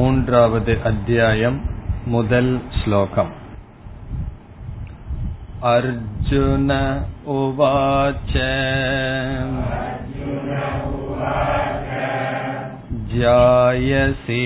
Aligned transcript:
மூன்றாவது 0.00 0.72
अध्यायम् 0.90 1.58
முதல் 2.12 2.50
श्लोकम् 2.78 3.30
अर्जुन 5.72 6.70
उवाच 7.36 8.32
जायसि 13.12 14.44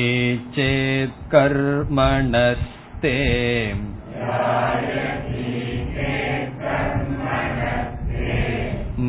चेत् 0.57 1.19
कर्मणस्ते 1.35 3.15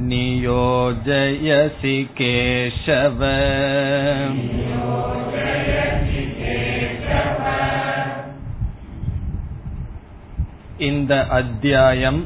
नियोजयसि 0.10 1.98
केशव 2.20 3.22
இந்த 10.88 11.14
அத்தியாயம் 11.30 12.22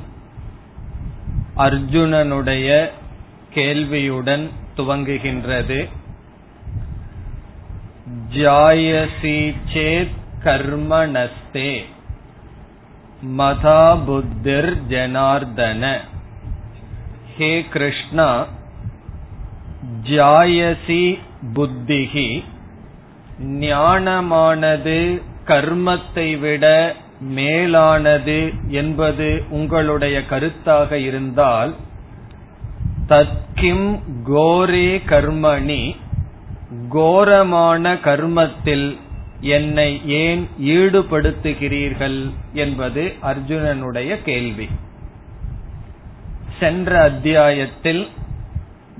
அர்ஜுனனுடைய 1.65 2.67
கேள்வியுடன் 3.55 4.45
துவங்குகின்றது 4.77 5.79
ஜாயசி 8.34 9.38
சேத் 9.72 10.16
கர்மணஸ்தே 10.44 11.72
மதா 13.36 13.82
புத்திர் 14.06 14.72
ஜனார்தன 14.88 15.84
ஹே 17.34 17.52
கிருஷ்ணா 17.72 18.28
ஜாயசி 20.08 21.04
புத்திகி 21.54 22.28
ஞானமானது 23.62 24.98
கர்மத்தை 25.46 26.28
விட 26.40 26.66
மேலானது 27.36 28.40
என்பது 28.72 29.28
உங்களுடைய 29.50 30.16
கருத்தாக 30.30 30.92
இருந்தால் 31.00 31.72
தத்கிம் 33.08 33.88
கோரே 34.28 34.88
கர்மணி 35.06 35.82
கோரமான 36.88 37.94
கர்மத்தில் 37.94 38.96
என்னை 39.40 40.00
ஏன் 40.04 40.48
ஈடுபடுத்துகிறீர்கள் 40.64 42.30
என்பது 42.52 43.12
அர்ஜுனனுடைய 43.22 44.22
கேள்வி. 44.22 44.68
சென்ற 46.60 47.00
அத்தியாயத்தில் 47.00 48.08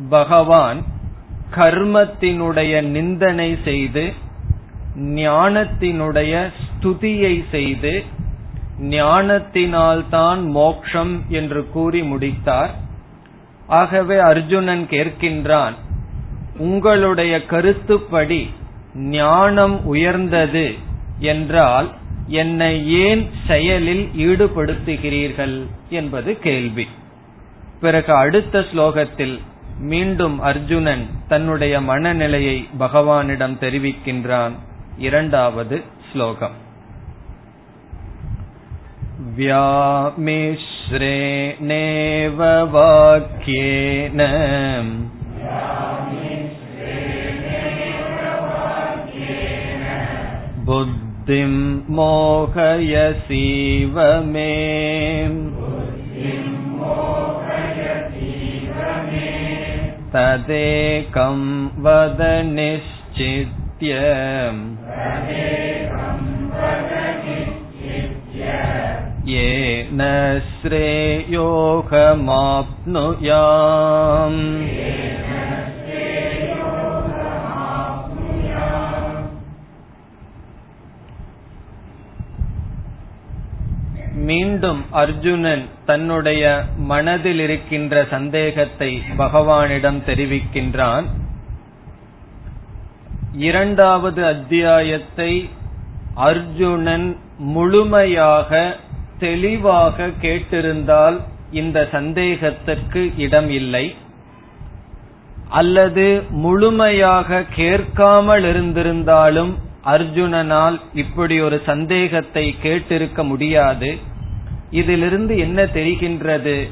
பகவான் 0.08 0.82
கர்மத்தினுடைய 1.54 2.82
நிந்தனை 2.82 3.58
செய்து 3.64 4.12
ஞானத்தினுடைய 4.98 6.50
ஸ்துதியை 6.60 7.44
செய்து 7.50 8.02
ஞானத்தினால்தான் 8.80 10.44
மோக்ஷம் 10.46 11.22
என்று 11.28 11.68
கூறி 11.68 12.02
முடித்தார். 12.02 12.74
ஆகவே 13.66 14.18
அர்ஜுனன் 14.18 14.86
கேட்கின்றான் 14.90 15.72
உங்களுடைய 16.61 17.33
கருத்துப்படி 17.45 18.41
ஞானம் 19.11 19.75
உயர்ந்தது 19.85 20.67
என்றால் 21.25 21.89
என்னை 22.39 22.73
ஏன் 23.03 23.23
செயலில் 23.47 24.05
ஈடுபடுத்துகிறீர்கள் 24.27 25.57
என்பது 25.89 26.31
கேள்வி 26.39 26.87
பிறகு 27.81 28.11
அடுத்த 28.13 28.65
ஸ்லோகத்தில் 28.71 29.37
மீண்டும் 29.81 30.37
அர்ஜுனன் 30.41 31.05
தன்னுடைய 31.27 31.81
மனநிலையை 31.81 32.57
பகவானிடம் 32.79 33.57
தெரிவிக்கின்றான் 33.61 34.55
இரண்டாவது 34.99 35.77
ஸ்லோகம் 36.11 36.55
व्यामिश्रेणेव 41.09 42.39
वाक्येन 42.73 44.19
बुद्धिं 50.71 51.53
मोहयसीव 51.95 53.95
मे 54.31 54.53
तदेकं 60.13 61.39
वद 61.85 62.21
निश्चित्य 62.51 63.91
येन 69.31 70.01
श्रेयोहमाप्नुयाम् 70.49 71.97
மீண்டும் 84.14 84.84
அர்ஜுனன் 84.90 85.68
தன்னுடைய 85.86 86.64
மனதில் 86.76 87.38
இருக்கின்ற 87.38 88.06
சந்தேகத்தை 88.10 89.02
பகவானிடம் 89.18 90.00
தெரிவிக்கின்றான். 90.06 91.04
இரண்டாவது 93.32 94.26
அத்தியாயத்தை 94.26 95.48
அர்ஜுனன் 96.14 97.16
முழுமையாக 97.38 98.76
தெளிவாக 99.18 100.08
கேட்டிருந்தால் 100.22 101.20
இந்த 101.50 101.88
சந்தேகத்திற்கு 101.92 103.12
இடம் 103.16 103.50
இல்லை. 103.50 103.94
அல்லது 105.48 106.22
முழுமையாக 106.30 107.44
கேட்காமல் 107.54 108.42
இருந்திருந்தாலும் 108.42 109.54
அர்ஜுனனால் 109.84 110.80
இப்படி 110.94 111.40
ஒரு 111.40 111.62
சந்தேகத்தை 111.66 112.56
கேட்டிருக்க 112.62 113.24
முடியாது. 113.24 113.98
இதிலிருந்து 114.70 115.38
என்ன 115.38 115.62
தெரிகின்றது? 115.62 116.70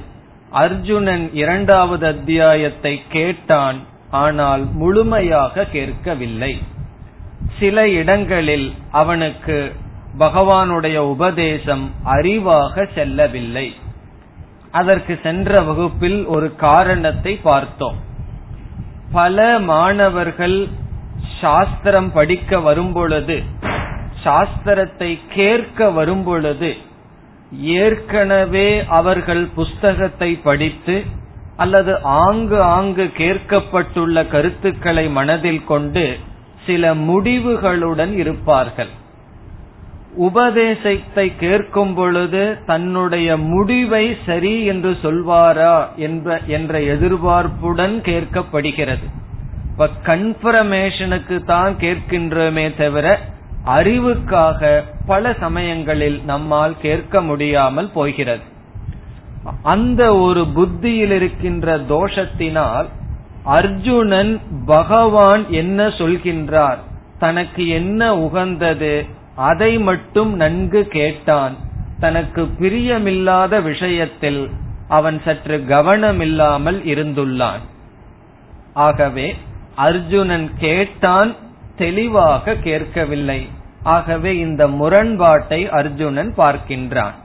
அர்ஜுனன் 0.50 1.34
இரண்டாவது 1.34 2.06
அத்தியாயத்தை 2.06 3.02
கேட்டான் 3.08 3.78
ஆனால் 4.10 4.66
முழுமையாக 4.72 5.64
கேட்கவில்லை. 5.64 6.62
சில 7.58 7.88
இடங்களில் 7.88 8.72
அவனுக்கு 8.90 9.72
பகவானுடைய 10.18 10.96
உபதேசம் 10.96 11.90
அறிவாக 12.04 12.86
செல்லவில்லை. 12.94 13.74
அதற்கு 14.70 15.18
சென்ற 15.22 15.60
வகுப்பில் 15.60 16.24
ஒரு 16.24 16.56
காரணத்தை 16.56 17.36
பார்த்தோம். 17.36 17.96
பல 19.12 19.58
மாணவர்கள் 19.58 20.68
சாஸ்திரம் 21.40 22.12
படிக்க 22.12 22.60
வரும்பொழுது 22.60 23.42
சாஸ்திரத்தை 24.24 25.18
கேட்க 25.34 25.90
வரும்பொழுது 25.90 26.76
ஏற்கனவே 27.62 28.84
அவர்கள் 28.86 29.48
புஸ்தகத்தை 29.54 30.40
படித்து 30.42 31.04
அல்லது 31.56 32.00
ஆங்கு 32.02 32.62
ஆங்கு 32.62 33.04
கேட்கப்பட்டுள்ள 33.18 34.28
கருத்துக்களை 34.28 35.08
மனதில் 35.08 35.64
கொண்டு 35.64 36.16
சில 36.66 36.94
முடிவுகளுடன் 36.94 38.12
இருப்பார்கள். 38.12 38.88
உபதேசத்தை 40.16 41.32
கேட்கும் 41.36 41.94
பொழுது 41.94 42.58
தன்னுடைய 42.66 43.36
முடிவை 43.36 44.16
சரி 44.26 44.64
என்று 44.64 44.90
சொல்வாரா 45.02 45.74
என்ற 46.46 46.78
எதிர்பார்ப்புடன் 46.78 47.96
கேட்கப்படுகிறது. 48.10 49.06
இப்ப 49.80 50.16
கன்ஃபர்மேஷனுக்கு 50.16 51.44
தான் 51.44 51.74
கேட்கின்றோமே 51.74 52.76
தவிர 52.76 53.18
அறிவுக்காக 53.66 54.82
பல 55.06 55.32
சமயங்களில் 55.40 56.22
நம்மால் 56.24 56.74
கேட்க 56.82 57.20
முடியாமல் 57.20 57.88
போகிறது. 57.90 58.42
அந்த 59.62 60.16
ஒரு 60.16 60.46
புத்தியில் 60.46 61.10
இருக்கின்ற 61.10 61.78
தோஷத்தினால் 61.78 62.88
அர்ஜுனன் 63.44 64.40
பகவான் 64.66 65.50
என்ன 65.50 65.88
சொல்கின்றார்? 65.88 66.78
தனக்கு 67.18 67.68
என்ன 67.68 68.16
உகந்தது? 68.16 69.06
அதை 69.34 69.78
மட்டும் 69.78 70.34
நன்கு 70.34 70.86
கேட்டான். 70.86 71.56
தனக்கு 72.00 72.48
பிரியமில்லாத 72.60 73.62
விஷயத்தில் 73.62 74.50
அவன் 74.88 75.20
சற்று 75.24 75.64
கவனமில்லாமல் 75.68 76.80
இருந்துள்ளான். 76.84 77.64
ஆகவே 78.74 79.36
அர்ஜுனன் 79.86 80.48
கேட்டான் 80.58 81.30
தெளிவாக 81.76 82.54
கேட்கவில்லை. 82.66 83.40
ஆகவே 83.88 84.32
இந்த 84.38 84.62
முரண்பாட்டை 84.78 85.60
அர்ஜுனன் 85.78 86.32
பார்க்கின்றான். 86.36 87.16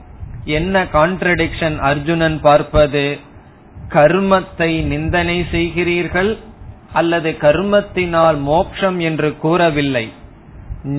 என்ன 0.58 0.84
கான்ட்ரடிக்ஷன் 0.92 1.76
அர்ஜுனன் 1.90 2.38
பார்ப்பது? 2.40 3.06
கர்மத்தை 3.88 4.70
நிந்தனை 4.84 5.38
செய்கிறீர்கள் 5.52 6.30
அல்லது 6.92 7.30
கர்மத்தினால் 7.40 8.38
மோக்ஷம் 8.52 8.98
என்று 9.08 9.28
கூறவில்லை? 9.36 10.06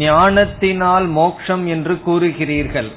ஞானத்தினால் 0.03 1.07
மோக்ஷம் 1.19 1.65
என்று 1.73 1.93
கூறுகிறீர்கள். 2.07 2.89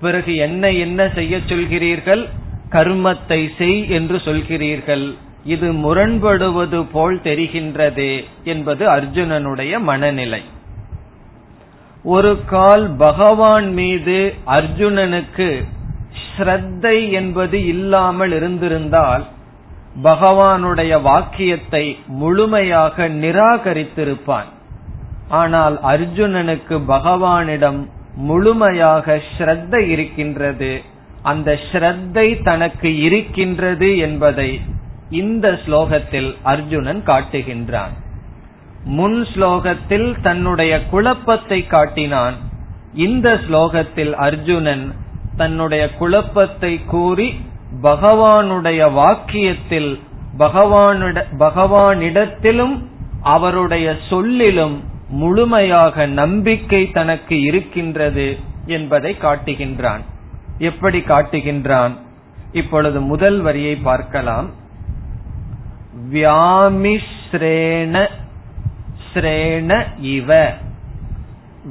பிறகு 0.00 0.32
என்ன 0.46 0.70
என்ன 0.84 1.00
செய்ய 1.14 1.36
சொல்கிறீர்கள்? 1.50 2.22
கர்மத்தை 2.70 3.40
செய் 3.58 3.80
என்று 3.88 4.16
சொல்கிறீர்கள். 4.24 5.06
இது 5.46 5.68
முரண்படுவது 5.84 6.78
போல் 6.92 7.16
தெரிகின்றது 7.20 8.10
என்பது 8.44 8.84
அர்ஜுனனுடைய 8.96 9.72
மனநிலை. 9.80 10.42
ஒரு 12.04 12.32
கால் 12.44 12.84
பகவான் 12.96 13.68
மீது 13.72 14.18
அர்ஜுனனுக்கு 14.46 15.48
ஸ்ரத்தை 16.26 16.96
என்பது 17.10 17.58
இல்லாமல் 17.66 18.32
இருந்திருந்தால் 18.32 19.24
பகவானுடைய 20.02 20.92
வாக்கியத்தை 21.02 21.84
முழுமையாக 22.20 23.08
நிராகரித்திருப்பான். 23.22 24.50
ஆனால் 25.40 25.76
அர்ஜுனனுக்கு 25.92 26.76
பகவானிடம் 26.88 27.80
முழுமையாக 28.28 29.16
ஸ்ரத்த 29.32 29.74
இருக்கின்றது. 29.86 30.72
அந்த 31.22 31.50
ஸ்ரத்தை 31.68 32.26
தனக்கு 32.42 32.90
இருக்கின்றது 33.00 33.88
என்பதை 33.98 34.50
இந்த 35.10 35.60
ஸ்லோகத்தில் 35.66 36.36
அர்ஜுனன் 36.42 37.02
காட்டுகின்றான். 37.06 37.94
முன் 38.84 39.22
ஸ்லோகத்தில் 39.22 40.20
தன்னுடைய 40.20 40.84
குழப்பத்தை 40.84 41.66
காட்டினான். 41.66 42.34
இந்த 42.94 43.34
ஸ்லோகத்தில் 43.34 44.12
அர்ஜுனன் 44.12 44.94
தன்னுடைய 45.36 45.94
குழப்பத்தை 45.94 46.84
கூறி 46.84 47.40
பகவானுடைய 47.82 48.90
வாக்கியத்தில் 48.92 50.00
பகவானிட 50.38 51.24
பகவானிடத்திலும் 51.38 52.84
அவருடைய 53.22 53.96
சொல்லிலும் 54.08 54.84
முழுமையாக 55.08 56.06
நம்பிக்கை 56.06 56.90
தனக்கு 56.90 57.40
இருக்கின்றது 57.40 58.38
என்பதை 58.66 59.16
காட்டுகின்றான். 59.22 60.00
எப்படி 60.58 60.98
காட்டுகின்றான்? 60.98 61.96
இப்பொழுது 62.52 63.00
முதல் 63.00 63.40
வரியை 63.40 63.76
பார்க்கலாம். 63.76 64.64
வியாமிஸ்ரேண 66.12 68.08
ஸ்ரேண 69.14 69.86
இவ. 69.98 70.52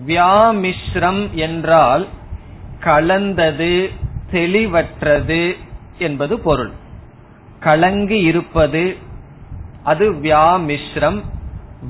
வியாமிஸ்ரம் 0.07 1.31
என்றால் 1.31 2.07
கலந்தது 2.79 3.89
தெளிவற்றது 4.31 5.57
என்பது 5.97 6.39
பொருள். 6.39 6.71
கலங்கி 7.59 8.19
இருப்பது 8.21 8.97
அது 9.83 10.13
வியாமிஸ்ரம் 10.13 11.21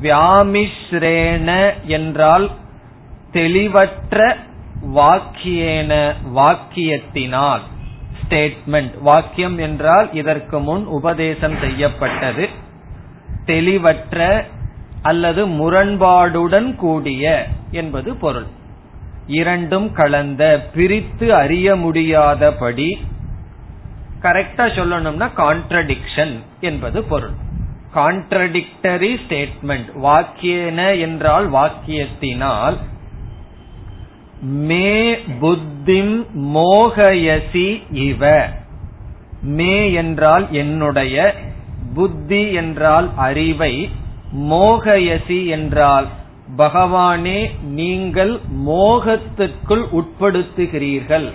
வியாமிஸ்ரேண 0.02 1.74
என்றால் 1.84 2.52
தெளிவற்ற 3.32 4.38
வாக்கியேன 4.96 6.14
வாக்கியத்தினால். 6.36 7.60
ஸ்டேட்மெண்ட் 8.26 9.00
வாக்கியம் 9.00 9.58
என்றால் 9.58 10.14
இதற்கு 10.14 10.60
முன் 10.60 10.86
உபதேசம் 10.86 11.58
செய்யப்பட்டது. 11.62 12.50
தெளிவற்ற 13.46 14.46
அல்லது 15.02 15.48
முரண்பாடுடன் 15.48 16.76
கூடிய 16.76 17.48
என்பது 17.72 18.16
பொருள். 18.16 18.48
இரண்டும் 19.28 19.92
கலந்த 19.94 20.70
பிரித்து 20.74 21.36
அறிய 21.36 21.76
முடியாதபடி 21.76 22.90
கரெக்டா 24.22 24.66
சொல்லணும்னா 24.78 25.28
கான்ட்ரடிக்ஷன் 25.38 26.34
என்பது 26.60 27.04
பொருள். 27.04 27.36
கான்ட்ரடிக்டரி 27.96 29.12
ஸ்டேட்மெண்ட் 29.24 29.90
வாக்கியன 30.04 31.00
என்றால் 31.00 31.52
வாக்கியத்தினால் 31.52 32.78
மே 34.46 35.14
புத்திம் 35.14 36.26
மோகயசி 36.38 37.84
இவ. 37.92 38.50
மே 39.42 39.92
என்றால் 39.92 40.52
என்னுடைய 40.52 41.36
புத்தி 41.94 42.52
என்றால் 42.52 43.10
அறிவை 43.16 43.90
மோகயசி 44.36 45.48
என்றால் 45.48 46.08
பகவானே 46.58 47.50
நீங்கள் 47.64 48.40
மோகத்திற்குள் 48.68 49.86
உட்படுத்துகிறீர்கள் 49.92 51.32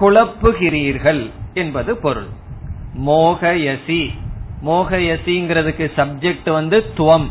குழப்புகிறீர்கள் 0.00 1.30
என்பது 1.54 1.96
பொருள். 1.96 2.26
மோகயசி. 3.06 4.14
மோகயசிங்கிறதுக்கு 4.66 5.90
சப்ஜெக்ட் 5.96 6.50
வந்து 6.50 6.84
துவம். 6.96 7.26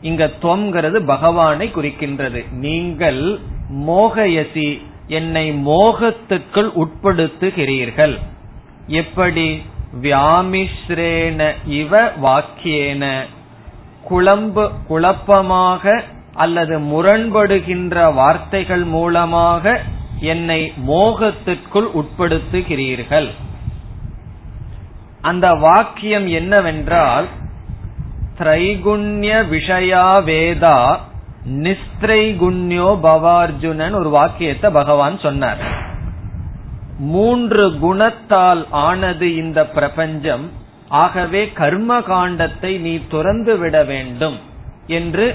இங்க 0.00 0.30
துவம்ங்கிறது 0.42 1.04
பகவானை 1.06 1.70
குறிக்கின்றது. 1.74 2.52
நீங்கள் 2.52 3.38
மோகயசி 3.72 4.82
என்னை 5.06 5.52
மோகத்துக்குள் 5.52 6.70
உட்படுத்துகிறீர்கள். 6.76 8.18
எப்படி? 8.86 9.62
வியாமிஸ்ரேன 10.02 11.54
இவ 11.66 12.12
வாக்கியேன. 12.22 13.26
குழம்பு 14.04 14.70
குழப்பமாக 14.88 16.04
அல்லது 16.34 16.78
முரண்படுகின்ற 16.78 18.14
வார்த்தைகள் 18.14 18.84
மூலமாக 18.84 19.80
என்னை 20.20 20.72
மோகத்திற்குள் 20.88 21.88
உட்படுத்துகிறீர்கள். 21.94 23.30
அந்த 25.20 25.54
வாக்கியம் 25.54 26.28
என்னவென்றால் 26.28 27.26
திரைகுண்ய 28.38 29.42
விஷயா 29.50 30.22
வேதா 30.24 31.00
நிஸ்திரைகுண்யோ 31.46 32.88
பவார்ஜுனன் 33.02 33.94
ஒரு 33.94 34.10
வாக்கியத்தை 34.10 34.70
பகவான் 34.70 35.18
சொன்னார். 35.18 35.62
மூன்று 36.98 37.64
குணத்தால் 37.68 38.62
ஆனது 38.70 39.36
இந்த 39.36 39.66
பிரபஞ்சம் 39.66 40.50
ஆகவே 40.88 41.52
கர்ம 41.52 41.98
காண்டத்தை 42.00 42.80
நீ 42.80 42.94
துறந்து 43.08 43.58
விட 43.58 43.84
வேண்டும் 43.84 44.38
என்று 44.86 45.34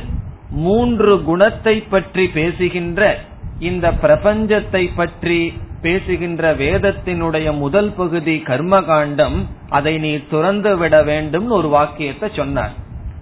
மூன்று 0.49 1.23
குணத்தை 1.23 1.75
பற்றி 1.81 2.27
பேசுகின்ற 2.27 3.17
இந்த 3.59 3.91
பிரபஞ்சத்தை 3.91 4.89
பற்றி 4.95 5.53
பேசுகின்ற 5.81 6.53
வேதத்தினுடைய 6.55 7.57
முதல் 7.57 7.91
பகுதி 7.91 8.35
கர்மகாண்டம் 8.45 9.37
அதை 9.69 9.97
நீ 9.97 10.11
துறந்து 10.29 10.77
விட 10.77 11.03
வேண்டும் 11.03 11.49
ஒரு 11.49 11.67
வாக்கியத்தை 11.67 12.29
சொன்னார். 12.33 12.73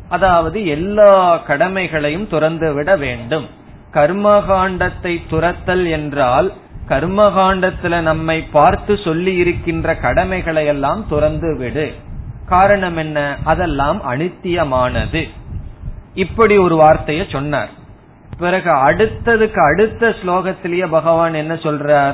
அதாவது 0.09 0.65
எல்லா 0.65 1.37
கடமைகளையும் 1.37 2.27
துறந்து 2.27 2.73
விட 2.73 2.95
வேண்டும். 2.95 3.49
கர்மகாண்டத்தை 3.93 5.21
துரத்தல் 5.29 5.89
என்றால் 5.89 6.53
கர்மகாண்டத்துல 6.87 7.99
நம்மை 7.99 8.41
பார்த்து 8.41 8.99
சொல்லி 9.03 9.35
இருக்கின்ற 9.35 9.95
கடமைகளை 9.95 10.65
எல்லாம் 10.65 11.07
துறந்து 11.07 11.57
விடு 11.57 11.93
காரணம் 12.47 12.97
என்ன? 12.97 13.37
அதெல்லாம் 13.43 14.01
அனித்தியமானது. 14.11 15.29
இப்படி 16.13 16.57
ஒரு 16.57 16.83
வார்த்தைய 16.83 17.31
சொன்னார். 17.31 17.69
பிறகு 18.37 18.71
அடுத்ததுக்கு 18.71 19.73
அடுத்த 19.73 20.09
ஸ்லோகத்திலேயே 20.09 20.87
பகவான் 20.89 21.33
என்ன 21.33 21.53
சொல்றார்? 21.53 22.13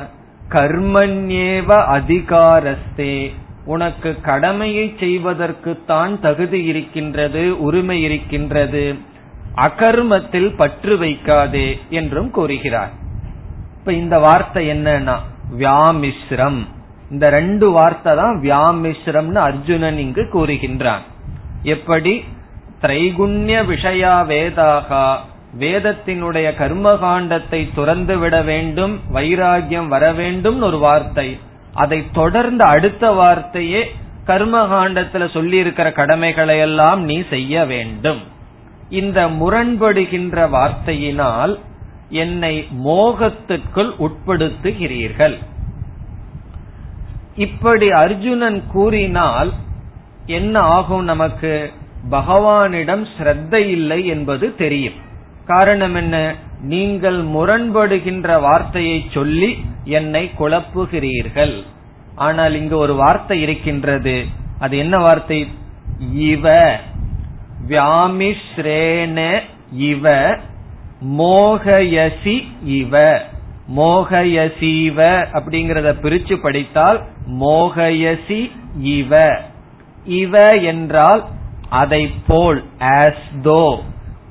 கர்மண்யேவ 0.50 1.86
அதிகாரஸ்தே. 1.88 3.34
உனக்கு 3.66 4.22
கடமையை 4.22 4.96
செய்வதற்குத்தான் 5.00 6.20
தகுதி 6.20 6.64
இருக்கின்றது 6.64 7.62
உரிமை 7.62 8.02
இருக்கின்றது. 8.02 8.96
அகர்மத்தில் 9.56 10.56
பற்று 10.56 10.98
வைக்காதே 10.98 11.80
என்றும் 11.90 12.32
கூறுகிறார். 12.32 12.92
இப்ப 13.80 13.94
இந்த 13.94 14.20
வார்த்தை 14.20 14.70
என்னன்னா 14.70 15.18
வியாமிஸ்ரம். 15.58 16.68
இந்த 17.12 17.30
ரெண்டு 17.30 17.70
வார்த்தை 17.70 18.16
தான் 18.16 18.42
வியாமிஸ்ரம்னு 18.44 19.36
அர்ஜுனன் 19.36 19.98
இங்கு 19.98 20.30
கூறுகின்றான். 20.34 21.02
எப்படி? 21.64 22.24
திரைகுண்ய 22.82 23.64
விஷயா 23.64 24.26
வேதாகா. 24.26 25.16
வேதத்தினுடைய 25.60 26.54
கர்மகாண்டத்தை 26.60 27.70
துறந்து 27.76 28.18
விட 28.18 28.42
வேண்டும் 28.42 29.00
வைராகியம் 29.14 29.88
வர 29.88 30.14
வேண்டும் 30.14 30.62
ஒரு 30.62 30.78
வார்த்தை. 30.78 31.40
அதை 31.74 32.12
தொடர்ந்து 32.12 32.64
அடுத்த 32.64 33.12
வார்த்தையே 33.12 33.96
கர்மகாண்டத்துல 34.28 35.32
சொல்லி 35.32 35.58
இருக்கிற 35.58 35.92
கடமைகளை 35.92 36.60
எல்லாம் 36.60 37.04
நீ 37.04 37.24
செய்ய 37.30 37.66
வேண்டும். 37.66 38.22
இந்த 38.90 39.28
முரண்படுகின்ற 39.28 40.50
வார்த்தையினால் 40.50 41.60
என்னை 42.10 42.68
மோகத்திற்குள் 42.86 43.92
உட்படுத்துகிறீர்கள். 44.00 45.38
இப்படி 47.36 47.92
அர்ஜுனன் 47.92 48.64
கூறினால் 48.68 49.54
என்ன 50.26 50.60
ஆகும் 50.60 51.04
நமக்கு? 51.04 51.72
பகவானிடம் 52.12 53.06
ஸ்ரத்த 53.18 53.54
இல்லை 53.54 54.06
என்பது 54.06 54.56
தெரியும். 54.56 54.94
காரணம் 55.46 55.96
என்ன? 55.96 56.36
நீங்கள் 56.62 57.24
முரண்படுகின்ற 57.24 58.42
வார்த்தையை 58.42 59.08
சொல்லி 59.12 59.64
என்னை 59.86 60.32
குழப்புகிறீர்கள். 60.40 61.64
ஆனால் 62.16 62.56
இங்கு 62.56 62.78
ஒரு 62.78 62.96
வார்த்தை 62.96 63.42
இருக்கின்றது. 63.42 64.26
அது 64.60 64.78
என்ன 64.78 64.98
வார்த்தை? 64.98 65.48
இவ. 66.14 66.80
வியாமிஸ்ரேன 67.68 69.40
இவ. 69.72 70.38
மோகயசி 71.18 72.48
இவ. 72.64 73.22
மோகயசீவ 73.76 74.98
அப்படிங்கறத 75.34 75.94
பிரிச்சு 76.02 76.36
படித்தால் 76.36 77.02
மோகயசி 77.40 78.52
இவ. 78.80 79.42
இவ 80.06 80.48
என்றால் 80.48 81.26
அதை 81.70 82.14
போல் 82.28 82.64
ஆஸ் 82.80 83.26
தோ 83.44 83.80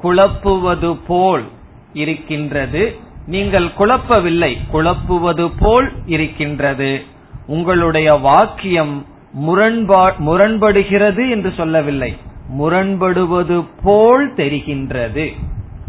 குழப்புவது 0.02 0.98
போல். 1.06 1.44
இருக்கின்றது. 1.92 2.98
நீங்கள் 3.26 3.64
குழப்பவில்லை. 3.64 4.58
குழப்புவது 4.72 5.52
போல் 5.58 5.92
இருக்கின்றது. 6.06 7.02
உங்களுடைய 7.46 8.14
வாக்கியம் 8.14 9.06
முரண்பா 9.46 10.12
முரண்படுகிறது 10.26 11.30
என்று 11.30 11.52
சொல்லவில்லை. 11.56 12.16
முரண்படுவது 12.58 13.68
போல் 13.82 14.34
தெரிகின்றது. 14.34 15.32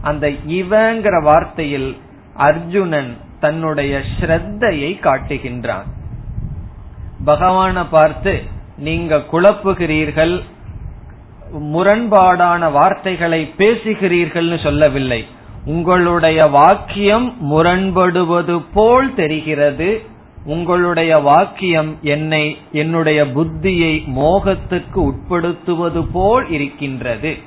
அந்த 0.01 0.29
இவங்கிற 0.29 1.23
வார்த்தையில் 1.23 1.97
அர்ஜுனன் 2.35 3.17
தன்னுடைய 3.39 4.01
ஸ்ரத்தையை 4.19 4.99
காட்டுகின்றான். 4.99 5.83
பகவான 7.25 7.85
பார்த்து 7.89 8.43
நீங்க 8.77 9.23
குழப்புகிறீர்கள் 9.31 10.41
முரண்பாடான 11.59 12.71
வார்த்தைகளை 12.71 13.53
பேசுகிறீர்கள்னு 13.57 14.63
சொல்லவில்லை. 14.63 15.25
உங்களுடைய 15.65 16.45
வாக்கியம் 16.45 17.33
முரண்படுவது 17.51 18.61
போல் 18.73 19.13
தெரிகிறது. 19.13 20.01
உங்களுடைய 20.45 21.15
வாக்கியம் 21.15 21.97
என்னை 22.01 22.57
என்னுடைய 22.71 23.25
புத்தியை 23.25 24.05
மோகத்துக்கு 24.05 25.11
உட்படுத்துவது 25.11 26.05
போல் 26.11 26.49
இருக்கின்றது. 26.49 27.37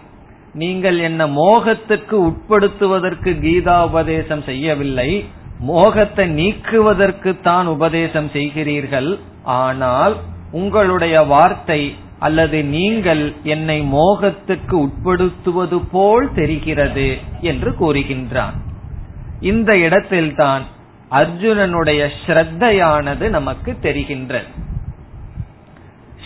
நீங்கள் 0.52 0.98
என்ன 0.98 1.26
மோகத்துக்கு 1.26 2.16
உட்படுத்துவதற்கு 2.26 3.30
கீதா 3.46 3.82
உபதேசம் 3.84 4.42
செய்யவில்லை. 4.42 5.24
மோகத்தை 5.58 6.28
நீக்குவதற்கு 6.28 7.40
தான் 7.40 7.66
உபதேசம் 7.66 8.30
செய்கிறீர்கள். 8.32 9.18
ஆனால் 9.44 10.16
உங்களுடைய 10.50 11.22
வார்த்தை 11.22 11.94
அல்லது 12.26 12.58
நீங்கள் 12.74 13.22
என்னை 13.42 13.78
மோகத்துக்கு 13.92 14.76
உட்படுத்துவது 14.80 15.78
போல் 15.90 16.28
தெரிகிறது 16.34 17.08
என்று 17.40 17.70
கூறுகின்றான். 17.80 18.56
இந்த 19.40 19.70
இடத்தில்தான் 19.78 20.64
அர்ஜுனனுடைய 21.10 22.02
ஸ்ரத்தையானது 22.22 23.26
நமக்கு 23.28 23.72
தெரிகின்றது. 23.82 24.50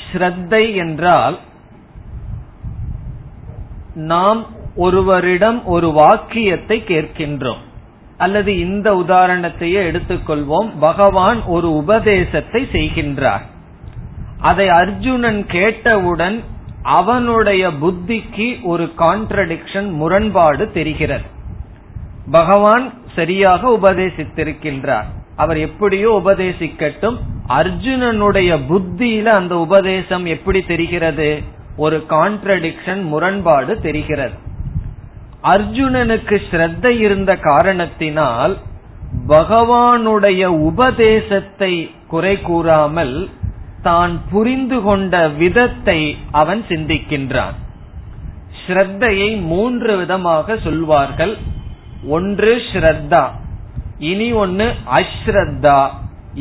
ஸ்ரத்தை 0.04 0.62
என்றால் 0.74 1.38
நாம் 3.94 4.42
ஒருவரிடம் 4.76 5.60
ஒரு 5.64 5.88
வாக்கியத்தை 5.90 6.76
கேட்கின்றோம். 6.86 7.62
அல்லது 8.18 8.50
இந்த 8.58 8.88
உதாரணத்தையே 9.06 9.80
எடுத்துக்கொள்வோம். 9.90 10.70
பகவான் 10.80 11.40
ஒரு 11.56 11.68
உபதேசத்தை 11.76 12.62
செய்கின்றார். 12.72 13.46
அதை 14.40 14.68
அர்ஜுனன் 14.68 15.46
கேட்டவுடன் 15.46 16.44
அவனுடைய 16.82 17.68
புத்திக்கு 17.68 18.62
ஒரு 18.62 18.92
கான்ட்ரடிக்ஷன் 18.98 19.90
முரண்பாடு 19.90 20.72
தெரிகிறது. 20.72 21.22
பகவான் 22.30 22.92
சரியாக 23.14 23.78
உபதேசித்திருக்கின்றார். 23.82 25.04
அவர் 25.36 25.58
எப்படியோ 25.58 26.20
உபதேசிக்கட்டும் 26.24 27.16
அர்ஜுனனுடைய 27.48 28.58
புத்தியில 28.68 29.24
அந்த 29.24 29.58
உபதேசம் 29.58 30.24
எப்படி 30.24 30.62
தெரிகிறது? 30.62 31.42
ஒரு 31.76 32.04
கான்ட்ரடிக்ஷன் 32.10 33.02
முரண்பாடு 33.02 33.80
தெரிகிறது. 33.80 34.46
அர்ஜுனனுக்கு 35.42 36.38
ஸ்ரத்த 36.50 36.88
இருந்த 36.98 37.36
காரணத்தினால் 37.36 38.56
பகவானுடைய 39.28 40.44
உபதேசத்தை 40.44 41.90
குறை 42.08 42.40
கூறாமல் 42.40 43.28
தான் 43.88 44.12
புரிந்து 44.32 44.78
கொண்ட 44.86 45.14
விதத்தை 45.40 46.00
அவன் 46.40 46.62
சிந்திக்கின்றான். 46.70 47.56
ஸ்ரத்தையை 48.62 49.30
மூன்று 49.52 49.92
விதமாக 50.00 50.56
சொல்வார்கள். 50.66 51.34
ஒன்று 52.16 52.52
ஸ்ரத்தா 52.70 53.24
இனி 54.10 54.28
ஒன்னு 54.42 54.66
அஸ்ரத்தா 54.98 55.78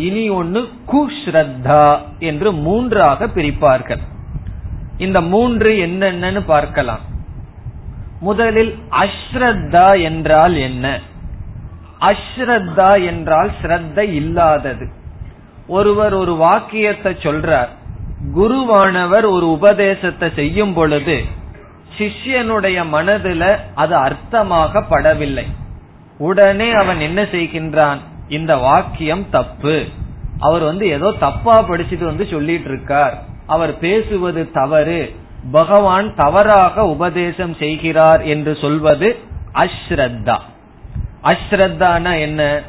இனி 0.05 0.23
ஒன்னு 0.39 0.61
குஸ்ரத்தா 0.91 1.83
என்று 2.29 2.49
மூன்றாக 2.65 3.27
பிரிப்பார்கள். 3.35 4.03
இந்த 5.05 5.19
மூன்று 5.33 5.71
என்னென்னு 5.85 6.41
பார்க்கலாம். 6.53 7.03
முதலில் 8.27 8.73
அஸ்ரத்தா 9.03 9.87
என்றால் 10.09 10.55
என்ன? 10.67 10.85
அஸ்ரத்தா 12.09 12.91
என்றால் 13.11 13.51
ஸ்ரத்த 13.61 13.97
இல்லாதது. 14.19 14.85
ஒருவர் 15.67 16.13
ஒரு 16.13 16.35
வாக்கியத்தை 16.35 17.13
சொல்றார் 17.13 17.67
குருவானவர் 18.35 19.29
ஒரு 19.29 19.51
உபதேசத்தை 19.51 20.31
செய்யும் 20.35 20.73
பொழுது 20.73 21.23
சிஷ்யனுடைய 21.97 22.83
மனதுல 22.91 23.57
அது 23.75 23.95
அர்த்தமாக 23.95 24.83
படவில்லை 24.89 25.45
உடனே 26.17 26.71
அவன் 26.71 26.99
என்ன 26.99 27.21
செய்கின்றான் 27.21 27.97
இந்த 28.27 28.57
வாக்கியம் 28.57 29.29
தப்பு. 29.29 29.85
அவர் 30.39 30.61
வந்து 30.61 30.87
ஏதோ 30.87 31.11
தப்பா 31.19 31.63
படிச்சுட்டு 31.63 32.03
வந்து 32.03 32.27
சொல்லிட்டு 32.27 32.69
இருக்கார் 32.69 33.23
அவர் 33.47 33.79
பேசுவது 33.79 34.51
தவறு. 34.51 35.15
பகவான் 35.51 36.15
தவறாக 36.15 36.85
உபதேசம் 36.85 37.53
செய்கிறார் 37.53 38.21
என்று 38.21 38.57
சொல்வது 38.61 39.17
அஸ்ரத்தா. 39.53 40.37
அஸ்ரத்தான 41.23 42.19
என்ன? 42.19 42.61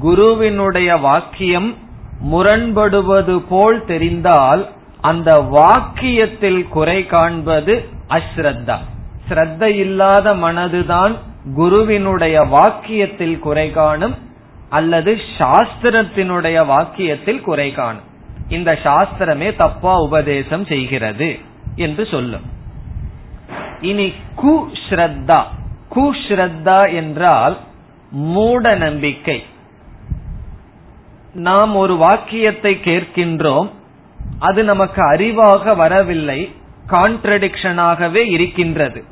குருவினுடைய 0.00 0.96
வாக்கியம் 0.96 1.76
முரண்படுவது 2.20 3.38
போல் 3.48 3.84
தெரிந்தால் 3.84 4.68
அந்த 5.00 5.40
வாக்கியத்தில் 5.40 6.68
குறை 6.68 7.06
காண்பது 7.06 7.88
அஸ்ரத்தா. 8.08 8.76
ஸ்ரத்த 9.28 9.62
இல்லாத 9.62 10.34
மனதுதான் 10.34 11.14
குருவினுடைய 11.54 12.40
வாக்கியத்தில் 12.40 13.38
குறை 13.38 13.72
காணும் 13.72 14.14
அல்லது 14.68 15.18
சாஸ்திரத்தினுடைய 15.38 16.66
வாக்கியத்தில் 16.66 17.40
குறை 17.40 17.72
காணும். 17.72 18.06
இந்த 18.48 18.78
சாஸ்திரமே 18.82 19.56
தப்பா 19.56 19.94
உபதேசம் 19.94 20.64
செய்கிறது 20.64 21.38
என்று 21.76 22.06
சொல்லும். 22.06 22.42
இனி 23.80 24.12
குஸ்ரத்தா. 24.36 25.42
குஸ்ரத்தா 25.94 26.94
என்றால் 26.94 27.56
மூட 28.10 28.74
நம்பிக்கை 28.74 29.44
நாம் 31.38 31.76
ஒரு 31.76 31.96
வாக்கியத்தை 31.96 32.80
கேட்கின்றோம் 32.84 33.70
அது 34.38 34.64
நமக்கு 34.64 35.12
அறிவாக 35.12 35.76
வரவில்லை 35.76 36.52
கான்ட்ரடிக்ஷனாகவே 36.88 38.26
இருக்கின்றது. 38.26 39.04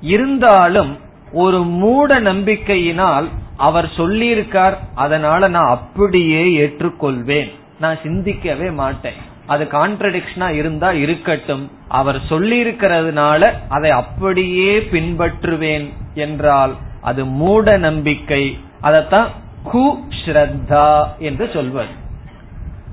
இருந்தாலும் 0.00 0.98
ஒரு 1.32 1.62
மூட 1.62 2.20
நம்பிக்கையினால் 2.20 3.28
அவர் 3.56 3.90
சொல்லியிருக்கார் 3.96 4.74
அதனால 4.94 5.48
நான் 5.48 5.68
அப்படியே 5.68 6.66
ஏற்றுக்கொள்வேன். 6.66 7.50
நான் 7.80 7.98
சிந்திக்கவே 8.02 8.70
மாட்டேன். 8.70 9.20
அது 9.46 9.64
கான்ட்ரடிக்ஷனா 9.64 10.50
இருந்தா 10.50 10.92
இருக்கட்டும். 10.92 11.70
அவர் 11.88 12.20
சொல்லியிருக்கிறதுனால 12.28 13.52
அதை 13.68 13.90
அப்படியே 13.90 14.78
பின்பற்றுவேன் 14.78 15.92
என்றால் 16.14 16.74
அது 17.00 17.24
மூட 17.24 17.76
நம்பிக்கை. 17.76 18.58
அதத்தான் 18.82 19.26
கு 19.70 19.84
ஸ்ரத்தா 20.20 20.88
என்று 21.28 21.44
சொல்வது. 21.56 21.92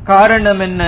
காரணம் 0.04 0.62
என்ன? 0.68 0.84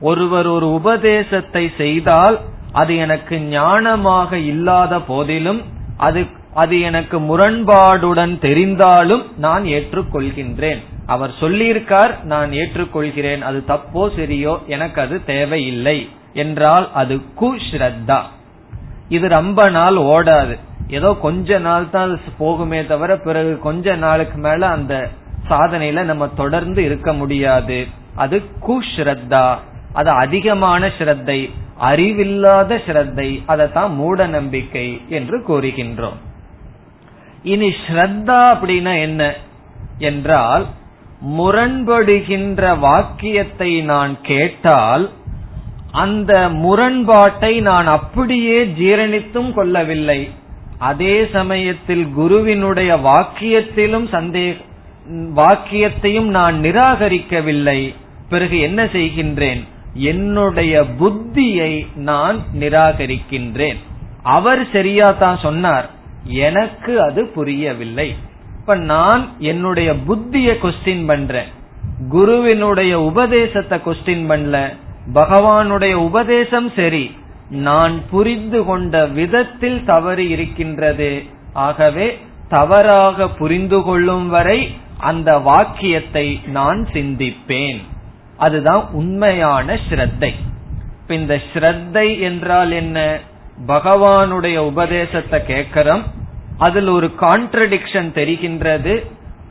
ஒருவர் 0.00 0.48
ஒரு 0.56 0.66
உபதேசத்தை 0.78 1.64
செய்தால் 1.82 2.36
அது 2.80 2.92
எனக்கு 2.96 3.34
ஞானமாக 3.54 4.32
இல்லாத 4.52 4.94
போதிலும் 5.10 5.60
அது 6.06 6.22
அது 6.62 6.76
எனக்கு 6.88 7.16
முரண்பாடுடன் 7.20 8.32
தெரிந்தாலும் 8.44 9.22
நான் 9.44 9.64
ஏற்றுக்கொள்கின்றேன். 9.76 10.80
அவர் 11.06 11.32
சொல்லியிருக்கார் 11.40 12.12
நான் 12.32 12.50
ஏற்றுக்கொள்கிறேன். 12.60 13.42
அது 13.48 13.58
தப்போ 13.72 14.02
சரியோ 14.16 14.54
எனக்கு 14.66 14.98
அது 15.00 15.16
தேவையில்லை 15.24 15.96
என்றால் 16.42 16.86
அது 17.00 17.14
குஸ்ரத்தா 17.40 18.20
இது 19.08 19.26
ரொம்ப 19.38 19.60
நாள் 19.78 19.98
ஓடாது. 20.14 20.54
ஏதோ 20.98 21.10
கொஞ்ச 21.26 21.58
நாள் 21.68 21.86
தான் 21.90 22.12
போகுமே 22.38 22.80
தவிர 22.86 23.10
பிறகு 23.26 23.52
கொஞ்ச 23.66 23.94
நாளுக்கு 24.04 24.38
மேல 24.38 24.62
அந்த 24.76 24.94
சாதனையில 25.48 26.02
நம்ம 26.02 26.28
தொடர்ந்து 26.28 26.84
இருக்க 26.84 27.12
முடியாது. 27.12 27.86
அது 28.14 28.42
குஸ்ரத்தா 28.66 29.58
அது 29.92 30.10
அதிகமான 30.10 30.90
ஸ்ரத்தை 30.98 31.50
அறிவில்லாத 31.78 32.80
ஸ்ரத்தை 32.86 33.42
அதைத்தான் 33.46 33.94
மூட 33.94 34.26
நம்பிக்கை 34.26 35.00
என்று 35.08 35.38
கூறுகின்றோம். 35.38 36.18
இனி 37.42 37.68
ஸ்ரத்தா 37.68 38.40
அப்படின்னா 38.52 39.00
என்ன? 39.00 39.34
என்றால் 39.98 40.66
முரண்படுகின்ற 41.38 42.78
வாக்கியத்தை 42.78 43.80
நான் 43.80 44.20
கேட்டால் 44.22 45.10
அந்த 45.90 46.48
முரண்பாட்டை 46.48 47.60
நான் 47.60 47.86
அப்படியே 47.86 48.64
ஜீரணித்தும் 48.64 49.52
கொள்ளவில்லை. 49.52 50.30
அதே 50.78 51.26
சமயத்தில் 51.32 52.06
குருவினுடைய 52.14 52.96
வாக்கியத்திலும் 52.96 54.06
சந்தேக 54.12 54.56
வாக்கியத்தையும் 55.10 56.28
நான் 56.28 56.60
நிராகரிக்கவில்லை. 56.62 57.94
பிறகு 58.28 58.58
என்ன 58.58 58.84
செய்கின்றேன்? 58.84 59.64
என்னுடைய 59.94 60.84
புத்தியை 61.00 61.86
நான் 61.94 62.42
நிராகரிக்கின்றேன். 62.60 63.76
அவர் 64.22 64.68
சரியா 64.72 65.10
தான் 65.10 65.38
சொன்னார். 65.42 65.90
எனக்கு 66.24 67.02
அது 67.02 67.26
புரியவில்லை. 67.26 68.14
இப்ப 68.60 68.74
நான் 68.74 69.32
என்னுடைய 69.38 69.94
புத்திய 69.94 70.56
கொஸ்டின் 70.62 71.06
பண்றேன். 71.06 71.48
குருவினுடைய 72.08 73.00
உபதேசத்தை 73.00 73.78
கொஸ்டின் 73.78 74.30
பண்ணல. 74.30 74.76
பகவானுடைய 75.14 75.92
உபதேசம் 75.92 76.72
சரி. 76.76 77.14
நான் 77.50 78.00
புரிந்து 78.10 78.64
கொண்ட 78.64 79.06
விதத்தில் 79.06 79.84
தவறு 79.84 80.28
இருக்கின்றது. 80.28 81.22
ஆகவே 81.52 82.18
தவறாக 82.48 83.28
புரிந்து 83.28 83.82
கொள்ளும் 83.82 84.28
வரை 84.28 84.76
அந்த 85.02 85.30
வாக்கியத்தை 85.38 86.26
நான் 86.58 86.80
சிந்திப்பேன். 86.92 87.80
அதுதான் 88.36 88.84
உண்மையான 88.92 89.78
ஸ்ரத்தை. 89.88 90.32
இந்த 91.08 91.34
ஸ்ரத்தை 91.50 92.06
என்றால் 92.20 92.72
என்ன? 92.72 92.98
பகவானுடைய 93.66 94.56
உபதேசத்தை 94.72 95.38
கேட்கிறோம் 95.46 96.04
அதில் 96.58 96.88
ஒரு 96.88 97.08
கான்ட்ரடிக்ஷன் 97.20 98.10
தெரிகின்றது. 98.18 98.94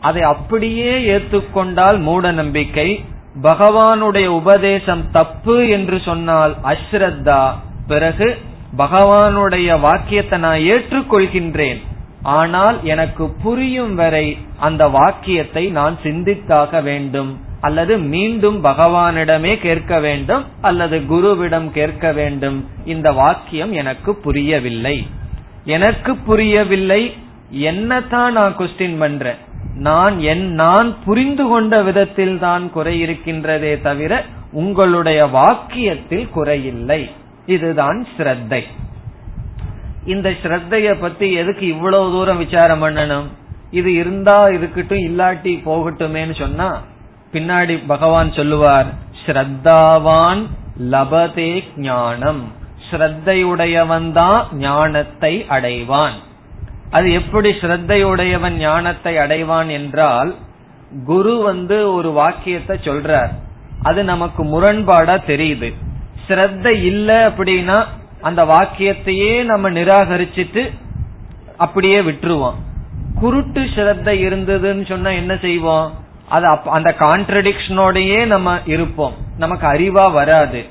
அதை 0.01 0.22
அப்படியே 0.34 0.91
ஏற்றுக்கொண்டால் 1.15 2.00
மூட 2.00 2.31
நம்பிக்கை. 2.31 2.89
பகவானுடைய 3.41 4.27
உபதேசம் 4.41 5.03
தப்பு 5.12 5.58
என்று 5.70 5.98
சொன்னால் 6.05 6.55
அஸ்ரத்தா. 6.72 7.41
பிறகு 7.88 8.27
பகவானுடைய 8.77 9.79
வாக்கியத்தை 9.79 10.39
நான் 10.39 10.65
ஏற்றுக்கொள்கின்றேன். 10.74 11.81
ஆனால் 12.23 12.83
எனக்கு 12.83 13.29
புரியும் 13.29 13.95
வரை 13.95 14.37
அந்த 14.59 14.87
வாக்கியத்தை 14.87 15.69
நான் 15.69 15.97
சிந்தித்தாக 16.03 16.83
வேண்டும். 16.83 17.39
அல்லது 17.61 17.97
மீண்டும் 17.97 18.63
பகவானிடமே 18.63 19.59
கேட்க 19.59 19.99
வேண்டும் 19.99 20.45
அல்லது 20.61 20.99
குருவிடம் 20.99 21.71
கேட்க 21.71 22.11
வேண்டும். 22.11 22.69
இந்த 22.85 23.11
வாக்கியம் 23.11 23.73
எனக்கு 23.73 24.15
புரியவில்லை. 24.15 25.07
எனக்கு 25.65 26.15
புரியவில்லை. 26.15 27.13
என்னத்தான் 27.53 28.31
நான் 28.31 28.55
கொஸ்டின் 28.57 28.99
பண்றேன். 28.99 29.35
நான் 29.75 30.19
என் 30.19 30.53
நான் 30.53 30.95
புரிந்து 31.05 31.47
கொண்ட 31.47 31.81
விதத்தில் 31.81 32.39
தான் 32.39 32.71
குறை 32.71 33.03
இருக்கின்றதே 33.03 33.81
தவிர 33.81 34.25
உங்களுடைய 34.51 35.25
வாக்கியத்தில் 35.25 36.27
குறையில்லை 36.35 37.11
இதுதான் 37.45 38.07
ஸ்ரத்தை. 38.17 38.63
இந்த 40.05 40.29
ஸ்ரத்தைய 40.29 41.00
பத்தி 41.00 41.34
எதுக்கு 41.34 41.67
இவ்வளவு 41.67 42.12
தூரம் 42.12 42.38
விசாரம் 42.38 42.84
பண்ணணும்? 42.84 43.27
இது 43.72 43.93
இருந்தா 43.93 44.50
இருக்கட்டும் 44.50 45.03
இல்லாட்டி 45.10 45.53
போகட்டுமேன்னு 45.65 46.36
சொன்னா 46.39 46.81
பின்னாடி 47.34 47.86
பகவான் 47.88 48.31
சொல்லுவார் 48.31 48.86
ஸ்ரத்தாவான் 49.25 50.41
லபதே 50.91 51.63
ஞானம். 51.75 52.51
ஸ்ரத்தையுடையவன் 52.91 54.12
தான் 54.12 54.48
ஞானத்தை 54.58 55.46
அடைவான். 55.50 56.17
அது 56.89 57.12
எப்படி 57.12 57.50
ஸ்ரத்தையுடையவன் 57.50 58.57
ஞானத்தை 58.57 59.18
அடைவான் 59.18 59.70
என்றால் 59.70 60.35
குரு 61.05 61.37
வந்து 61.37 61.94
ஒரு 61.94 62.11
வாக்கியத்தை 62.11 62.77
சொல்றார். 62.83 63.29
அது 63.83 64.03
நமக்கு 64.03 64.44
முரண்பாடா 64.44 65.16
தெரியுது. 65.27 65.74
ஸ்ரத்த 66.27 66.68
இல்ல 66.83 67.29
அப்படின்னா 67.29 67.85
அந்த 68.22 68.46
வாக்கியத்தையே 68.46 69.44
நம்ம 69.44 69.70
நிராகரிச்சிட்டு 69.70 70.70
அப்படியே 71.57 72.01
விட்டுருவோம். 72.01 72.60
குருட்டு 73.20 73.62
ஸ்ரத்த 73.62 74.10
இருந்ததுன்னு 74.25 74.86
சொன்னா 74.86 75.10
என்ன 75.10 75.38
செய்வோம்? 75.42 75.94
அது 76.29 76.48
அந்த 76.66 76.96
கான்ட்ரடிக்ஷனோடயே 77.00 78.25
நம்ம 78.25 78.57
இருப்போம். 78.66 79.14
நமக்கு 79.38 79.68
அறிவா 79.68 80.12
வராது. 80.12 80.66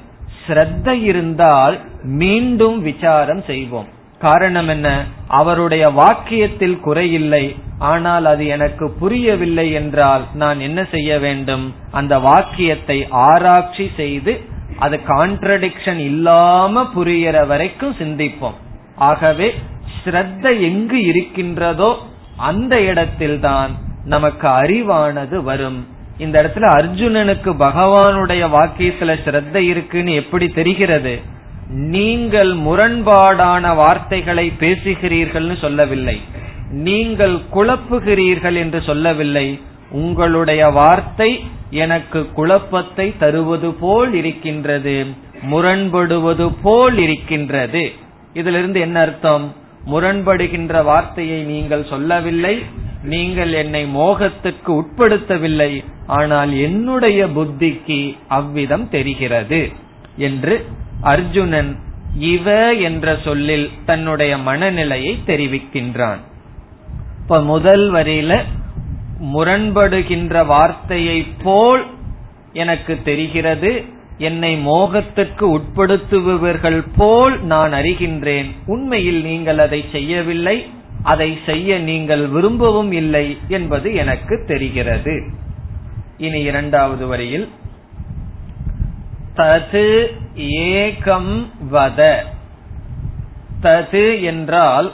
ஸ்ரத்த 0.47 0.89
இருந்தால் 1.03 1.81
மீண்டும் 2.03 2.83
விசாரம் 2.83 3.43
செய்வோம். 3.43 3.89
காரணம் 4.19 4.69
என்ன? 4.69 5.05
அவருடைய 5.29 5.89
வாக்கியத்தில் 5.91 6.79
குறையில்லை 6.85 7.45
ஆனால் 7.79 8.25
அது 8.25 8.47
எனக்கு 8.47 8.91
புரியவில்லை 8.91 9.73
என்றால் 9.73 10.25
நான் 10.35 10.61
என்ன 10.61 10.81
செய்ய 10.91 11.19
வேண்டும்? 11.19 11.75
அந்த 11.91 12.19
வாக்கியத்தை 12.19 13.07
ஆராய்ச்சி 13.11 13.91
செய்து 13.97 14.41
அது 14.79 15.01
கான்ட்ரடிக்ஷன் 15.09 15.99
இல்லாம 15.99 16.91
புரியற 16.97 17.47
வரைக்கும் 17.47 17.95
சிந்திப்போம். 17.99 18.59
ஆகவே 18.97 19.55
ஸ்ரத்த 20.05 20.61
எங்கு 20.61 21.05
இருக்கின்றதோ 21.05 21.99
அந்த 22.37 22.81
இடத்தில்தான் 22.81 23.71
நமக்கு 24.05 24.49
அறிவானது 24.49 25.37
வரும். 25.37 25.87
இந்த 26.19 26.37
இடத்துல 26.41 26.61
அர்ஜுனனுக்கு 26.61 27.51
பகவானுடைய 27.59 28.43
வாக்கியத்துல 28.57 29.17
ஸ்ரத்த 29.25 29.57
இருக்குன்னு 29.57 30.15
எப்படி 30.15 30.49
தெரிகிறது? 30.49 31.21
நீங்கள் 31.69 32.57
முரண்பாடான 32.57 33.75
வார்த்தைகளை 33.75 34.53
பேசுகிறீர்கள்னு 34.61 35.61
சொல்லவில்லை. 35.61 36.21
நீங்கள் 36.71 37.39
குழப்புகிறீர்கள் 37.55 38.55
என்று 38.55 38.83
சொல்லவில்லை. 38.83 39.61
உங்களுடைய 39.91 40.69
வார்த்தை 40.69 41.41
எனக்கு 41.71 42.33
குழப்பத்தை 42.33 43.15
தருவது 43.19 43.73
போல் 43.73 44.15
இருக்கின்றது 44.15 45.07
முரண்படுவது 45.51 46.55
போல் 46.63 46.99
இருக்கின்றது. 46.99 47.93
இதிலிருந்து 48.35 48.81
என்ன 48.81 49.01
அர்த்தம்? 49.01 49.55
முரண்படுகின்ற 49.87 50.85
வார்த்தையை 50.85 51.43
நீங்கள் 51.43 51.85
சொல்லவில்லை 51.85 52.63
நீங்கள் 53.03 53.53
என்னை 53.53 53.87
மோகத்துக்கு 53.87 54.71
உட்படுத்தவில்லை 54.71 55.85
ஆனால் 56.07 56.53
என்னுடைய 56.57 57.27
புத்திக்கு 57.27 58.17
அவ்விதம் 58.29 58.89
தெரிகிறது 58.89 59.73
என்று 60.17 60.67
அர்ஜுனன் 61.03 61.77
இவ 62.19 62.75
என்ற 62.75 63.19
சொல்லில் 63.25 63.71
தன்னுடைய 63.87 64.39
மனநிலையை 64.39 65.19
தெரிவிக்கின்றான். 65.27 66.21
இப்ப 67.21 67.43
முதல் 67.43 67.93
வரியில 67.93 68.43
முரண்படுகின்ற 69.21 70.47
வார்த்தையை 70.47 71.27
போல் 71.43 71.87
எனக்கு 72.53 73.03
தெரிகிறது. 73.05 73.85
என்னை 74.19 74.57
மோகத்துக்கு 74.57 75.59
உட்படுத்துபவர்கள் 75.59 76.87
போல் 76.97 77.45
நான் 77.45 77.73
அறிகின்றேன். 77.73 78.51
உண்மையில் 78.67 79.25
நீங்கள் 79.25 79.59
அதை 79.59 79.85
செய்யவில்லை. 79.93 80.67
அதை 81.03 81.39
செய்ய 81.47 81.79
நீங்கள் 81.79 82.29
விரும்பவும் 82.29 82.93
இல்லை 82.93 83.39
என்பது 83.49 83.95
எனக்கு 83.95 84.45
தெரிகிறது. 84.47 85.25
இனி 86.17 86.41
இரண்டாவது 86.41 87.07
வரியில். 87.07 87.49
தது 89.37 90.07
ஏகம் 90.37 91.47
வத. 91.73 92.17
தது 93.63 94.23
என்றால் 94.23 94.93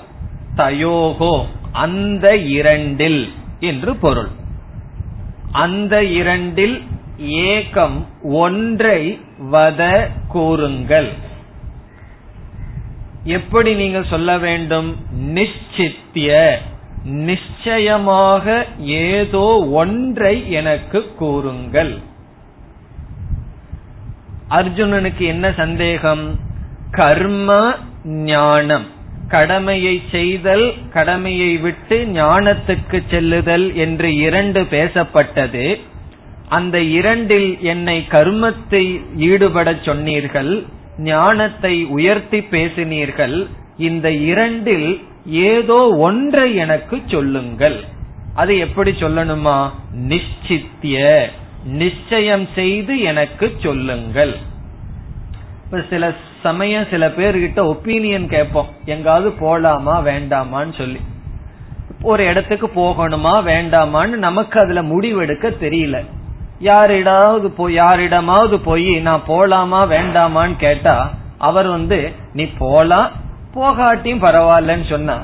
தயோகோ 0.57 1.45
அந்த 1.73 2.37
இரண்டில். 2.37 3.33
என்று 3.61 3.97
பொருள். 3.97 4.29
அந்த 5.53 6.05
இரண்டில் 6.05 6.83
ஏகம் 7.21 8.05
ஒன்றை 8.23 9.21
வத 9.53 10.09
கூறுங்கள். 10.29 11.13
எப்படி 13.25 13.75
நீங்கள் 13.75 14.05
சொல்ல 14.05 14.39
வேண்டும்? 14.39 14.97
நிச்சித்திய. 15.19 16.57
நிச்சயமாக 17.05 18.67
ஏதோ 18.79 19.69
ஒன்றை 19.73 20.53
எனக்கு 20.53 21.15
கூறுங்கள். 21.15 21.99
அர்ஜுனனுக்கு 24.51 25.27
என்ன 25.27 25.53
சந்தேகம்? 25.53 26.41
கர்ம 26.91 27.75
ஞானம். 28.05 28.95
கடமையை 29.29 30.03
செய்தல் 30.11 30.75
கடமையை 30.93 31.57
விட்டு 31.57 32.05
ஞானத்துக்கு 32.05 33.03
செல்லுதல் 33.11 33.75
என்று 33.75 34.15
இரண்டு 34.17 34.61
பேசப்பட்டது. 34.61 35.81
அந்த 36.49 36.81
இரண்டில் 36.81 37.59
என்னை 37.61 38.07
கர்மத்தை 38.11 39.01
ஈடுபட 39.17 39.75
சொன்னீர்கள் 39.83 40.65
ஞானத்தை 40.99 41.85
உயர்த்தி 41.85 42.39
பேசினீர்கள் 42.39 43.47
இந்த 43.77 44.11
இரண்டில் 44.11 45.01
ஏதோ 45.27 45.95
ஒன்றை 45.97 46.55
எனக்கு 46.55 47.03
சொல்லுங்கள். 47.07 47.85
அது 48.35 48.59
எப்படி 48.59 48.91
சொல்லணுமா? 48.91 49.71
நிச்சித்திய. 49.95 51.27
நிச்சயம் 51.65 52.49
செய்து 52.55 53.01
எனக்கு 53.01 53.57
சொல்லுங்கள். 53.59 54.35
இப்ப 55.65 55.85
சில 55.91 56.15
சமயம் 56.47 56.91
சில 56.93 57.05
பேர்கிட்ட 57.19 57.61
ஒப்பீனியன் 57.73 58.27
கேட்போம். 58.35 58.71
எங்காவது 58.95 59.29
போலாமா 59.43 59.95
வேண்டாமான்னு 60.11 60.75
சொல்லி. 60.81 61.01
ஒரு 62.11 62.23
இடத்துக்கு 62.31 62.69
போகணுமா 62.77 63.35
வேண்டாமான்னு 63.51 64.17
நமக்கு 64.27 64.57
அதுல 64.63 64.83
முடிவெடுக்க 64.93 65.47
தெரியல. 65.65 65.99
யாரிடாவது 66.67 67.49
போய் 67.57 67.75
யாரிடமாவது 67.75 68.57
போய் 68.67 68.93
நான் 69.07 69.25
போலாமா 69.29 69.81
வேண்டாமான்னு 69.95 70.57
கேட்டா 70.59 70.97
அவர் 71.49 71.69
வந்து 71.77 71.99
நீ 72.33 72.45
போலாம் 72.59 73.09
போகாட்டியும் 73.57 74.23
பரவாயில்லன்னு 74.25 74.87
சொன்னா 74.93 75.17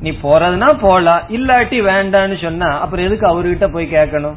நீ 0.00 0.10
போறதுனா 0.22 0.68
போலாம் 0.80 1.22
இல்லாட்டி 1.36 1.78
வேண்டான்னு 1.90 2.36
சொன்னா 2.42 2.68
அப்புறம் 2.82 3.06
எதுக்கு 3.06 3.26
அவர்கிட்ட 3.30 3.66
போய் 3.74 3.94
கேட்கணும்? 3.96 4.36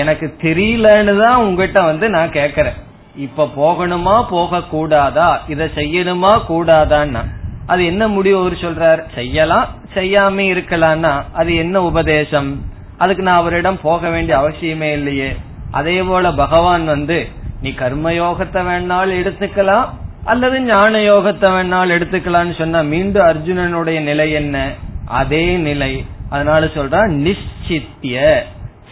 எனக்கு 0.00 0.26
தெரியலன்னு 0.42 1.14
தான் 1.22 1.42
உங்ககிட்ட 1.44 1.80
வந்து 1.84 2.06
நான் 2.16 2.36
கேக்குறேன் 2.38 2.78
இப்ப 3.16 3.50
போகணுமா 3.56 4.24
போக 4.30 4.62
கூடாதா 4.62 5.40
இத 5.48 5.64
செய்யணுமா 5.64 6.40
கூடாதான்னா? 6.48 7.24
அது 7.66 7.84
என்ன 7.84 8.08
முடிவு 8.08 8.38
அவர் 8.38 8.52
சொல்றார்? 8.52 9.04
செய்யலாம் 9.14 9.68
செய்யாம 9.94 10.38
இருக்கலாம்னா 10.38 11.22
அது 11.32 11.54
என்ன 11.54 11.82
உபதேசம்? 11.82 12.64
அதுக்கு 12.98 13.22
நான் 13.22 13.36
அவரிடம் 13.36 13.80
போக 13.82 14.08
வேண்டிய 14.08 14.38
அவசியமே 14.38 14.92
இல்லையே. 14.92 15.36
அதே 15.70 16.02
போல 16.02 16.32
பகவான் 16.32 16.84
வந்து 16.84 17.28
நீ 17.62 17.70
கர்மயோகத்தை 17.70 18.62
வேணாலும் 18.66 19.20
எடுத்துக்கலாம் 19.20 19.86
அல்லது 20.24 20.60
ஞான 20.60 20.98
யோகத்தை 20.98 21.48
வேணாலும் 21.50 21.96
எடுத்துக்கலாம்னு 21.96 22.58
சொன்னா 22.58 22.80
மீண்டும் 22.82 23.26
அர்ஜுனனுடைய 23.26 24.00
நிலை 24.00 24.32
என்ன? 24.32 24.72
அதே 25.04 25.56
நிலை. 25.56 26.04
அதனால 26.30 26.66
சொல்றான் 26.66 27.10
நிச்சித்திய 27.10 28.42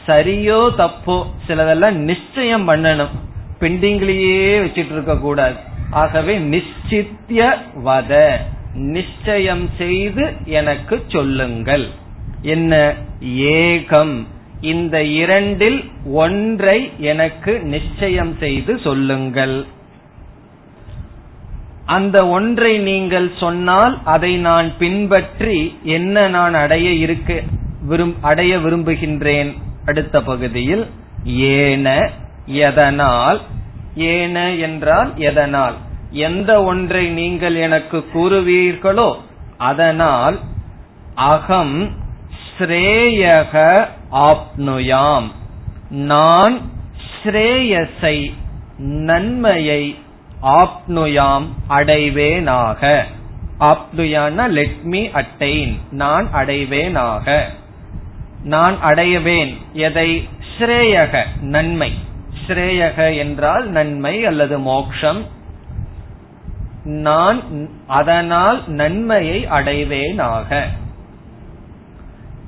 சரியோ 0.06 0.70
தப்போ. 0.78 1.24
சிலதெல்லாம் 1.46 1.92
நிச்சயம் 1.92 2.68
பண்ணணும். 2.68 3.08
பெண்டிங்லயே 3.60 4.60
வச்சிட்டு 4.60 4.92
இருக்க 4.92 5.18
கூடாது. 5.18 5.54
ஆகவே 5.90 6.38
நிச்சித்திய 6.38 7.56
வத 7.84 8.36
நிச்சயம் 8.74 9.68
செய்து 9.78 10.32
எனக்கு 10.44 11.04
சொல்லுங்கள். 11.08 11.88
என்ன? 12.42 12.94
ஏகம். 13.24 14.26
இந்த 14.60 15.04
இரண்டில் 15.04 15.90
ஒன்றை 16.12 16.92
எனக்கு 16.98 17.60
நிச்சயம் 17.60 18.36
செய்து 18.38 18.78
சொல்லுங்கள். 18.78 19.64
அந்த 21.84 22.28
ஒன்றை 22.28 22.78
நீங்கள் 22.78 23.30
சொன்னால் 23.40 23.98
அதை 24.04 24.36
நான் 24.36 24.72
பின்பற்றி 24.78 25.78
என்ன 25.82 26.28
நான் 26.28 26.54
அடைய 26.54 26.90
இருக்க 26.90 27.42
அடைய 28.20 28.56
விரும்புகின்றேன். 28.56 29.56
அடுத்த 29.86 30.22
பகுதியில் 30.22 30.86
ஏன 31.24 32.10
எதனால்? 32.48 33.40
ஏன 33.94 34.50
என்றால் 34.50 35.12
எதனால்? 35.16 35.74
எந்த 36.10 36.62
ஒன்றை 36.62 37.08
நீங்கள் 37.08 37.54
எனக்கு 37.54 38.06
கூறுவீர்களோ 38.14 39.16
அதனால் 39.58 40.40
அகம் 41.14 41.90
ஸ்ரேயக 42.58 43.86
ஆப்னுயாம். 44.12 45.30
நான் 45.90 46.60
ஸ்ரேயஸை 47.22 48.32
நன்மையை 48.78 49.98
ஆப்னுயாம் 50.42 51.46
அடைவேனாக. 51.68 53.04
ஆப்னுயான 53.60 54.48
லெட் 54.48 54.80
மீ 54.82 55.06
அட்டைன் 55.06 55.78
நான் 55.90 56.28
அடைவேனாக. 56.34 57.40
நான் 58.42 58.76
அடையவேன் 58.84 59.56
எதை? 59.72 60.28
ஸ்ரேயக 60.58 61.24
நன்மை. 61.40 61.92
ஸ்ரேயக 62.48 63.16
என்றால் 63.16 63.66
நன்மை 63.68 64.24
அல்லது 64.24 64.58
மோக்ஷம். 64.58 65.20
நான் 66.82 67.40
அதனால் 67.86 68.58
நன்மையை 68.66 69.46
அடைவேனாக. 69.46 70.60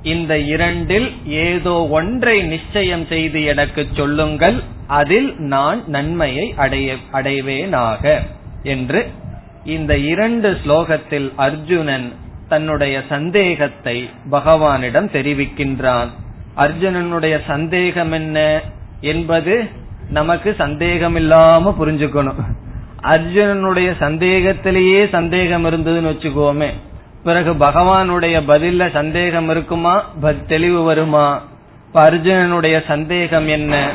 இந்த 0.02 0.38
இரண்டில் 0.38 1.08
ஏதோ 1.26 1.74
ஒன்றை 1.90 2.42
நிச்சயம் 2.42 3.06
செய்து 3.06 3.44
எனக்கு 3.44 3.86
சொல்லுங்கள் 3.96 4.58
அதில் 4.86 5.38
நான் 5.38 5.80
நன்மையை 5.86 6.54
அடைய 6.56 6.96
அடைவேனாக 7.12 8.18
என்று. 8.62 9.02
இந்த 9.64 9.92
இரண்டு 9.98 10.50
ஸ்லோகத்தில் 10.64 11.28
அர்ஜுனன் 11.36 12.12
தன்னுடைய 12.48 13.02
சந்தேகத்தை 13.08 13.96
பகவானிடம் 14.30 15.08
தெரிவிக்கின்றான். 15.16 16.10
அர்ஜுனனுடைய 16.56 17.40
சந்தேகம் 17.46 18.12
என்ன 18.12 18.38
என்பது 19.00 19.54
நமக்கு 20.10 20.54
சந்தேகம் 20.58 21.16
இல்லாம 21.16 21.74
புரிஞ்சுக்கணும். 21.80 22.40
அர்ஜுனனுடைய 23.02 23.90
சந்தேகத்திலேயே 24.00 25.08
சந்தேகம் 25.08 25.64
இருந்ததுன்னு 25.64 26.12
வச்சுக்கோமே. 26.12 26.70
பிறகு 27.24 27.52
பகவானுடைய 27.52 28.42
பதில 28.48 28.90
சந்தேகம் 28.90 29.48
இருக்குமா? 29.48 30.04
தெளிவு 30.46 30.82
வருமா? 30.82 31.42
அர்ஜுனனுடைய 31.94 32.86
சந்தேகம் 32.86 33.48
என்ன? 33.48 33.92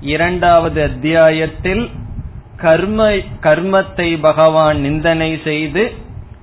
இரண்டாவது 0.00 0.82
அத்தியாயத்தில் 0.82 1.90
கர்ம 2.56 3.10
கர்மத்தை 3.42 4.18
பகவான் 4.20 4.80
நிந்தனை 4.80 5.40
செய்து 5.44 5.92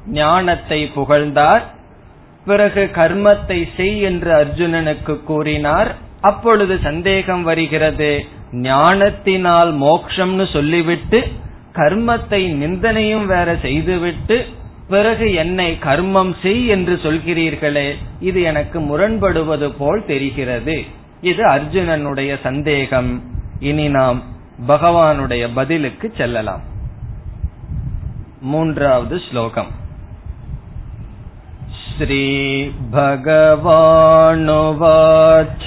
ஞானத்தை 0.07 0.87
புகழ்ந்தார். 0.87 1.63
பிறகு 2.45 2.89
கர்மத்தை 2.93 3.67
செய் 3.77 4.01
என்று 4.01 4.31
அர்ஜுனனுக்கு 4.33 5.23
கூறினார். 5.23 5.95
அப்பொழுது 6.21 6.79
சந்தேகம் 6.83 7.43
வருகிறது. 7.43 8.25
ஞானத்தினால் 8.62 9.70
மோக்ஷம்னு 9.80 10.46
சொல்லிவிட்டு 10.52 11.20
கர்மத்தை 11.74 12.40
நிந்தனையும் 12.54 13.26
வேற 13.26 13.48
செய்துவிட்டு 13.62 14.36
பிறகு 14.88 15.26
என்னை 15.34 15.68
கர்மம் 15.82 16.32
செய் 16.42 16.64
என்று 16.66 16.94
சொல்கிறீர்களே 17.04 17.86
இது 18.20 18.40
எனக்கு 18.42 18.78
முரண்படுவது 18.80 19.68
போல் 19.78 20.02
தெரிகிறது 20.04 20.76
இது 21.22 21.42
அர்ஜுனனுடைய 21.50 22.32
சந்தேகம் 22.42 23.10
இனி 23.60 23.86
நாம் 23.90 24.18
பகவானுடைய 24.68 25.44
பதிலுக்கு 25.54 26.08
செல்லலாம் 26.16 26.64
மூன்றாவது 28.52 29.16
ஸ்லோகம் 29.20 29.70
श्रीभगवानुवाच 34.34 35.66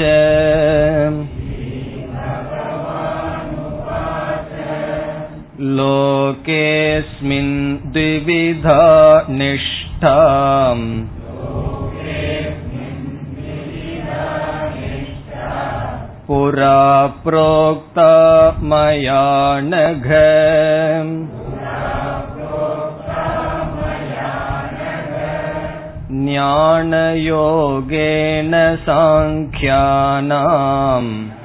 लोकेऽस्मिन् 5.62 7.92
द्विविधा 7.92 9.26
निष्ठाम्। 9.30 11.06
पुरा 16.28 17.06
प्रोक्ता 17.06 18.58
मया 18.62 19.60
नघ। 19.60 20.06
ज्ञानयोगेन 26.12 28.76
साङ्ख्यानाम् 28.76 31.39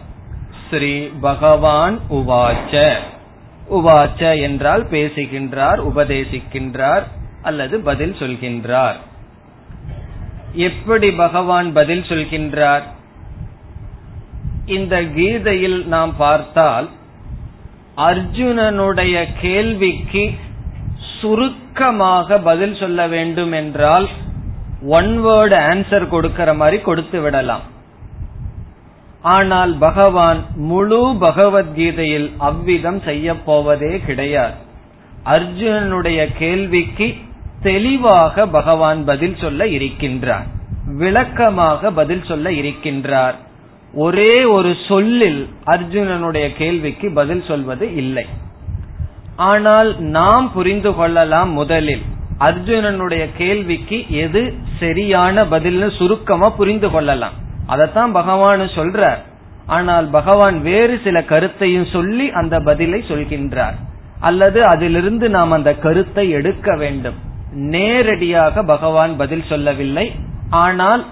ஸ்ரீ 0.66 0.94
பகவான் 1.20 1.96
உவாச்ச 2.10 2.74
உவாச்ச 3.70 4.22
என்றால் 4.40 4.84
பேசுகின்றார் 4.86 5.80
உபதேசிக்கின்றார் 5.80 7.04
அல்லது 7.42 7.76
பதில் 7.80 8.14
சொல்கின்றார் 8.18 8.98
எப்படி 10.57 11.11
பகவான் 11.11 11.67
பதில் 11.73 12.05
சொல்கின்றார்? 12.09 12.85
இந்த 14.65 14.95
கீதையில் 15.01 15.79
நாம் 15.87 16.13
பார்த்தால் 16.17 16.87
அர்ஜுனனுடைய 17.95 19.15
கேள்விக்கு 19.41 20.23
சுருக்கமாக 21.19 22.37
பதில் 22.39 22.75
சொல்ல 22.75 23.07
வேண்டும் 23.07 23.51
என்றால் 23.51 24.07
ஒன் 24.97 25.11
வேர்டு 25.25 25.57
ஆன்சர் 25.69 26.05
கொடுக்கிற 26.07 26.49
மாதிரி 26.53 26.77
கொடுத்து 26.81 27.19
விடலாம். 27.21 27.65
ஆனால் 29.35 29.73
பகவான் 29.77 30.41
முழு 30.55 31.01
பகவத்கீதையில் 31.19 32.27
அவ்விதம் 32.49 33.01
செய்ய 33.01 33.35
போவதே 33.47 33.93
கிடையாது. 33.99 34.57
அர்ஜுனனுடைய 35.25 36.19
கேள்விக்கு 36.37 37.07
தெளிவாக 37.67 38.47
பகவான் 38.57 39.01
பதில் 39.09 39.37
சொல்ல 39.41 39.65
இருக்கின்றார். 39.77 40.47
விளக்கமாக 41.01 41.91
பதில் 41.91 42.25
சொல்ல 42.27 42.49
இருக்கின்றார். 42.61 43.37
ஒரே 43.93 44.33
ஒரு 44.55 44.71
சொல்லில் 44.87 45.41
அர்ஜுனனுடைய 45.65 46.45
கேள்விக்கு 46.57 47.07
பதில் 47.19 47.43
சொல்வது 47.47 47.85
இல்லை. 47.95 48.25
ஆனால் 49.35 49.89
நாம் 50.17 50.45
புரிந்து 50.53 50.91
கொள்ளலாம் 50.93 51.51
முதலில் 51.51 52.03
அர்ஜுனனுடைய 52.39 53.23
கேள்விக்கு 53.37 53.97
எது 54.09 54.41
சரியான 54.79 55.45
பதில்னு 55.53 55.89
சுருக்கமா 55.97 56.49
புரிந்து 56.49 56.89
கொள்ளலாம். 56.89 57.35
அதத்தான் 57.69 58.11
பகவான் 58.11 58.65
சொல்றார். 58.77 59.21
ஆனால் 59.65 60.07
பகவான் 60.09 60.57
வேறு 60.61 60.95
சில 61.03 61.17
கருத்தையும் 61.31 61.87
சொல்லி 61.91 62.25
அந்த 62.31 62.55
பதிலை 62.59 62.99
சொல்கின்றார். 63.07 63.77
அல்லது 64.19 64.59
அதிலிருந்து 64.65 65.25
நாம் 65.29 65.51
அந்த 65.51 65.71
கருத்தை 65.85 66.25
எடுக்க 66.29 66.75
வேண்டும். 66.75 67.17
நேரடியாக 67.53 68.63
பகவான் 68.63 69.17
பதில் 69.17 69.43
சொல்லவில்லை. 69.49 70.11
ஆனால் 70.49 71.05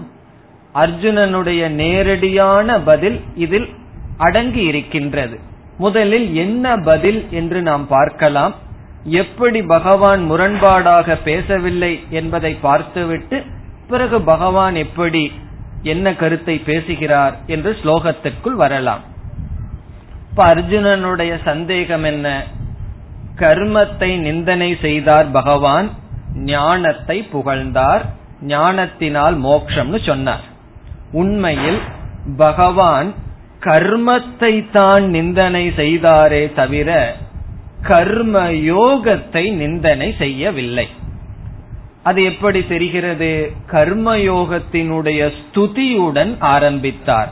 அர்ஜுனனுடைய 0.76 1.70
நேரடியான 1.70 2.80
பதில் 2.80 3.22
இதில் 3.36 3.70
அடங்கி 4.18 4.64
இருக்கின்றது. 4.64 5.40
முதலில் 5.78 6.36
என்ன 6.36 6.78
பதில் 6.78 7.26
என்று 7.32 7.62
நாம் 7.62 7.88
பார்க்கலாம். 7.88 8.56
எப்படி 9.04 9.62
பகவான் 9.62 10.32
முரண்பாடாக 10.32 11.18
பேசவில்லை 11.24 12.04
என்பதை 12.10 12.54
பார்த்துவிட்டு 12.54 13.44
பிறகு 13.88 14.22
பகவான் 14.22 14.76
எப்படி 14.76 15.32
என்ன 15.82 16.14
கருத்தை 16.14 16.58
பேசுகிறார் 16.58 17.36
என்று 17.48 17.78
ஸ்லோகத்திற்குள் 17.84 18.56
வரலாம். 18.56 19.04
இப்ப 20.30 20.56
அர்ஜுனனுடைய 20.56 21.40
சந்தேகம் 21.44 22.04
என்ன? 22.04 22.44
கர்மத்தை 23.36 24.18
நிந்தனை 24.18 24.78
செய்தார் 24.82 25.32
பகவான். 25.32 25.90
ஞானத்தை 26.36 27.24
புகழ்ந்தார் 27.24 28.06
ஞானத்தினால் 28.42 29.44
மோக்ஷம்னு 29.44 30.06
சொன்னார். 30.06 30.44
உண்மையில் 31.12 31.82
பகவான் 32.38 33.14
கர்மத்தை 33.60 34.72
தான் 34.72 35.04
நிந்தனை 35.04 35.70
செய்தாரே 35.70 36.54
தவிர 36.54 37.16
கர்ம 37.82 38.50
யோகத்தை 38.50 39.54
நிந்தனை 39.54 40.16
செய்யவில்லை. 40.18 40.88
அது 42.04 42.24
எப்படி 42.24 42.64
தெரிகிறது? 42.64 43.54
கர்மயோகத்தினுடைய 43.72 45.34
ஸ்துதியுடன் 45.40 46.40
ஆரம்பித்தார். 46.40 47.30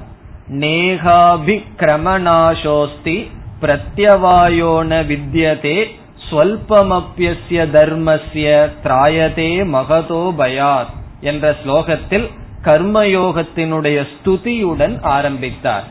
நேகாபிக்ரமநாசோஸ்தி 0.50 3.32
பிரத்யவாயோன 3.62 5.06
வித்யதே 5.06 6.03
ஸ்வல்பமப்பியசிய 6.34 7.64
தர்மஸ்ய 7.74 8.48
திராயதே 8.84 9.52
மகதோ 9.74 10.22
பயாத் 10.38 10.94
என்ற 11.22 11.56
ஸ்லோகத்தில் 11.66 12.26
கர்மயோகத்தினுடைய 12.64 13.98
ஸ்துதியுடன் 14.14 14.96
ஆரம்பித்தார். 15.02 15.84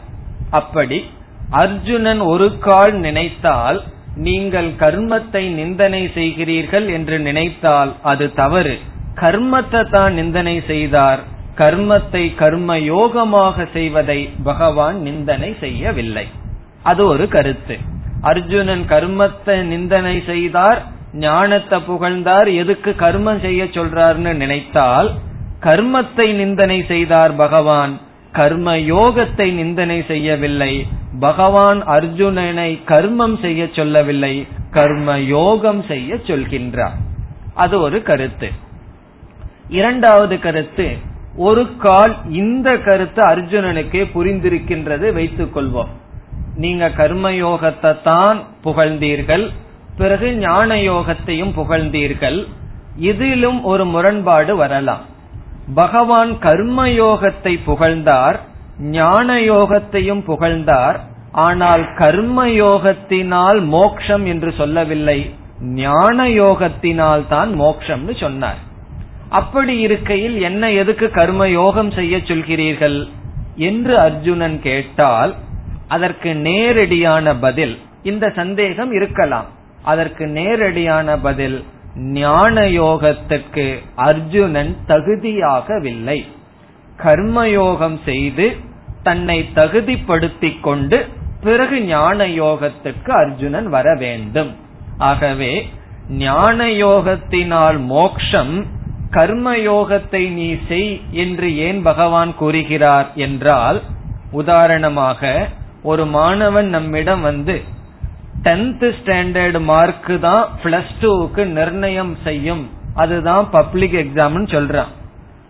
அப்படி 0.50 1.04
அர்ஜுனன் 1.50 2.20
ஒரு 2.20 2.58
கால் 2.58 2.94
நினைத்தால் 2.94 3.82
நீங்கள் 4.14 4.70
கர்மத்தை 4.70 5.42
நிந்தனை 5.50 6.02
செய்கிறீர்கள் 6.14 6.88
என்று 6.88 7.18
நினைத்தால் 7.18 7.92
அது 8.02 8.32
தவறு. 8.32 8.78
கர்மத்தை 9.14 9.90
தான் 9.90 10.12
நிந்தனை 10.14 10.62
செய்தார். 10.66 11.20
கர்மத்தை 11.56 12.34
கர்ம 12.34 12.78
யோகமாக 12.78 13.66
செய்வதை 13.72 14.20
பகவான் 14.44 15.00
நிந்தனை 15.00 15.56
செய்யவில்லை. 15.60 16.26
அது 16.82 17.06
ஒரு 17.06 17.28
கருத்து. 17.28 17.78
அர்ஜுனன் 18.22 18.84
கர்மத்தை 18.88 19.56
நிந்தனை 19.64 20.22
செய்தார் 20.26 20.80
ஞானத்தை 21.12 21.78
புகழ்ந்தார் 21.80 22.48
எதுக்கு 22.54 22.90
கர்மம் 22.98 23.40
செய்ய 23.40 23.62
சொல்றார்னு 23.64 24.32
நினைத்தால் 24.34 25.10
கர்மத்தை 25.60 26.26
நிந்தனை 26.34 26.84
செய்தார் 26.88 27.32
பகவான் 27.36 27.94
கர்ம 28.32 28.74
யோகத்தை 28.92 29.46
நிந்தனை 29.52 30.04
செய்யவில்லை 30.06 30.72
பகவான் 31.20 31.80
அர்ஜுனனை 31.86 32.70
கர்மம் 32.86 33.36
செய்ய 33.40 33.62
சொல்லவில்லை 33.72 34.34
கர்ம 34.70 35.18
யோகம் 35.18 35.82
செய்ய 35.88 36.14
சொல்கின்றார். 36.14 36.96
அது 37.54 37.74
ஒரு 37.80 38.02
கருத்து. 38.02 38.48
இரண்டாவது 39.68 40.36
கருத்து 40.38 40.86
ஒரு 41.36 41.76
கால் 41.76 42.14
இந்த 42.30 42.68
கருத்து 42.78 43.20
அர்ஜுனனுக்கே 43.28 44.02
புரிந்திருக்கின்றது 44.14 45.12
வைத்துக் 45.12 45.54
கொள்வோம் 45.56 45.92
நீங்க 46.56 46.86
கர்மயோகத்தை 47.00 47.92
தான் 48.02 48.38
புகழ்ந்தீர்கள் 48.64 49.44
பிறகு 49.98 50.28
ஞான 50.38 50.74
யோகத்தையும் 50.90 51.52
புகழ்ந்தீர்கள் 51.58 52.38
இதிலும் 53.10 53.60
ஒரு 53.64 53.84
முரண்பாடு 53.84 54.52
வரலாம். 54.56 55.04
பகவான் 55.74 56.32
கர்மயோகத்தை 56.46 57.54
புகழ்ந்தார் 57.64 58.38
ஞான 58.90 59.28
யோகத்தையும் 59.40 60.22
புகழ்ந்தார் 60.22 60.98
ஆனால் 61.46 61.84
கர்ம 61.94 62.46
யோகத்தினால் 62.64 63.60
மோக்ஷம் 63.76 64.24
என்று 64.24 64.52
சொல்லவில்லை 64.52 65.18
ஞான 65.74 66.28
யோகத்தினால் 66.28 67.24
தான் 67.28 67.50
மோக்ஷம்னு 67.60 68.14
சொன்னார். 68.24 68.60
அப்படி 69.30 69.74
இருக்கையில் 69.80 70.36
என்ன 70.40 70.70
எதுக்கு 70.72 71.10
கர்ம 71.10 71.48
யோகம் 71.48 71.90
செய்ய 71.90 72.16
சொல்கிறீர்கள்? 72.30 72.98
என்று 73.56 73.94
அர்ஜுனன் 73.98 74.58
கேட்டால் 74.60 75.32
அதற்கு 75.94 76.30
நேரடியான 76.48 77.34
பதில் 77.44 77.74
இந்த 78.10 78.26
சந்தேகம் 78.38 78.92
இருக்கலாம். 78.98 79.48
அதற்கு 79.92 80.24
நேரடியான 80.38 81.16
பதில் 81.26 81.58
ஞான 82.18 82.54
யோகத்துக்கு 82.80 83.66
அர்ஜுனன் 84.08 84.72
தகுதியாகவில்லை. 84.88 86.18
கர்மயோகம் 86.98 87.98
செய்து 88.04 88.46
தன்னை 89.02 89.38
தகுதிப்படுத்திக் 89.54 90.62
கொண்டு 90.66 90.98
பிறகு 91.44 91.78
ஞான 91.86 92.26
யோகத்துக்கு 92.42 93.10
அர்ஜுனன் 93.22 93.68
வர 93.76 93.88
வேண்டும். 94.04 94.50
ஆகவே 95.10 95.52
ஞான 96.24 96.58
யோகத்தினால் 96.84 97.78
மோக்ஷம் 97.94 98.54
கர்மயோகத்தை 99.16 100.22
நீ 100.36 100.48
செய் 100.68 100.92
என்று 101.22 101.48
ஏன் 101.66 101.80
பகவான் 101.88 102.32
கூறுகிறார் 102.40 103.08
என்றால் 103.26 103.78
உதாரணமாக 104.40 105.32
ஒரு 105.82 106.06
மாணவன் 106.06 106.68
நம்மிடம் 106.68 107.20
வந்து 107.20 107.62
டென்த் 108.42 108.92
ஸ்டாண்டர்ட் 108.98 109.60
மார்க் 109.60 110.18
தான் 110.20 110.48
பிளஸ் 110.62 110.92
டூக்கு 111.00 111.44
நிர்ணயம் 111.44 112.16
செய்யும். 112.24 112.70
அதுதான் 112.94 113.50
பப்ளிக் 113.50 113.92
எக்ஸாம்னு 113.92 114.46
சொல்றான். 114.54 114.92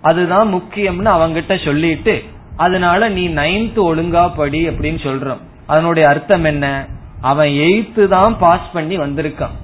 அதுதான் 0.02 0.54
முக்கியம்னு 0.54 1.10
அவங்கிட்ட 1.16 1.64
சொல்லிட்டு 1.64 2.22
அதனால 2.56 3.08
நீ 3.08 3.28
நைன்த் 3.28 3.78
ஒழுங்கா 3.78 4.34
படி 4.36 4.68
அப்படின்னு 4.68 4.98
சொல்றோம். 5.02 5.38
அதனுடைய 5.66 6.08
அர்த்தம் 6.08 6.44
என்ன? 6.44 6.86
அவன் 7.20 7.48
எயித்து 7.48 8.08
தான் 8.08 8.38
பாஸ் 8.38 8.72
பண்ணி 8.72 8.98
வந்திருக்கான். 8.98 9.56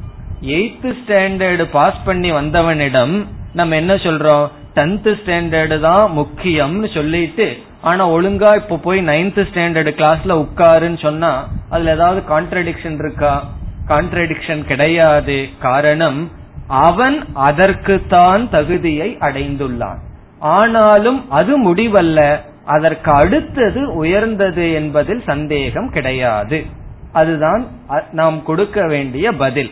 எயித்து 0.43 0.97
ஸ்டாண்டர்டு 1.01 1.65
பாஸ் 1.65 2.05
பண்ணி 2.05 2.33
வந்தவனிடம் 2.33 3.27
நம்ம 3.55 3.77
என்ன 3.77 3.95
சொல்றோம்? 3.95 4.49
டென்த் 4.75 5.09
ஸ்டாண்டர்டு 5.25 5.81
தான் 5.81 6.11
முக்கியம்னு 6.19 6.95
சொல்லிட்டு 6.95 7.57
ஆனா 7.81 8.11
ஒழுங்கா 8.11 8.55
இப்ப 8.55 8.77
போய் 8.77 9.01
நைன்த் 9.07 9.47
ஸ்டாண்டர்டு 9.51 9.93
கிளாஸ்ல 10.01 10.47
உட்காருன்னு 10.47 10.99
சொன்னா 10.99 11.49
அதுல 11.71 11.93
ஏதாவது 11.93 12.23
கான்ட்ரடிக்ஷன் 12.29 12.99
இருக்கா? 12.99 13.49
கான்ட்ரடிக்ஷன் 13.89 14.65
கிடையாது. 14.65 15.49
காரணம் 15.59 16.31
அவன் 16.67 17.25
அதற்கு 17.35 18.03
தான் 18.09 18.51
தகுதியை 18.51 19.17
அடைந்துள்ளான். 19.21 19.99
ஆனாலும் 20.39 21.31
அது 21.31 21.75
முடிவல்ல. 21.75 22.41
அதற்கு 22.67 23.11
அடுத்தது 23.13 23.95
உயர்ந்தது 23.95 24.73
என்பதில் 24.73 25.23
சந்தேகம் 25.27 25.91
கிடையாது. 25.91 26.67
அதுதான் 27.13 27.67
நாம் 28.13 28.43
கொடுக்க 28.43 28.87
வேண்டிய 28.87 29.33
பதில். 29.33 29.71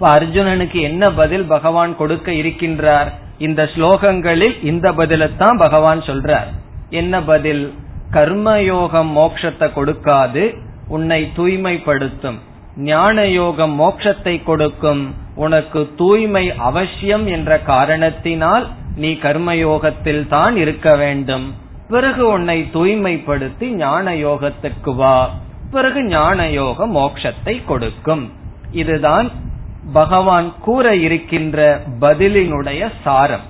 அர்ஜுனனுக்கு 0.00 0.80
என்ன 0.80 1.12
பதில் 1.12 1.44
பகவான் 1.44 1.96
கொடுக்க 1.96 2.32
இருக்கின்றார்? 2.32 3.10
இந்த 3.46 3.62
ஸ்லோகங்களில் 3.74 4.56
இந்த 4.64 4.86
பதிலத்தான் 4.92 5.56
பகவான் 5.64 6.00
சொல்றார். 6.00 6.50
என்ன 7.00 7.14
பதில்? 7.22 7.64
கர்மயோகம் 8.10 9.10
மோட்சத்தை 9.18 9.68
கொடுக்காது 9.76 10.42
உன்னை 10.88 11.20
தூய்மைப்படுத்தும். 11.36 12.38
ஞான 12.90 13.26
யோகம் 13.40 13.74
மோட்சத்தை 13.80 14.34
கொடுக்கும். 14.42 15.02
உனக்கு 15.34 15.80
தூய்மை 15.96 16.44
அவசியம் 16.68 17.26
என்ற 17.26 17.58
காரணத்தினால் 17.72 18.66
நீ 18.96 19.10
கர்மயோகத்தில் 19.24 20.24
தான் 20.28 20.56
இருக்க 20.56 20.88
வேண்டும். 20.96 21.46
பிறகு 21.88 22.22
உன்னை 22.26 22.58
தூய்மைப்படுத்தி 22.74 23.66
ஞான 23.84 24.14
யோகத்துக்கு 24.26 24.92
வா. 25.00 25.16
பிறகு 25.70 26.00
ஞான 26.04 26.48
யோக 26.50 26.86
மோட்சத்தை 26.98 27.54
கொடுக்கும். 27.64 28.24
இதுதான் 28.82 29.28
பகவான் 29.92 30.52
கூற 30.60 30.96
இருக்கின்ற 30.96 31.80
பதிலினுடைய 32.00 32.90
சாரம். 33.04 33.40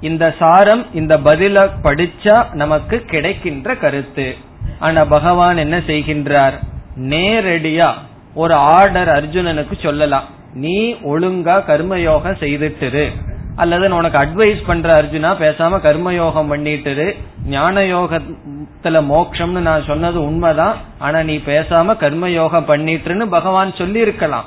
இந்த 0.00 0.34
சாரம் 0.38 0.86
இந்த 0.94 1.20
பதில 1.24 1.68
படிச்சா 1.82 2.52
நமக்கு 2.52 2.98
கிடைக்கின்ற 2.98 3.76
கருத்து. 3.76 4.36
ஆனா 4.78 5.04
பகவான் 5.04 5.56
என்ன 5.56 5.78
செய்கின்றார்? 5.78 6.52
நேரடியா 6.96 7.92
ஒரு 8.34 8.54
ஆர்டர் 8.54 9.08
அர்ஜுனனுக்கு 9.08 9.82
சொல்லலாம். 9.82 10.24
நீ 10.54 10.92
ஒழுங்கா 10.92 11.62
கர்மயோகம் 11.68 12.38
செய்துட்டுரு. 12.40 13.08
அல்லது 13.56 13.94
உனக்கு 13.94 14.18
அட்வைஸ் 14.18 14.66
பண்ற 14.66 14.94
அர்ஜுனா 14.94 15.32
பேசாம 15.40 15.78
கர்மயோகம் 15.78 16.48
பண்ணிட்டு 16.48 17.16
ஞான 17.46 17.80
யோகத்துல 17.80 19.04
மோக்ஷம்னு 19.04 19.60
நான் 19.60 19.84
சொன்னது 19.86 20.24
உண்மைதான். 20.24 20.76
ஆனா 20.98 21.22
நீ 21.22 21.36
பேசாம 21.36 21.96
கர்மயோகம் 22.00 22.68
பண்ணிட்டுன்னு 22.68 23.26
பகவான் 23.26 23.74
சொல்லி 23.74 24.00
இருக்கலாம் 24.00 24.44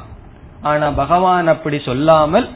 ஆனா 0.62 0.89
பகவான் 0.89 1.48
அப்படி 1.48 1.82
சொல்லாமல் 1.86 2.50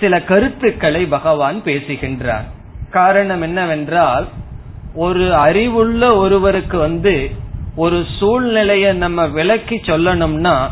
சில 0.00 0.22
கருத்துக்களை 0.22 1.06
பகவான் 1.06 1.62
பேசுகின்றார். 1.62 2.44
காரணம் 2.90 3.42
என்னவென்றால் 3.42 4.28
ஒரு 4.94 5.34
அறிவுள்ள 5.34 6.16
ஒருவருக்கு 6.16 6.78
வந்து 6.78 7.30
ஒரு 7.76 8.04
சூழ்நிலையை 8.18 8.92
நம்ம 8.92 9.26
விளக்கி 9.26 9.76
சொல்லணும்னா 9.76 10.68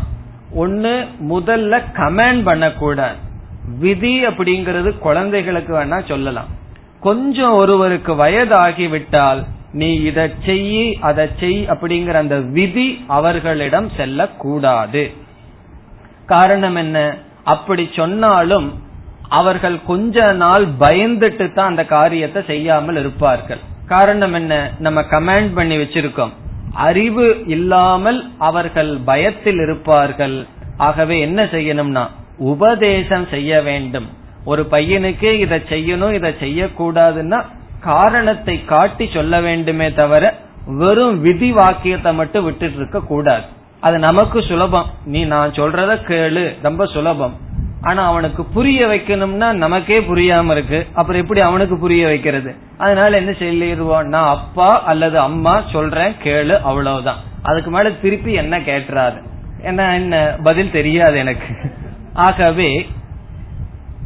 ஒன்னு 0.52 1.06
முதல்ல 1.30 1.82
கமெண்ட் 1.94 2.42
பண்ணக்கூடாது. 2.42 3.16
விதி 3.78 4.26
அப்படிங்கறது 4.26 4.98
குழந்தைகளுக்கு 4.98 5.74
வேணா 5.74 6.08
சொல்லலாம். 6.08 6.48
கொஞ்சம் 7.00 7.52
ஒருவருக்கு 7.52 8.14
வயதாகிவிட்டால் 8.14 9.44
நீ 9.72 9.94
இதை 9.94 10.30
செய் 10.46 10.98
அதை 11.00 11.28
செய் 11.40 11.66
அப்படிங்கிற 11.68 12.12
அந்த 12.12 12.40
விதி 12.40 13.04
அவர்களிடம் 13.06 13.90
செல்லக்கூடாது. 13.96 15.12
காரணம் 16.26 16.74
என்ன? 16.74 17.16
அப்படி 17.44 17.90
சொன்னாலும் 17.92 18.80
அவர்கள் 19.28 19.84
கொஞ்ச 19.84 20.32
நாள் 20.32 20.66
பயந்துட்டு 20.80 21.52
தான் 21.52 21.66
அந்த 21.66 21.84
காரியத்தை 21.84 22.42
செய்யாமல் 22.46 22.96
இருப்பார்கள். 22.96 23.60
காரணம் 23.86 24.32
என்ன? 24.32 24.70
நம்ம 24.78 25.00
கமாண்ட் 25.00 25.54
பண்ணி 25.54 25.76
வச்சிருக்கோம். 25.76 26.32
அறிவு 26.72 27.42
இல்லாமல் 27.46 28.30
அவர்கள் 28.38 28.98
பயத்தில் 29.04 29.58
இருப்பார்கள். 29.58 30.46
ஆகவே 30.76 31.20
என்ன 31.20 31.44
செய்யணும்னா 31.44 32.06
உபதேசம் 32.38 33.26
செய்ய 33.30 33.62
வேண்டும். 33.62 34.08
ஒரு 34.44 34.66
பையனுக்கே 34.70 35.32
இதை 35.32 35.58
செய்யணும் 35.68 36.12
இதை 36.12 36.34
செய்யக்கூடாதுன்னா 36.40 37.44
காரணத்தை 37.80 38.64
காட்டி 38.64 39.10
சொல்ல 39.12 39.40
வேண்டுமே 39.40 39.92
தவிர 39.92 40.34
வெறும் 40.66 41.20
விதி 41.20 41.52
வாக்கியத்தை 41.52 42.14
மட்டும் 42.14 42.44
விட்டுட்டு 42.44 42.76
இருக்க 42.76 43.00
கூடாது. 43.00 43.42
அது 43.82 43.98
நமக்கு 43.98 44.42
சுலபம். 44.42 44.90
நீ 45.04 45.24
நான் 45.24 45.50
சொல்றத 45.50 45.92
கேளு. 46.08 46.44
ரொம்ப 46.62 46.86
சுலபம். 46.86 47.36
ஆனா 47.80 48.06
அவனுக்கு 48.06 48.44
புரிய 48.44 48.86
வைக்கணும்னா 48.86 49.52
நமக்கே 49.52 50.00
புரியாம 50.00 50.50
இருக்கு. 50.50 50.86
அப்புறம் 50.94 51.20
எப்படி 51.20 51.40
அவனுக்கு 51.40 51.78
புரிய 51.78 52.06
வைக்கிறது? 52.06 52.54
அதனால 52.78 53.16
என்ன 53.16 53.32
சொல்லிடுவோம் 53.32 54.08
நான் 54.08 54.34
அப்பா 54.36 54.82
அல்லது 54.82 55.18
அம்மா 55.18 55.62
சொல்றேன் 55.72 56.14
கேளு 56.24 56.60
அவ்வளவுதான். 56.60 57.20
அதுக்கு 57.42 57.70
மேல 57.70 57.90
திருப்பி 57.90 58.32
என்ன 58.32 58.58
கேட்டுறாரு 58.58 59.20
என்ன 59.62 59.94
என்ன? 59.94 60.36
பதில் 60.42 60.70
தெரியாது 60.70 61.18
எனக்கு. 61.18 61.54
ஆகவே 62.12 62.88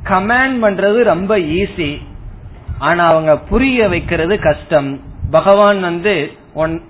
கமாண்ட் 0.05 0.59
பண்றது 0.63 1.03
ரொம்ப 1.03 1.39
ஈஸி 1.39 1.91
ஆனா 2.79 3.07
அவங்க 3.07 3.39
புரிய 3.39 3.89
வைக்கிறது 3.89 4.39
கஷ்டம். 4.39 5.01
பகவான் 5.31 5.81
வந்து 5.81 6.33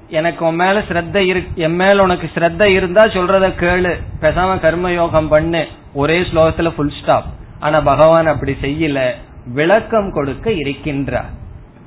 எனக்கு 0.09 0.47
உன் 0.47 0.55
மேல 0.55 0.79
ஸ்ரத்த 0.79 1.45
என் 1.55 1.75
மேல 1.75 2.03
உனக்கு 2.03 2.31
ஸ்ரத்த 2.35 2.63
இருந்தா 2.65 3.05
சொல்றத 3.05 3.49
கேளு. 3.61 3.93
பேசாம 4.21 4.53
கர்மயோகம் 4.57 5.29
பண்ணு. 5.29 5.67
ஒரே 5.95 6.21
ஸ்லோகத்துல 6.21 6.71
ஃபுல் 6.71 6.93
ஸ்டாப் 7.03 7.25
ஆனா 7.61 7.81
பகவான் 7.81 8.27
அப்படி 8.27 8.57
செய்யல. 8.63 9.11
விளக்கம் 9.47 10.13
கொடுக்க 10.13 10.51
இருக்கின்றார். 10.51 11.31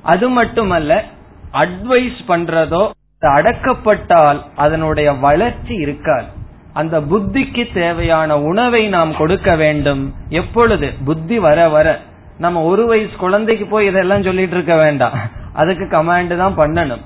அது 0.02 0.28
மட்டுமல்ல 0.28 1.04
அட்வைஸ் 1.52 2.20
பண்றதோ 2.28 2.90
அடக்கப்பட்டால் 3.20 4.40
அதனுடைய 4.56 5.12
வளர்ச்சி 5.12 5.74
இருக்காது. 5.74 6.26
அந்த 6.72 7.00
புத்திக்கு 7.00 7.72
தேவையான 7.74 8.38
உணவை 8.40 8.88
நாம் 8.88 9.16
கொடுக்க 9.16 9.56
வேண்டும். 9.56 10.14
எப்பொழுது? 10.28 10.92
புத்தி 11.04 11.38
வர 11.38 11.68
வர. 11.68 11.98
நம்ம 12.38 12.62
ஒரு 12.62 12.86
வயசு 12.86 13.16
குழந்தைக்கு 13.16 13.66
போய் 13.66 13.86
இதெல்லாம் 13.86 14.22
சொல்லிட்டு 14.22 14.54
இருக்க 14.54 14.76
வேண்டாம். 14.76 15.18
அதுக்கு 15.52 15.84
கமாண்ட் 15.84 16.36
தான் 16.36 16.58
பண்ணணும். 16.58 17.04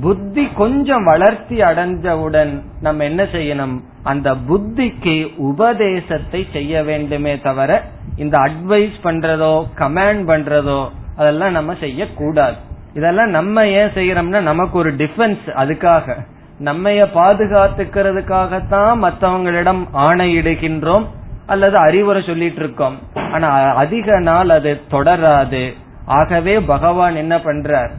புத்தி 0.00 0.48
கொஞ்சம் 0.54 1.04
வளர்ச்சி 1.04 1.56
அடைஞ்சவுடன் 1.60 2.62
நம்ம 2.80 3.04
என்ன 3.04 3.22
செய்யணும்? 3.22 3.80
அந்த 4.02 4.34
புத்திக்கு 4.34 5.36
உபதேசத்தை 5.36 6.46
செய்ய 6.52 6.82
வேண்டுமே 6.82 7.40
தவிர 7.40 7.82
இந்த 8.16 8.38
அட்வைஸ் 8.38 8.96
பண்றதோ 9.04 9.64
கமாண்ட் 9.76 10.22
பண்றதோ 10.30 10.88
அதெல்லாம் 11.16 11.50
நம்ம 11.50 11.74
செய்யக்கூடாது. 11.80 12.56
இதெல்லாம் 12.94 13.28
நம்ம 13.28 13.66
ஏன் 13.66 13.88
செய்யறோம்னா 13.88 14.40
நமக்கு 14.40 14.78
ஒரு 14.78 14.92
டிஃபென்ஸ் 14.92 15.44
அதுக்காக. 15.46 16.16
நம்மைய 16.58 17.02
பாதுகாத்துக்கிறதுக்காகத்தான் 17.14 18.94
மற்றவங்களிடம் 19.04 19.82
ஆணையிடுகின்றோம் 19.92 21.04
அல்லது 21.46 21.76
அறிவுரை 21.76 22.22
சொல்லிட்டு 22.22 22.60
இருக்கோம் 22.60 22.98
ஆனா 23.32 23.48
அதிக 23.74 24.18
நாள் 24.18 24.48
அது 24.48 24.80
தொடராது. 24.90 25.72
ஆகவே 26.04 26.60
பகவான் 26.60 27.16
என்ன 27.16 27.36
பண்றார்? 27.36 27.92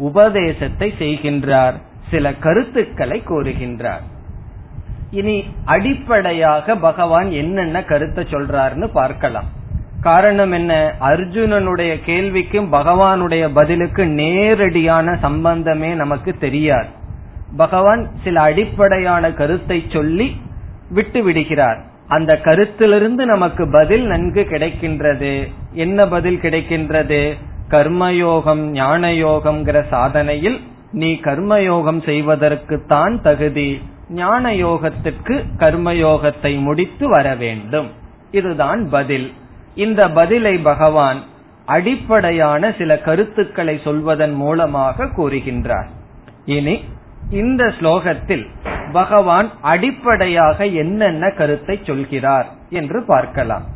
உபதேசத்தை 0.00 0.94
செய்கின்றார். 0.98 1.76
சில 2.10 2.32
கருத்துக்களை 2.34 3.22
கூறுகின்றார். 3.28 4.04
இனி 5.10 5.36
அடிப்படையாக 5.64 6.76
பகவான் 6.76 7.30
என்னென்ன 7.30 7.84
கருத்தை 7.84 8.24
சொல்றாருன்னு 8.24 8.86
பார்க்கலாம். 8.92 9.48
காரணம் 10.00 10.52
என்ன? 10.52 10.94
அர்ஜுனனுடைய 11.00 11.92
கேள்விக்கும் 12.06 12.68
பகவானுடைய 12.72 13.50
பதிலுக்கு 13.54 14.06
நேரடியான 14.06 15.16
சம்பந்தமே 15.20 15.94
நமக்கு 15.94 16.32
தெரியாது. 16.38 16.90
பகவான் 17.56 18.02
சில 18.24 18.40
அடிப்படையான 18.40 19.32
கருத்தை 19.32 19.78
சொல்லி 19.88 20.28
விட்டு 20.90 21.22
விடுகிறார். 21.22 21.80
அந்த 22.08 22.36
கருத்திலிருந்து 22.36 23.24
நமக்கு 23.26 23.70
பதில் 23.70 24.06
நன்கு 24.06 24.42
கிடைக்கின்றது. 24.50 25.32
என்ன 25.72 26.08
பதில் 26.08 26.40
கிடைக்கின்றது? 26.42 27.20
கர்மயோகம் 27.70 28.62
ஞான 28.70 29.08
யோகம்ங்கிற 29.08 29.78
சாதனையில் 29.90 30.60
நீ 30.92 31.10
கர்மயோகம் 31.12 32.04
செய்வதற்கு 32.04 32.84
தான் 32.86 33.22
தகுதி. 33.22 33.80
ஞான 34.08 34.52
யோகத்திற்கு 34.52 35.34
கர்மயோகத்தை 35.58 36.60
முடித்து 36.60 37.08
வர 37.08 37.34
வேண்டும். 37.34 37.88
இதுதான் 38.30 38.88
பதில். 38.88 39.32
இந்த 39.74 40.08
பதிலை 40.08 40.58
பகவான் 40.58 41.20
அடிப்படையான 41.66 42.72
சில 42.78 42.98
கருத்துக்களை 42.98 43.80
சொல்வதன் 43.84 44.32
மூலமாக 44.32 45.04
கூறுகின்றார். 45.04 45.90
இனி 46.44 46.84
இந்த 47.30 47.64
ஸ்லோகத்தில் 47.64 48.46
பகவான் 48.92 49.50
அடிப்படையாக 49.62 50.66
என்னென்ன 50.66 51.30
கருத்தை 51.30 51.80
சொல்கிறார் 51.82 52.48
என்று 52.70 53.04
பார்க்கலாம். 53.06 53.66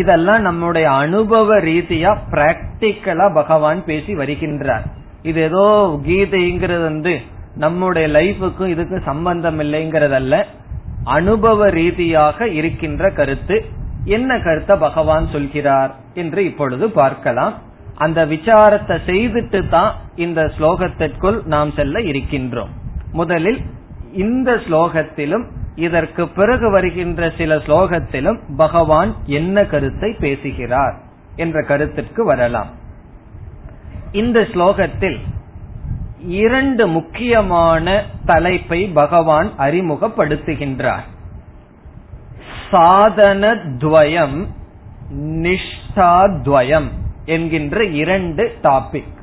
இதெல்லாம் 0.00 0.42
நம்முடைய 0.48 0.86
அனுபவ 1.02 1.58
ரீதியா 1.68 2.10
பிராக்டிக்கலா 2.32 3.26
பகவான் 3.40 3.80
பேசி 3.88 4.12
வருகின்றார். 4.14 4.84
இது 5.28 5.40
ஏதோ 5.48 5.64
கீதைங்கிறது 6.06 6.84
வந்து 6.90 7.14
நம்முடைய 7.64 8.06
லைஃபுக்கும் 8.16 8.72
இதுக்கும் 8.74 9.08
சம்பந்தம் 9.10 9.60
இல்லைங்கிறதல்ல. 9.64 10.34
அனுபவ 11.16 11.68
ரீதியாக 11.78 12.48
இருக்கின்ற 12.58 13.10
கருத்து 13.18 13.56
என்ன 14.16 14.30
கருத்தை 14.46 14.74
பகவான் 14.86 15.26
சொல்கிறார் 15.34 15.92
என்று 16.22 16.40
இப்பொழுது 16.50 16.86
பார்க்கலாம். 17.00 17.54
அந்த 18.04 18.20
விசாரத்தை 18.32 18.96
செய்துட்டு 19.10 19.60
தான் 19.68 19.92
இந்த 20.24 20.40
ஸ்லோகத்திற்குள் 20.56 21.38
நாம் 21.54 21.70
செல்ல 21.78 22.00
இருக்கின்றோம். 22.10 22.72
முதலில் 23.20 23.60
இந்த 24.16 24.50
ஸ்லோகத்திலும் 24.54 25.44
இதற்கு 25.76 26.28
பிறகு 26.28 26.70
வருகின்ற 26.70 27.30
சில 27.38 27.56
ஸ்லோகத்திலும் 27.56 28.38
பகவான் 28.56 29.10
என்ன 29.26 29.64
கருத்தை 29.64 30.10
பேசுகிறார் 30.20 30.96
என்ற 31.36 31.62
கருத்திற்கு 31.62 32.24
வரலாம். 32.24 32.70
இந்த 34.12 34.40
ஸ்லோகத்தில் 34.40 35.18
இரண்டு 36.42 36.84
முக்கியமான 36.86 38.04
தலைப்பை 38.24 38.80
பகவான் 38.94 39.50
அறிமுகப்படுத்துகின்றார். 39.58 41.06
சாதனத்வயம் 42.70 44.38
நிஷ்டாத்வயம் 45.44 46.88
என்கின்ற 47.24 47.84
இரண்டு 47.84 48.44
டாபிக் 48.62 49.14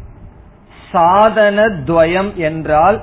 சாதனத்வயம் 0.91 2.31
என்றால் 2.33 2.97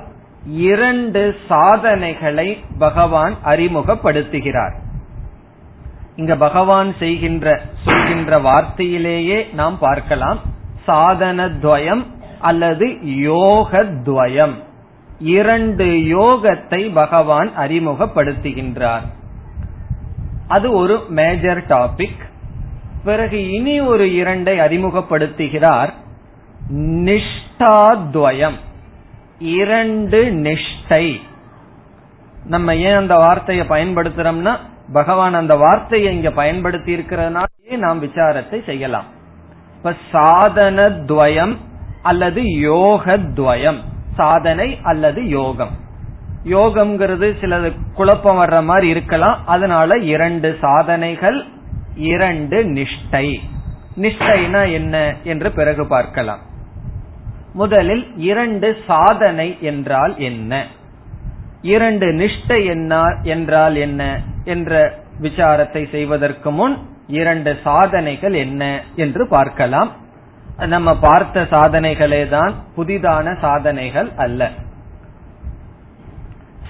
இரண்டு 0.45 1.35
சாதனைகளை 1.47 2.63
பகவான் 2.77 3.33
அறிமுகப்படுத்துகிறார். 3.45 4.73
இங்க 6.15 6.35
பகவான் 6.35 6.95
செய்கின்ற 6.99 7.61
சொல்கின்ற 7.85 8.37
வார்த்தையிலேயே 8.37 9.53
நாம் 9.53 9.77
பார்க்கலாம் 9.77 10.39
சாதனத்வயம் 10.87 12.05
அல்லது 12.39 12.87
யோகத்வயம். 13.05 14.53
இரண்டு 15.19 15.85
யோகத்தை 15.85 16.93
பகவான் 16.93 17.51
அறிமுகப்படுத்துகின்றார். 17.57 19.05
அது 20.47 20.71
ஒரு 20.71 21.03
மேஜர் 21.07 21.65
டாபிக் 21.65 22.29
பிறகு 23.03 23.51
இனி 23.51 23.79
ஒரு 23.79 24.05
இரண்டை 24.05 24.59
அறிமுகப்படுத்துகிறார் 24.59 25.89
நிஷ்டாத்வயம். 26.71 28.55
இரண்டு 29.41 30.23
நிஷ்டை. 30.23 31.21
நம்ம 32.45 32.75
ஏன் 32.75 32.95
அந்த 32.95 33.15
வார்த்தையை 33.15 33.67
பயன்படுத்துறோம்னா 33.67 34.57
பகவான் 34.93 35.33
அந்த 35.33 35.55
வார்த்தையை 35.55 36.15
இங்க 36.15 36.31
பயன்படுத்தி 36.31 36.95
இருக்கிறதுனாலே 36.95 37.77
நாம் 37.77 38.03
விசாரத்தை 38.03 38.63
செய்யலாம்? 38.63 39.05
இப்ப 39.77 39.93
சாதன 40.11 40.89
துவயம் 40.89 41.57
அல்லது 42.01 42.43
யோக 42.43 43.17
துவயம் 43.17 43.77
சாதனை 44.15 44.79
அல்லது 44.83 45.27
யோகம். 45.27 45.69
யோகம்ங்கிறது 46.45 47.35
சிலது 47.41 47.73
குழப்பம் 47.93 48.37
வர்ற 48.37 48.63
மாதிரி 48.63 48.87
இருக்கலாம். 48.87 49.39
அதனால 49.45 49.97
இரண்டு 49.97 50.57
சாதனைகள் 50.61 51.45
இரண்டு 51.95 52.63
நிஷ்டை. 52.63 53.39
நிஷ்டைனா 54.01 54.71
என்ன 54.71 55.15
என்று 55.23 55.51
பிறகு 55.51 55.87
பார்க்கலாம். 55.87 56.49
முதலில் 57.53 58.15
இரண்டு 58.15 58.77
சாதனை 58.87 59.57
என்றால் 59.61 60.17
என்ன? 60.17 60.67
இரண்டு 61.61 62.05
நிஷ்டை 62.05 62.65
என்றால் 63.23 63.75
என்ன 63.75 64.21
என்ற 64.43 64.99
விசாரத்தை 65.19 65.89
செய்வதற்கு 65.91 66.51
முன் 66.51 66.77
இரண்டு 67.07 67.57
சாதனைகள் 67.63 68.33
என்ன 68.33 68.83
என்று 68.95 69.27
பார்க்கலாம். 69.27 69.91
நம்ம 70.65 70.95
பார்த்த 70.95 71.41
சாதனைகளே 71.41 72.29
தான் 72.29 72.53
புதிதான 72.77 73.39
சாதனைகள் 73.39 74.09
அல்ல. 74.15 74.51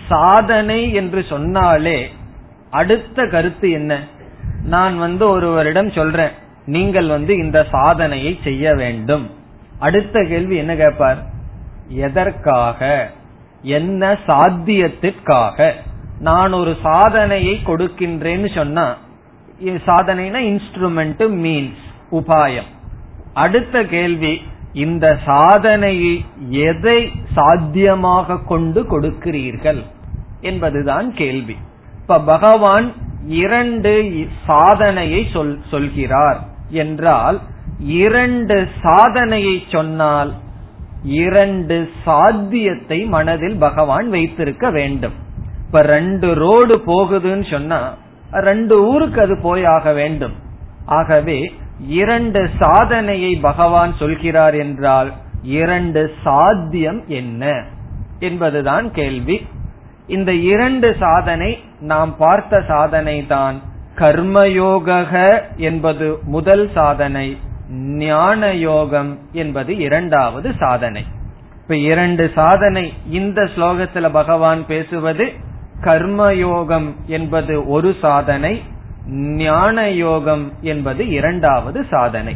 சாதனை 0.08 0.94
என்று 0.94 1.24
சொன்னாலே 1.24 2.10
அடுத்த 2.70 3.26
கருத்து 3.26 3.72
என்ன? 3.72 4.00
நான் 4.64 4.98
வந்து 4.98 5.30
ஒருவரிடம் 5.30 5.92
சொல்றேன் 5.92 6.32
நீங்கள் 6.66 7.08
வந்து 7.08 7.38
இந்த 7.38 7.66
சாதனையை 7.72 8.40
செய்ய 8.44 8.74
வேண்டும். 8.76 9.30
அடுத்த 9.82 10.26
கேள்வி 10.30 10.56
என்ன 10.56 10.76
கேட்பார்? 10.76 11.20
எதற்காக? 11.88 13.12
என்ன 13.62 14.12
சாத்தியத்திற்காக? 14.28 15.72
நான் 16.20 16.54
ஒரு 16.54 16.74
சாதனையை 16.84 17.60
கொடுக்கின்றேன்னு 17.66 18.50
சொன்னா 18.56 18.98
சாதனைனா 19.86 20.40
இன்ஸ்ட்ருமெண்ட் 20.52 21.24
மீன்ஸ் 21.46 21.82
உபாயம். 22.12 22.70
அடுத்த 23.34 23.84
கேள்வி 23.84 24.42
இந்த 24.74 25.18
சாதனையை 25.26 26.26
எதை 26.50 27.12
சாத்தியமாக 27.34 28.40
கொண்டு 28.46 28.82
கொடுக்கிறீர்கள் 28.84 29.82
என்பதுதான் 30.42 31.14
கேள்வி. 31.14 31.58
இப்ப 32.02 32.20
பகவான் 32.20 32.92
இரண்டு 33.28 33.94
சாதனையை 34.48 35.28
சொல் 35.34 35.60
சொல்கிறார் 35.72 36.40
என்றால் 36.70 37.40
இரண்டு 37.82 38.68
சாதனையை 38.82 39.64
சொன்னால் 39.68 40.34
இரண்டு 41.04 41.90
சாத்தியத்தை 42.04 43.06
மனதில் 43.06 43.58
பகவான் 43.58 44.10
வைத்திருக்க 44.10 44.70
வேண்டும். 44.70 45.14
இப்ப 45.66 45.82
ரெண்டு 45.82 46.34
ரோடு 46.34 46.84
போகுதுன்னு 46.86 47.52
சொன்னா 47.52 47.94
ரெண்டு 48.32 48.88
ஊருக்கு 48.88 49.22
அது 49.22 49.38
போய் 49.42 49.66
ஆக 49.66 49.94
வேண்டும். 49.94 50.34
ஆகவே 50.86 51.54
இரண்டு 51.88 52.50
சாதனையை 52.58 53.36
பகவான் 53.36 53.94
சொல்கிறார் 54.00 54.56
என்றால் 54.56 55.12
இரண்டு 55.44 56.12
சாத்தியம் 56.24 57.08
என்ன 57.08 57.64
என்பதுதான் 58.20 58.92
கேள்வி. 58.92 59.48
இந்த 60.08 60.34
இரண்டு 60.34 60.96
சாதனை 61.00 61.64
நாம் 61.80 62.18
பார்த்த 62.18 62.64
சாதனை 62.68 63.26
தான் 63.26 63.62
கர்மயோக 63.96 65.14
என்பது 65.56 66.18
முதல் 66.26 66.70
சாதனை. 66.74 67.38
ஞான 67.72 68.54
யோகம் 68.54 69.20
என்பது 69.32 69.78
இரண்டாவது 69.78 70.54
சாதனை. 70.60 71.06
இப்ப 71.62 71.78
இரண்டு 71.78 72.32
சாதனை 72.36 72.94
இந்த 73.10 73.42
ஸ்லோகத்துல 73.42 74.10
பகவான் 74.12 74.66
பேசுவது 74.66 75.34
கர்மயோகம் 75.82 76.96
என்பது 77.06 77.68
ஒரு 77.68 77.96
சாதனை 78.02 78.64
ஞான 79.36 79.90
யோகம் 79.90 80.52
என்பது 80.62 81.10
இரண்டாவது 81.10 81.86
சாதனை. 81.90 82.36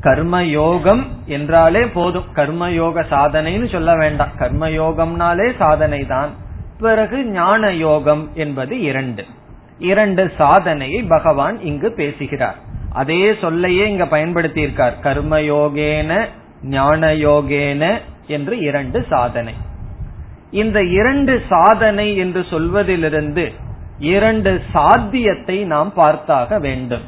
கர்மயோகம் 0.00 1.06
என்றாலே 1.26 1.86
போதும். 1.86 2.24
கர்மயோக 2.34 3.04
சாதனைன்னு 3.10 3.72
சொல்ல 3.72 3.96
வேண்டாம். 3.96 4.30
கர்மயோகம்னாலே 4.38 5.52
சாதனை 5.58 6.06
தான் 6.06 6.30
பிறகு 6.78 7.24
ஞான 7.24 7.72
யோகம் 7.72 8.30
என்பது 8.34 8.80
இரண்டு. 8.80 9.24
இரண்டு 9.78 10.32
சாதனையை 10.38 11.02
பகவான் 11.02 11.60
இங்கு 11.60 11.92
பேசுகிறார். 11.92 12.68
அதே 12.92 13.34
சொல்லையே 13.40 13.88
இங்க 13.88 14.06
பயன்படுத்தி 14.06 14.60
இருக்கார் 14.60 14.94
கர்மயோகேன 15.02 16.28
ஞான 16.62 17.06
யோகேன 17.06 18.00
என்று 18.26 18.58
இரண்டு 18.58 19.06
சாதனை. 19.08 19.54
இந்த 20.50 20.82
இரண்டு 20.82 21.42
சாதனை 21.48 22.16
என்று 22.16 22.46
சொல்வதிலிருந்து 22.50 23.52
இரண்டு 23.98 24.62
சாத்தியத்தை 24.72 25.64
நாம் 25.64 25.92
பார்த்தாக 25.96 26.60
வேண்டும். 26.60 27.02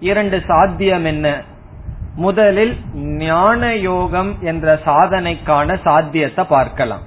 இரண்டு 0.00 0.42
சாத்தியம் 0.46 1.04
என்ன? 1.04 1.42
முதலில் 2.14 2.78
ஞான 2.94 3.76
யோகம் 3.76 4.36
என்ற 4.40 4.80
சாதனைக்கான 4.84 5.78
சாத்தியத்தை 5.82 6.44
பார்க்கலாம். 6.44 7.02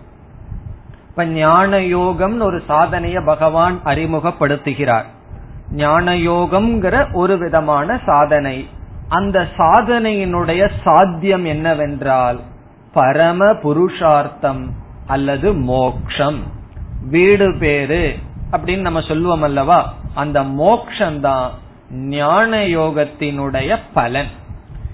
இப்ப 1.09 1.26
ஞான 1.26 1.80
யோகம் 1.80 2.41
ஒரு 2.41 2.63
சாதனைய 2.67 3.26
பகவான் 3.26 3.82
அறிமுகப்படுத்துகிறார். 3.86 5.05
ஞான 5.72 6.13
யோகம்ங்கிற 6.13 7.13
ஒரு 7.13 7.38
விதமான 7.38 8.01
சாதனை. 8.05 8.68
அந்த 9.07 9.47
சாதனையினுடைய 9.57 10.72
சாத்தியம் 10.84 11.45
என்னவென்றால் 11.45 12.39
பரம 12.93 13.53
புருஷார்த்தம் 13.53 14.74
அல்லது 15.07 15.53
மோக்ஷம். 15.53 16.39
வீடு 17.09 17.55
பேரு 17.59 18.16
அப்படின்னு 18.51 18.80
நம்ம 18.80 19.01
சொல்லுவோம் 19.01 19.41
அல்லவா? 19.41 19.93
அந்த 20.13 20.41
மோக்ஷந்தான் 20.41 21.49
ஞான 21.91 22.57
யோகத்தினுடைய 22.57 23.78
பலன். 23.93 24.28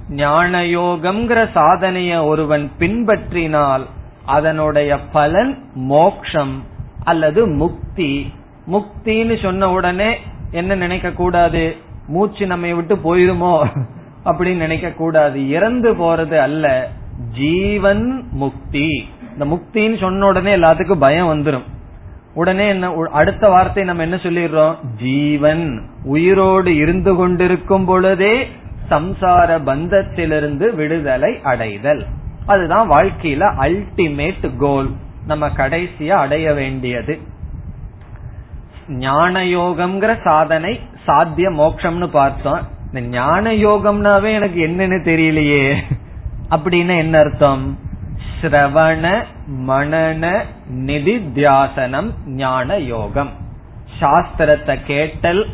ஞான 0.10 0.62
யோகம்ங்கிற 0.62 1.48
சாதனைய 1.56 2.24
ஒருவன் 2.24 2.72
பின்பற்றினால் 2.80 3.86
அதனுடைய 4.26 5.00
பலன் 5.00 5.64
மோக்ஷம் 5.74 6.64
அல்லது 7.04 7.48
முக்தி. 7.48 8.34
முக்தின்னு 8.72 9.42
சொன்ன 9.42 9.70
உடனே 9.70 10.18
என்ன 10.52 10.76
நினைக்க 10.76 11.12
கூடாது? 11.12 11.76
மூச்சு 12.08 12.46
நம்மை 12.46 12.74
விட்டு 12.74 12.96
போயிருமோ? 12.96 13.66
அப்படின்னு 14.26 14.56
நினைக்க 14.56 14.90
கூடாது. 14.90 15.50
இறந்து 15.50 15.94
போறது 15.94 16.38
அல்ல. 16.38 16.90
ஜீவன் 17.34 18.28
முக்தி. 18.32 19.10
இந்த 19.34 19.46
முக்தின்னு 19.46 20.00
சொன்ன 20.00 20.26
உடனே 20.26 20.56
எல்லாத்துக்கும் 20.56 21.00
பயம் 21.00 21.28
வந்துடும் 21.28 21.64
உடனே 22.34 22.68
என்ன 22.68 22.94
அடுத்த 23.12 23.50
வார்த்தை 23.50 23.84
நம்ம 23.84 24.02
என்ன 24.02 24.16
சொல்லிடுறோம்? 24.16 24.76
ஜீவன். 24.98 25.82
உயிரோடு 26.04 26.76
இருந்து 26.76 27.16
கொண்டிருக்கும் 27.16 27.86
பொழுதே 27.86 28.48
சம்சார 28.90 29.62
பந்தத்திலிருந்து 29.64 30.76
விடுதலை 30.76 31.40
அடைதல். 31.44 32.06
அதுதான் 32.46 32.90
வாழ்க்கையில 32.90 33.54
அல்டிமேட் 33.60 34.58
கோல் 34.58 34.90
நம்ம 35.26 35.48
கடைசியா 35.48 36.10
அடைய 36.10 36.54
வேண்டியது. 36.54 37.20
ஞான 38.92 39.44
யோகம்ங்கிற 39.44 40.22
சாதனை 40.24 40.80
சாத்திய 41.06 41.50
மோக்ஷம்னு 41.50 42.08
பார்த்தோம். 42.08 42.68
இந்த 42.94 43.08
ஞான 43.08 43.52
யோகம்னாவே 43.52 44.34
எனக்கு 44.34 44.68
என்னன்னு 44.68 45.00
தெரியலையே. 45.08 45.76
அப்படின்னு 46.50 46.98
என்ன 46.98 47.20
அர்த்தம்? 47.20 47.80
ஸ்ரவண 48.42 49.24
மனன 49.68 50.44
நிதித்தியாசனம் 50.74 52.10
ஞான 52.26 52.78
யோகம் 52.78 53.30
சாஸ்திரத்தை 54.00 54.80
கேட்டல் 54.86 55.48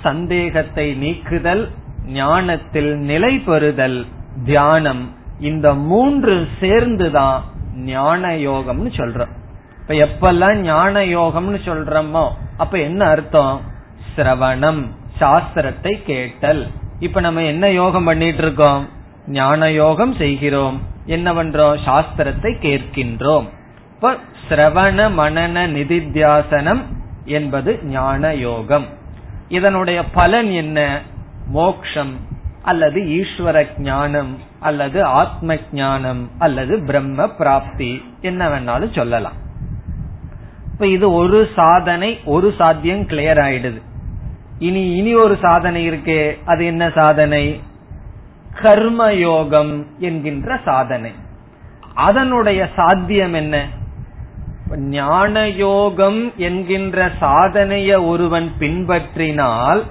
சந்தேகத்தை 0.00 0.94
நீக்குதல் 0.94 1.68
ஞானத்தில் 2.06 2.96
நிலை 2.96 3.38
பெறுதல் 3.38 4.06
தியானம் 4.44 5.10
இந்த 5.40 5.74
மூன்று 5.74 6.48
சேர்ந்துதான் 6.60 7.42
ஞான 7.74 8.28
யோகம்னு 8.28 8.90
சொல்றோம். 8.96 9.34
இப்ப 9.80 9.94
எப்பெல்லாம் 9.94 10.54
ஞான 10.54 11.00
யோகம்னு 11.00 11.58
சொல்றோமோ 11.64 12.28
அப்ப 12.58 12.78
என்ன 12.78 13.04
அர்த்தம்? 13.04 13.60
சிரவணம் 14.16 14.86
சாஸ்திரத்தை 15.20 16.02
கேட்டல். 16.02 16.66
இப்ப 16.98 17.20
நம்ம 17.20 17.42
என்ன 17.42 17.70
யோகம் 17.70 18.04
பண்ணிட்டு 18.04 18.42
இருக்கோம் 18.42 18.88
ஞான 19.26 19.70
யோகம் 19.70 20.14
செய்கிறோம். 20.14 20.82
என்ன 21.06 21.32
பண்றோம்? 21.32 21.78
சாஸ்திரத்தை 21.86 22.50
கேட்கின்றோம். 22.60 23.48
இப்ப 23.94 24.16
சிரவண 24.48 25.10
மனன 25.18 25.66
நிதித்தியாசனம் 25.68 26.82
என்பது 27.24 27.84
ஞான 27.84 28.34
யோகம். 28.34 28.86
இதனுடைய 29.48 30.04
பலன் 30.04 30.50
என்ன? 30.50 31.00
மோக்ஷம் 31.46 32.16
அல்லது 32.62 33.00
ஈஸ்வர 33.00 33.66
ஞானம் 33.78 34.38
அல்லது 34.60 35.04
ஆத்ம 35.04 35.56
ஞானம் 35.72 36.30
அல்லது 36.38 36.82
பிரம்ம 36.86 37.28
பிராப்தி. 37.28 38.02
என்ன 38.20 38.48
வேணாலும் 38.48 38.94
சொல்லலாம். 38.94 39.46
இப்ப 40.78 40.90
இது 40.90 41.12
ஒரு 41.12 41.48
சாதனை 41.54 42.18
ஒரு 42.24 42.54
சாத்தியம் 42.58 43.00
கிளியர் 43.00 43.40
ஆயிடுது. 43.44 43.82
இனி 44.58 44.94
இனி 44.94 45.14
ஒரு 45.14 45.38
சாதனை 45.42 45.90
இருக்கே 45.90 46.38
அது 46.46 46.66
என்ன 46.66 46.90
சாதனை? 46.94 47.60
கர்மயோகம் 48.62 49.86
என்கின்ற 49.98 50.60
சாதனை. 50.64 51.10
அதனுடைய 51.94 52.68
சாத்தியம் 52.76 53.32
என்ன? 53.32 53.66
ஞான 54.76 55.48
யோகம் 55.48 56.32
என்கின்ற 56.36 57.10
சாதனைய 57.20 58.06
ஒருவன் 58.06 58.52
பின்பற்றினால் 58.60 59.82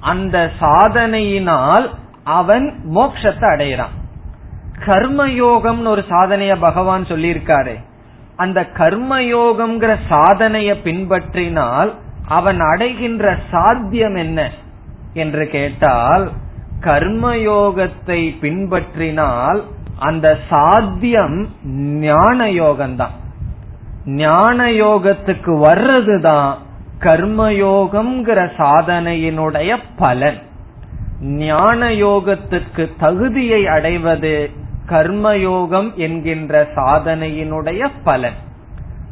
அந்த 0.00 0.50
சாதனையினால் 0.60 1.90
அவன் 2.24 2.80
மோட்சத்தை 2.94 3.48
அடையிறான் 3.56 3.96
கர்மயோகம்னு 4.86 5.86
ஒரு 5.86 6.04
சாதனைய 6.08 6.56
பகவான் 6.60 7.04
சொல்லியிருக்காரு. 7.04 7.76
அந்த 8.40 8.60
கர்மயோகம்ங்கிற 8.78 9.92
சாதனைய 10.10 10.70
பின்பற்றினால் 10.84 11.90
அவன் 12.28 12.60
அடைகின்ற 12.60 13.24
சாத்தியம் 13.50 14.14
என்ன? 14.14 14.40
என்று 15.14 15.44
கேட்டால் 15.48 16.24
கர்மயோகத்தை 16.80 18.20
பின்பற்றினால் 18.42 19.60
அந்த 19.98 20.26
சாத்தியம் 20.48 21.38
ஞான 22.06 22.38
யோகம்தான் 22.60 23.16
ஞான 24.06 24.58
யோகத்துக்கு 24.84 25.52
வர்றதுதான் 25.68 26.52
கர்மயோகம்ங்கிற 27.00 28.40
சாதனையினுடைய 28.58 29.70
பலன். 29.96 30.40
ஞான 31.42 31.80
யோகத்துக்கு 32.04 32.84
தகுதியை 32.98 33.62
அடைவது 33.66 34.34
கர்மயோகம் 34.90 35.94
என்கின்ற 35.94 36.68
சாதனையினுடைய 36.74 37.90
பலன். 38.04 38.38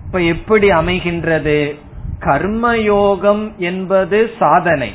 இப்ப 0.06 0.20
எப்படி 0.20 0.68
அமைகின்றது? 0.70 1.78
கர்மயோகம் 2.20 3.56
என்பது 3.56 4.30
சாதனை. 4.38 4.92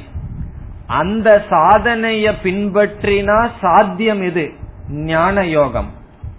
அந்த 0.88 1.43
சாதனைய 1.49 2.31
பின்பற்றினா 2.43 3.49
சாத்தியம் 3.61 4.21
இது 4.21 4.51
ஞான 4.89 5.45
யோகம் 5.45 5.89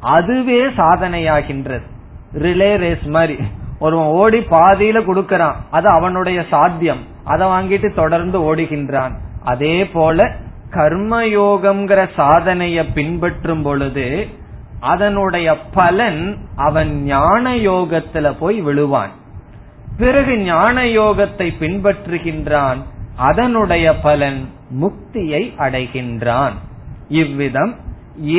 அதுவே 0.00 0.64
சாதனையாகின்றது. 0.64 1.82
ரிலே 2.32 2.76
ரேஸ் 2.76 3.06
மாதிரி. 3.06 3.38
ஒருவன் 3.78 4.06
ஓடி 4.06 4.38
பாதியில 4.38 5.00
கொடுக்கறான் 5.02 5.54
அது 5.70 5.88
அவனுடைய 5.88 6.44
சாத்தியம். 6.50 7.02
அதை 7.24 7.46
வாங்கிட்டு 7.46 7.94
தொடர்ந்து 7.94 8.38
ஓடுகின்றான். 8.38 9.12
அதே 9.44 9.86
போல 9.86 10.36
கர்மயோகம்ங்கிற 10.74 12.00
சாதனைய 12.16 12.78
பின்பற்றும் 12.94 13.62
பொழுது 13.62 14.26
அதனுடைய 14.80 15.48
பலன் 15.58 16.22
அவன் 16.56 17.02
ஞான 17.02 17.54
யோகத்துல 17.54 18.32
போய் 18.38 18.58
விழுவான். 18.62 19.12
பிறகு 19.96 20.38
ஞான 20.38 20.84
யோகத்தை 20.84 21.48
பின்பற்றுகின்றான் 21.60 22.80
அதனுடைய 23.16 23.86
பலன் 23.96 24.40
முக்தியை 24.82 25.42
அடைகின்றான். 25.58 26.56
இவ்விதம் 27.08 27.74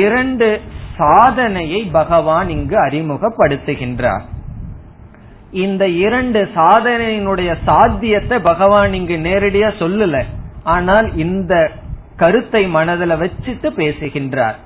இரண்டு 0.02 0.60
சாதனையை 0.96 1.80
பகவான் 1.92 2.48
இங்கு 2.48 2.76
அறிமுகப்படுத்துகின்றார். 2.86 4.24
இந்த 5.50 5.84
இரண்டு 5.88 6.40
சாதனையினுடைய 6.54 7.50
சாத்தியத்தை 7.64 8.38
பகவான் 8.40 8.92
இங்கு 8.92 9.16
நேரடியா 9.16 9.68
சொல்லல. 9.82 10.16
ஆனால் 10.64 11.08
இந்த 11.16 11.54
கருத்தை 12.16 12.66
மனதில் 12.66 13.10
வச்சுட்டு 13.10 13.66
பேசுகின்றார். 13.66 14.58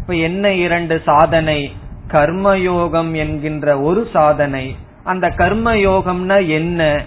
இப்ப 0.00 0.14
என்ன 0.14 0.52
இரண்டு 0.52 1.02
சாதனை? 1.04 1.72
கர்மயோகம் 2.08 3.14
என்கின்ற 3.14 3.80
ஒரு 3.80 4.08
சாதனை. 4.12 4.76
அந்த 5.04 5.28
கர்மயோகம்னா 5.28 6.48
என்ன? 6.48 7.04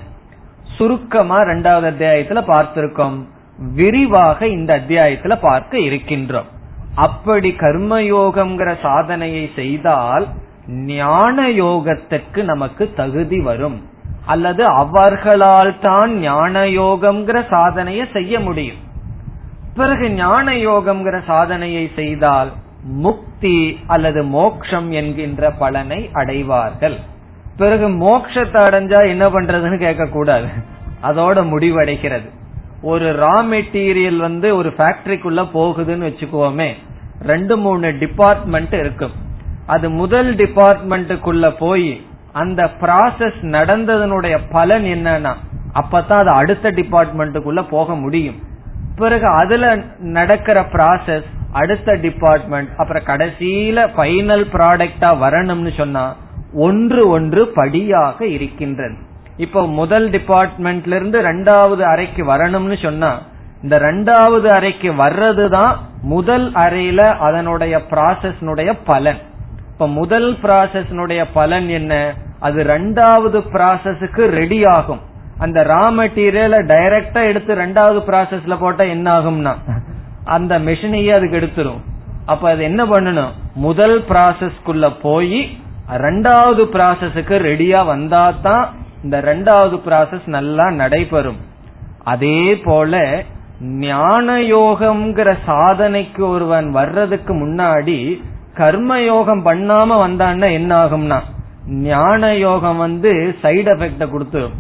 சுருக்கமா 0.78 1.42
ரெண்டாவது 1.42 1.92
அத்தியாயத்துல 1.92 2.42
பார்த்திருக்கோம். 2.42 3.26
விரிவாக 3.74 4.48
இந்த 4.48 4.80
அத்தியாயத்துல 4.80 5.38
பார்க்க 5.42 5.78
இருக்கின்றோம். 5.78 6.46
அப்படி 6.96 7.56
கர்மயோகம்ங்கிற 7.58 8.76
சாதனையை 8.82 9.50
செய்தால் 9.56 10.28
ஞான 10.68 11.50
யோகத்துக்கு 11.50 12.44
நமக்கு 12.44 12.94
தகுதி 12.96 13.42
வரும். 13.42 13.90
அல்லது 14.26 14.66
அவர்களால் 14.66 15.80
தான் 15.80 16.20
ஞான 16.20 16.66
யோகம்ங்கிற 16.66 17.50
சாதனையை 17.50 18.06
செய்ய 18.14 18.40
முடியும். 18.40 18.90
பிறகு 19.76 20.10
ஞான 20.12 20.52
யோகம்ங்கிற 20.52 21.24
சாதனையை 21.26 21.92
செய்தால் 21.96 22.52
முக்தி 22.84 23.80
அல்லது 23.88 24.24
மோக்ஷம் 24.24 24.92
என்கின்ற 24.92 25.52
பலனை 25.52 26.10
அடைவார்கள். 26.14 27.00
பிறகு 27.58 27.88
மோக்ஷத்தை 27.90 28.60
அடைஞ்சா 28.68 29.08
என்ன 29.08 29.30
பண்றதுன்னு 29.30 29.78
கேட்க 29.78 30.06
கூடாது 30.06 30.48
அதோட 31.04 31.38
முடிவடைகிறது. 31.54 32.30
ஒரு 32.82 33.08
ரா 33.14 33.36
மெட்டீரியல் 33.54 34.18
வந்து 34.18 34.56
ஒரு 34.56 34.70
ஃபேக்டரிக்குள்ள 34.70 35.42
போகுதுன்னு 35.54 36.08
வச்சுக்கோமே. 36.10 36.70
ரெண்டு 37.22 37.58
மூணு 37.58 37.98
டிபார்ட்மெண்ட் 37.98 38.74
இருக்கும். 38.74 39.12
அது 39.66 39.90
முதல் 39.90 40.36
டிபார்ட்மெண்ட்டுக்குள்ள 40.36 41.56
போய் 41.60 42.06
அந்த 42.32 42.64
ப்ராசஸ் 42.82 43.40
நடந்ததனுடைய 43.42 44.40
பலன் 44.52 44.84
என்னன்னா 44.84 45.34
அப்பதான் 45.74 46.22
அது 46.24 46.30
அடுத்த 46.30 46.72
டிபார்ட்மெண்ட்டுக்குள்ள 46.72 47.68
போக 47.70 47.96
முடியும். 47.96 48.50
பிறகு 48.96 49.26
அதுல 49.26 49.76
நடக்கிற 50.00 50.62
ப்ராசஸ் 50.62 51.24
அடுத்த 51.52 51.94
டிபார்ட்மெண்ட் 51.94 52.70
அப்புறம் 52.78 53.04
கடைசியில 53.04 53.88
பைனல் 53.96 54.46
ப்ராடக்டா 54.54 55.10
வரணும்னு 55.22 55.78
சொன்னா 55.78 56.16
ஒன்று 56.54 57.10
ஒன்று 57.10 57.48
படியாக 57.48 58.26
இருக்கின்றது 58.26 58.96
இப்போ 59.38 59.68
முதல் 59.68 60.10
டிபார்ட்மெண்ட்ல 60.10 60.96
இருந்து 60.96 61.22
ரெண்டாவது 61.22 61.82
அறைக்கு 61.82 62.26
வரணும்னு 62.26 62.82
சொன்னா 62.82 63.22
இந்த 63.64 63.80
ரெண்டாவது 63.80 64.48
அறைக்கு 64.48 64.92
வர்றதுதான் 64.92 65.76
முதல் 66.02 66.54
அறையில 66.54 67.18
அதனுடைய 67.18 67.82
ப்ராசஸ்னுடைய 67.90 68.78
பலன். 68.86 69.18
இப்ப 69.72 69.88
முதல் 69.88 70.34
ப்ராசஸ்னுடைய 70.34 71.26
பலன் 71.34 71.68
என்ன? 71.68 72.14
அது 72.40 72.64
ரெண்டாவது 72.64 73.44
ப்ராசஸுக்கு 73.54 74.26
ரெடி 74.26 74.66
ஆகும். 74.66 75.02
அந்த 75.46 75.60
ரா 75.74 75.84
மெட்டீரியல 75.98 76.58
டைரக்டா 76.72 77.22
எடுத்து 77.30 77.52
ரெண்டாவது 77.64 78.00
ப்ராசஸ்ல 78.10 78.56
போட்டா 78.64 78.84
என்ன 78.96 79.08
ஆகும்னா 79.18 79.54
அந்த 80.36 80.54
மெஷினையே 80.68 81.12
அதுக்கு 81.18 81.40
எடுத்துரும். 81.40 81.82
அப்ப 82.32 82.44
அது 82.54 82.62
என்ன 82.70 82.82
பண்ணணும்? 82.92 83.32
முதல் 83.66 83.98
ப்ராசஸ்க்குள்ள 84.10 84.88
போய் 85.06 85.40
ரெண்டாவது 86.06 86.64
ப்ராசஸுக்கு 86.76 87.36
ரெடியா 87.50 87.80
வந்தா 87.94 88.24
தான் 88.48 88.66
இந்த 89.06 89.18
ரெண்டாவது 89.30 89.78
ப்ராசஸ் 89.88 90.28
நல்லா 90.38 90.66
நடைபெறும். 90.82 91.40
அதே 92.14 92.42
போல 92.68 93.00
ஞான 93.86 94.28
யோகம்ங்கிற 94.56 95.30
சாதனைக்கு 95.48 96.22
ஒருவன் 96.34 96.68
வர்றதுக்கு 96.80 97.34
முன்னாடி 97.42 97.98
கர்ம 98.60 98.92
யோகம் 99.12 99.44
பண்ணாம 99.46 99.98
வந்தான்னா 100.06 100.48
என்ன 100.60 100.72
ஆகும்னா 100.84 101.20
ஞான 101.90 102.32
யோகம் 102.48 102.80
வந்து 102.86 103.12
சைடு 103.42 103.70
எஃபெக்ட 103.74 104.06
கொடுத்துரும். 104.14 104.56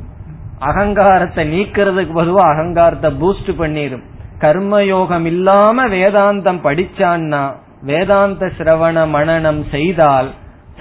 அகங்காரத்தை 0.70 1.43
நீக்கிறதுக்கு 1.53 2.14
பொதுவா 2.20 2.43
அகங்காரத்தை 2.53 3.09
பூஸ்ட் 3.22 3.51
பண்ணிடும் 3.62 4.03
கர்மயோகம் 4.43 5.26
இல்லாம 5.26 5.88
வேதாந்தம் 5.88 6.59
படிச்சான்னா 6.68 7.43
வேதாந்த 7.89 8.45
சிரவண 8.57 8.97
மனநம் 9.16 9.62
செய்தால் 9.72 10.30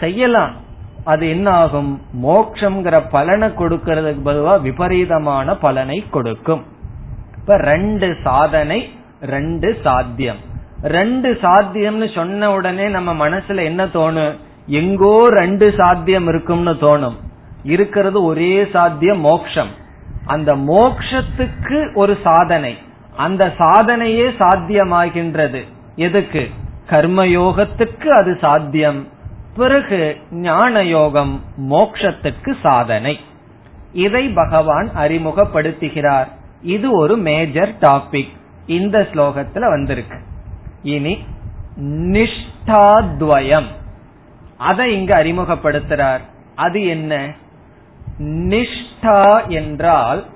செய்யலாம். 0.01 0.53
அது 1.05 1.25
என்ன 1.29 1.51
ஆகும் 1.63 1.91
மோக்ஷங்கிற 2.25 2.97
பலனை 3.11 3.49
கொடுக்கறதுக்கு 3.61 4.23
பொதுவா 4.29 4.55
விபரீதமான 4.67 5.55
பலனை 5.65 5.99
கொடுக்கும். 6.11 6.63
இப்ப 7.39 7.57
ரெண்டு 7.57 8.09
சாதனை 8.23 8.81
ரெண்டு 9.35 9.69
சாத்தியம். 9.85 10.41
ரெண்டு 10.97 11.31
சாத்தியம்னு 11.43 12.09
சொன்ன 12.15 12.51
உடனே 12.53 12.87
நம்ம 12.97 13.29
மனசுல 13.29 13.65
என்ன 13.71 13.85
தோணும்? 13.97 14.37
எங்கோ 14.81 15.15
ரெண்டு 15.41 15.67
சாத்தியம் 15.79 16.29
இருக்கும்னு 16.29 16.75
தோணும். 16.87 17.17
இருக்கிறது 17.63 18.23
ஒரே 18.23 18.69
சாத்தியம் 18.73 19.21
மோக்ஷம். 19.21 19.71
அந்த 20.27 20.55
மோக்ஷத்துக்கு 20.55 21.95
ஒரு 21.95 22.19
சாதனை. 22.23 22.79
அந்த 23.17 23.55
சாதனையே 23.59 24.29
சாத்தியமாகின்றது. 24.39 25.65
எதுக்கு? 25.97 26.49
கர்மயோகத்துக்கு 26.91 28.07
அது 28.07 28.39
சாத்தியம். 28.41 29.09
பிறகு 29.57 30.17
ஞான 30.31 30.85
யோகம் 30.85 31.43
மோக்ஷத்துக்கு 31.57 32.55
சாதனை. 32.63 33.21
இதை 33.93 34.29
பகவான் 34.29 34.91
அறிமுகப்படுத்துகிறார். 34.97 36.27
இது 36.63 36.97
ஒரு 36.97 37.17
மேஜர் 37.17 37.75
டாபிக் 37.81 38.33
இந்த 38.67 39.09
ஸ்லோகத்துல 39.13 39.61
வந்திருக்கு. 39.61 40.19
இனி 40.83 41.19
நிஷ்டாத்வயம். 41.83 43.67
அதை 44.57 44.95
இங்கு 44.95 45.19
அறிமுகப்படுத்துறார். 45.19 46.21
அது 46.55 46.87
என்ன? 46.87 47.33
நிஷ்டா 48.21 49.49
என்றால் 49.49 50.27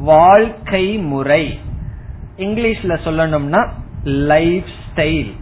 வாழ்க்கை 0.00 0.96
முறை. 0.96 1.58
இங்கிலீஷ்ல 2.36 2.98
சொல்லணும்னா 3.04 3.68
லைஃப் 4.04 4.64
ஸ்டைல் 4.84 5.32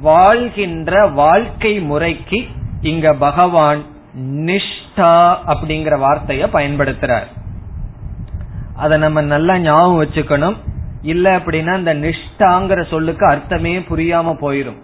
வாழ்கின்ற 0.00 1.06
வாழ்க்கை 1.06 1.80
முறைக்கு 1.80 2.44
இங்க 2.80 3.14
பகவான் 3.14 3.82
நிஷ்டா 4.20 5.36
அப்படிங்கிற 5.46 5.98
வார்த்தைய 5.98 6.48
பயன்படுத்துறார். 6.52 7.26
அத 8.74 8.96
நம்ம 8.96 9.20
நல்லா 9.20 9.58
ஞாபகம் 9.58 10.04
வச்சுக்கணும். 10.04 10.56
இல்ல 11.02 11.36
அப்படின்னா 11.36 11.78
இந்த 11.78 11.94
நிஷ்டாங்கிற 11.94 12.86
சொல்லுக்கு 12.86 13.26
அர்த்தமே 13.26 13.78
புரியாம 13.78 14.36
போயிரும். 14.40 14.78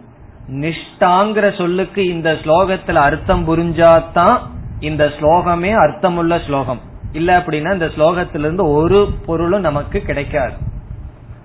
நிஷ்டாங்கிற 0.49 1.57
சொல்லுக்கு 1.57 2.09
இந்த 2.09 2.33
ஸ்லோகத்துல 2.33 2.95
அர்த்தம் 2.95 3.49
புரிஞ்சாதான் 3.49 4.39
இந்த 4.83 5.05
ஸ்லோகமே 5.05 5.75
அர்த்தமுள்ள 5.75 6.45
ஸ்லோகம். 6.47 6.81
இல்ல 7.13 7.39
அப்படின்னா 7.39 7.73
இந்த 7.73 7.87
ஸ்லோகத்திலிருந்து 7.87 8.61
ஒரு 8.63 9.09
பொருளும் 9.27 9.61
நமக்கு 9.61 10.01
கிடைக்காது. 10.01 10.53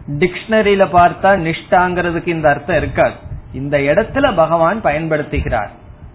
டிக்ஷனரியில 0.08 0.86
பார்த்தா 0.88 1.32
நிஷ்டாங்கிறதுக்கு 1.48 2.28
இந்த 2.28 2.50
அர்த்தம் 2.50 2.78
இருக்காது. 2.78 3.16
இந்த 3.54 3.78
இடத்துல 3.78 4.36
பகவான் 4.36 4.84
பயன்படுத்துகிறார். 4.84 5.70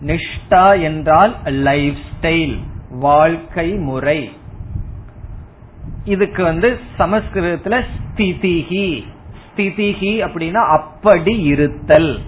நிஷ்டா 0.07 0.83
என்றால் 0.83 1.37
லைஃப் 1.45 1.99
ஸ்டைல் 2.12 2.59
வாழ்க்கை 2.91 3.70
முறை. 3.73 4.33
இதுக்கு 6.05 6.43
வந்து 6.43 6.79
சமஸ்கிருதத்துல 6.99 7.83
ஸ்திதிகி 7.93 9.05
ஸ்திதிகி 9.45 10.12
அப்படின்னா 10.27 10.66
அப்படி 10.68 11.41
இருத்தல். 11.41 12.20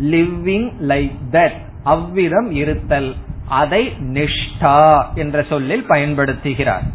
லிவிங் 0.00 0.72
லைக் 0.88 1.16
தட் 1.30 1.58
அவ்விதம் 1.84 2.50
இருத்தல். 2.50 3.14
அதை 3.48 3.82
நிஷ்டா 4.12 5.04
என்ற 5.14 5.42
சொல்லில் 5.42 5.84
பயன்படுத்துகிறார். 5.88 6.86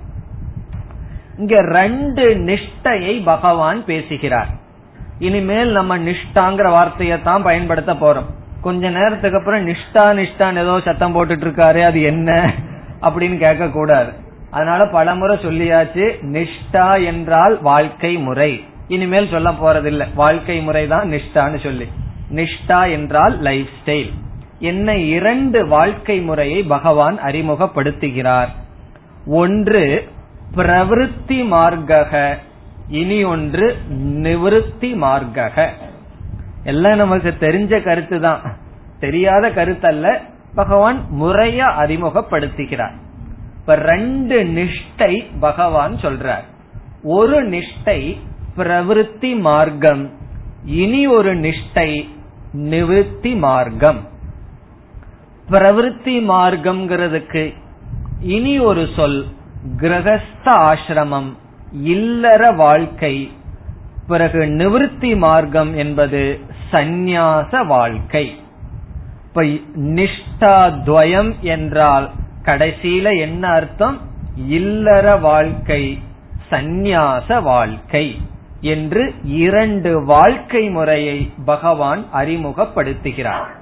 இங்க 1.38 1.62
ரெண்டு 1.62 2.24
நிஷ்டையை 2.50 3.24
பகவான் 3.24 3.86
பேசுகிறார். 3.86 4.48
இனிமேல் 5.20 5.72
நம்ம 5.72 5.98
நிஷ்டாங்கிற 5.98 6.70
வார்த்தையை 6.72 7.22
தான் 7.22 7.44
பயன்படுத்த 7.44 7.94
போறோம். 7.94 8.30
கொஞ்ச 8.62 8.90
நேரத்துக்கு 8.90 9.38
அப்புறம் 9.38 9.68
நிஷ்டா 9.68 10.04
நிஷ்டான் 10.20 10.58
ஏதோ 10.58 10.80
சத்தம் 10.80 11.16
போட்டுட்டு 11.16 11.46
இருக்காரு 11.48 11.82
அது 11.82 12.02
என்ன 12.02 12.54
அப்படின்னு 13.02 13.38
கேட்க 13.38 13.68
கூடாது 13.68 14.12
அதனால 14.52 14.86
பலமுறை 14.86 15.36
சொல்லியாச்சு 15.38 16.06
நிஷ்டா 16.36 17.06
என்றால் 17.06 17.62
வாழ்க்கை 17.62 18.18
முறை. 18.18 18.64
இனிமேல் 18.88 19.30
சொல்ல 19.30 19.52
போறதில்லை. 19.52 20.08
வாழ்க்கை 20.14 20.62
முறை 20.62 20.88
தான் 20.88 21.12
நிஷ்டான்னு 21.12 21.60
சொல்லி. 21.64 21.88
நிஷ்டா 22.32 22.92
என்றால் 22.92 23.42
லைஃப் 23.42 23.70
ஸ்டைல் 23.80 24.12
என்ன 24.64 24.96
இரண்டு 24.96 25.68
வாழ்க்கை 25.68 26.22
முறையை 26.22 26.64
பகவான் 26.64 27.20
அறிமுகப்படுத்துகிறார். 27.22 28.48
ஒன்று 29.26 30.10
பிரவருத்தி 30.56 31.46
மார்க்கக. 31.52 32.38
இனி 32.88 33.24
ஒன்று 33.24 33.78
நிவிருத்தி 33.92 34.96
மார்க்கக. 34.96 35.70
எல்லாம் 36.64 36.96
நமக்கு 36.96 37.34
தெரிஞ்ச 37.40 37.84
கருத்து 37.84 38.20
தான் 38.20 38.42
தெரியாத 39.00 39.50
கருத்தல்ல. 39.50 40.18
பகவான் 40.56 41.06
முறைய 41.10 41.64
அறிமுகப்படுத்துகிறார். 41.66 42.96
இப்ப 43.60 43.76
ரெண்டு 43.76 44.44
நிஷ்டை 44.44 45.26
பகவான் 45.40 45.96
சொல்றார். 45.96 46.44
ஒரு 47.04 47.50
நிஷ்டை 47.50 48.18
பிரவிருத்தி 48.58 49.40
மார்க்கம். 49.40 50.10
இனி 50.66 51.08
ஒரு 51.08 51.36
நிஷ்டை 51.36 52.10
நிவிருத்தி 52.54 53.38
மார்க்கம். 53.38 54.12
பிரவருத்தி 55.50 56.16
மார்க்கம்ங்கிறதுக்கு 56.30 57.54
இனி 58.22 58.60
ஒரு 58.60 58.88
சொல் 58.96 59.26
கிரகஸ்த 59.78 60.46
ஆசிரமம் 60.46 61.30
இல்லற 61.72 62.52
வாழ்க்கை 62.52 63.32
பிறகு 64.08 64.40
நிவிருத்தி 64.40 65.18
மார்க்கம் 65.18 65.76
என்பது 65.76 66.40
சந்நியாச 66.72 67.66
வாழ்க்கை. 67.66 68.36
இப்ப 69.28 69.44
நிஷ்டா 69.98 70.58
துவயம் 70.86 71.40
என்றால் 71.40 72.10
கடைசியில 72.44 73.20
என்ன 73.20 73.48
அர்த்தம்? 73.48 74.02
இல்லற 74.48 75.16
வாழ்க்கை 75.16 76.00
சந்நியாச 76.50 77.42
வாழ்க்கை 77.42 78.22
என்று 78.62 79.14
இரண்டு 79.24 80.06
வாழ்க்கை 80.06 80.70
முறையை 80.70 81.32
பகவான் 81.46 82.06
அறிமுகப்படுத்துகிறார். 82.14 83.54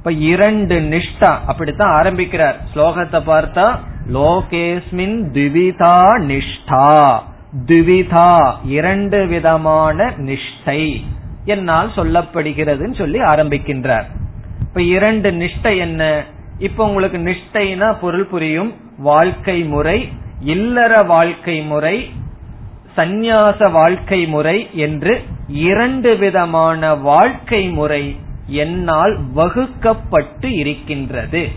இப்ப 0.00 0.12
இரண்டு 0.12 0.80
நிஷ்டா 0.80 1.38
அப்படித்தான் 1.46 1.92
ஆரம்பிக்கிறார். 1.92 2.60
ஸ்லோகத்தை 2.74 3.18
பார்த்தா 3.26 3.78
லோகேஸ்மின் 4.12 5.16
திவிதா 5.32 5.96
நிஷ்டா. 6.28 7.18
திவிதா 7.66 8.54
இரண்டு 8.64 9.26
விதமான 9.26 10.14
நிஷ்டை. 10.16 11.04
என்னால் 11.44 11.90
சொல்லப்படுகிறதுன்னு 11.96 12.94
சொல்லி 12.94 13.18
ஆரம்பிக்கின்றார். 13.18 14.04
இப்ப 14.60 14.82
இரண்டு 14.82 15.30
நிஷ்டை 15.30 15.78
என்ன? 15.78 16.24
இப்ப 16.58 16.84
உங்களுக்கு 16.84 17.18
நிஷ்டைனா 17.18 17.96
பொருள் 18.00 18.26
புரியும். 18.26 18.74
வாழ்க்கை 18.98 19.62
முறை 19.62 20.12
இல்லற 20.40 21.02
வாழ்க்கை 21.02 21.60
முறை 21.60 22.12
சந்நியாச 22.96 23.70
வாழ்க்கை 23.70 24.26
முறை 24.26 24.70
என்று 24.72 25.22
இரண்டு 25.48 26.16
விதமான 26.16 26.94
வாழ்க்கை 26.94 27.68
முறை 27.68 28.16
என்னால் 28.50 29.18
வகுக்கப்பட்டு 29.34 30.52
இருக்கின்றது. 30.52 31.48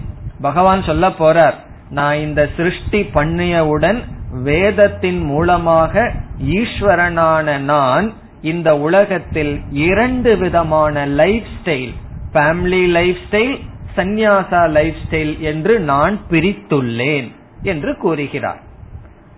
பகவான் 0.42 0.84
சொல்ல 0.84 1.08
போறார் 1.10 1.54
நான் 1.90 2.18
இந்த 2.18 2.50
சிருஷ்டி 2.58 3.02
பண்ணியவுடன் 3.02 4.00
வேதத்தின் 4.44 5.22
மூலமாக 5.26 6.12
ஈஸ்வரனான 6.50 7.58
நான் 7.58 8.14
இந்த 8.42 8.78
உலகத்தில் 8.78 9.62
இரண்டு 9.72 10.38
விதமான 10.38 11.06
life 11.06 11.50
style 11.58 11.94
family 12.34 12.88
life 12.88 13.18
style 13.32 13.60
சந்நியாசா 13.96 14.70
life 14.70 14.96
style 15.10 15.40
என்று 15.40 15.80
நான் 15.80 16.20
பிரித்துள்ளேன் 16.30 17.32
என்று 17.64 17.98
கூறுகிறார். 17.98 18.62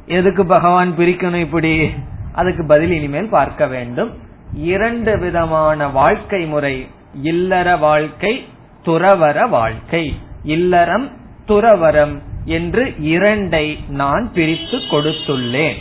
எதுக்கு 0.06 0.46
பகவான் 0.46 0.94
பிரிக்கணும் 0.98 1.44
இப்படி? 1.48 1.90
அதுக்கு 2.34 2.66
பதில் 2.66 2.92
இனிமேல் 2.92 3.30
பார்க்க 3.30 3.68
வேண்டும். 3.68 4.12
இரண்டு 4.54 5.20
விதமான 5.20 5.88
வாழ்க்கை 5.88 6.46
முறை 6.46 6.88
இல்லற 7.22 7.78
வாழ்க்கை 7.78 8.46
துறவர 8.86 9.50
வாழ்க்கை. 9.50 10.18
இல்லறம் 10.44 11.12
துறவரம் 11.48 12.22
என்று 12.46 12.94
இரண்டை 13.02 13.90
நான் 13.90 14.32
பிரித்து 14.34 14.78
கொடுத்துள்ளேன். 14.78 15.78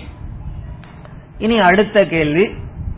இனி 1.38 1.58
அடுத்த 1.58 2.04
கேள்வி 2.04 2.48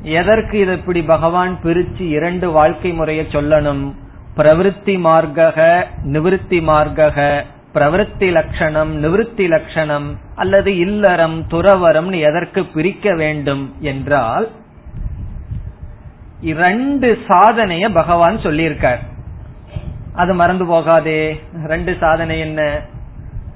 எதற்கு 0.03 0.59
இது 0.59 0.73
இப்படி 0.73 1.03
பகவான் 1.03 1.59
பிரிச்சு 1.65 2.01
இரண்டு 2.01 2.51
வாழ்க்கை 2.51 2.93
முறையை 2.93 3.27
சொல்லணும்? 3.33 3.93
பிரவருத்தி 4.37 4.99
மார்க்கக 5.01 5.85
நிவிருத்தி 6.05 6.61
மார்க்கக 6.63 7.45
பிரவருத்தி 7.75 8.31
லட்சணம் 8.31 9.03
நிவிருத்தி 9.03 9.49
லட்சணம் 9.49 10.19
அல்லது 10.35 10.77
இல்லறம் 10.77 11.47
துறவரம் 11.51 12.21
எதற்கு 12.21 12.65
பிரிக்க 12.65 13.15
வேண்டும் 13.15 13.75
என்றால் 13.81 14.51
இரண்டு 16.41 17.19
சாதனைய 17.29 17.95
பகவான் 17.95 18.37
சொல்லியிருக்கார். 18.37 18.99
அது 20.15 20.35
மறந்து 20.35 20.67
போகாதே. 20.67 21.43
ரெண்டு 21.67 21.97
சாதனை 22.01 22.41
என்ன? 22.41 22.81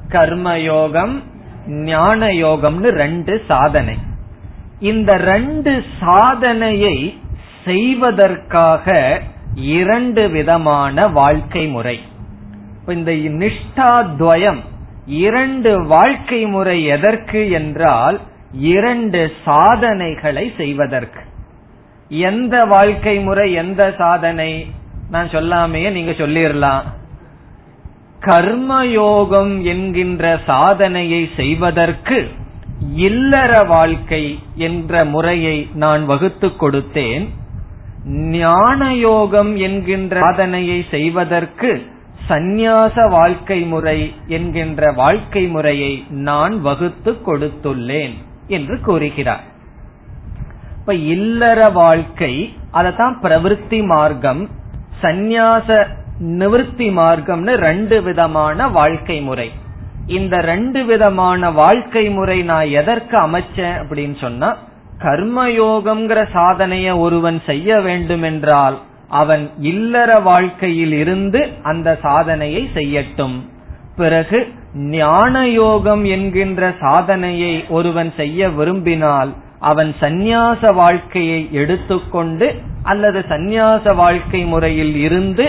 கர்மயோகம் 0.09 1.23
ஞான 1.67 2.27
யோகம்னு 2.27 2.89
ரெண்டு 2.89 3.43
சாதனை. 3.49 3.97
இந்த 4.81 5.17
ரெண்டு 5.17 5.85
சாதனையை 6.01 7.19
செய்வதற்காக 7.65 9.21
இரண்டு 9.55 10.29
விதமான 10.29 11.09
வாழ்க்கை 11.09 11.67
முறை. 11.67 12.01
இந்த 12.87 13.13
நிஷ்டா 13.13 14.05
துவயம் 14.19 14.61
இரண்டு 15.07 15.87
வாழ்க்கை 15.87 16.47
முறை 16.47 16.85
எதற்கு 16.85 17.51
என்றால் 17.51 18.21
இரண்டு 18.53 19.33
சாதனைகளை 19.45 20.53
செய்வதற்கு. 20.57 21.21
எந்த 22.11 22.65
வாழ்க்கை 22.65 23.19
முறை 23.19 23.53
எந்த 23.53 23.95
சாதனை? 23.99 24.67
நான் 25.11 25.27
சொல்லாமையே 25.27 25.91
நீங்க 25.91 26.11
சொல்லிடலாம் 26.11 26.83
கர்மயோகம் 28.21 29.63
என்கின்ற 29.63 30.41
சாதனையை 30.47 31.29
செய்வதற்கு 31.37 32.29
இல்லற 32.95 33.63
வாழ்க்கை 33.63 34.39
என்ற 34.55 35.05
முறையை 35.05 35.69
நான் 35.75 36.07
வகுத்து 36.07 36.49
கொடுத்தேன். 36.49 37.29
ஞான 38.07 38.95
யோகம் 38.95 39.57
என்கின்ற 39.57 40.21
சாதனையை 40.21 40.85
செய்வதற்கு 40.91 41.87
சந்நியாச 42.29 43.09
வாழ்க்கை 43.09 43.61
முறை 43.61 44.15
என்கின்ற 44.27 44.93
வாழ்க்கை 44.93 45.47
முறையை 45.47 46.05
நான் 46.09 46.61
வகுத்து 46.61 47.13
கொடுத்துள்ளேன் 47.13 48.15
என்று 48.47 48.81
கூறுகிறார். 48.81 49.50
இப்ப 50.91 51.03
இல்லற 51.15 51.61
வாழ்க்கை 51.73 52.31
அதத்தான் 52.73 53.17
பிரவிற்த்தி 53.25 53.79
மார்க்கம் 53.91 54.41
சந்நியாச 55.03 55.69
நிவர்த்தி 56.41 56.89
மார்க்கம்னு 56.97 57.53
ரெண்டு 57.67 57.97
விதமான 58.03 58.69
வாழ்க்கை 58.69 59.19
முறை. 59.21 59.47
இந்த 60.07 60.41
ரெண்டு 60.41 60.81
விதமான 60.85 61.51
வாழ்க்கை 61.51 62.05
முறை 62.11 62.39
நான் 62.43 62.73
எதற்கு 62.81 63.17
அமைச்சேன் 63.19 63.77
அப்படின்னு 63.83 64.17
சொன்னா 64.21 64.49
கர்மயோகம்ங்கிற 65.05 66.25
சாதனைய 66.37 66.97
ஒருவன் 66.99 67.39
செய்ய 67.47 67.81
வேண்டும் 67.81 68.23
என்றால் 68.23 68.79
அவன் 69.23 69.45
இல்லற 69.73 70.17
வாழ்க்கையில் 70.31 70.97
இருந்து 71.03 71.43
அந்த 71.63 71.99
சாதனையை 72.03 72.65
செய்யட்டும். 72.75 73.37
பிறகு 73.97 74.41
ஞான 74.97 75.35
யோகம் 75.49 76.05
என்கின்ற 76.17 76.73
சாதனையை 76.81 77.55
ஒருவன் 77.69 78.13
செய்ய 78.17 78.49
விரும்பினால் 78.59 79.33
அவன் 79.69 79.91
சந்நியாச 80.01 80.73
வாழ்க்கையை 80.75 81.41
எடுத்துக்கொண்டு 81.53 82.47
அல்லது 82.83 83.21
சந்நியாச 83.33 83.95
வாழ்க்கை 83.95 84.41
முறையில் 84.45 84.95
இருந்து 85.07 85.47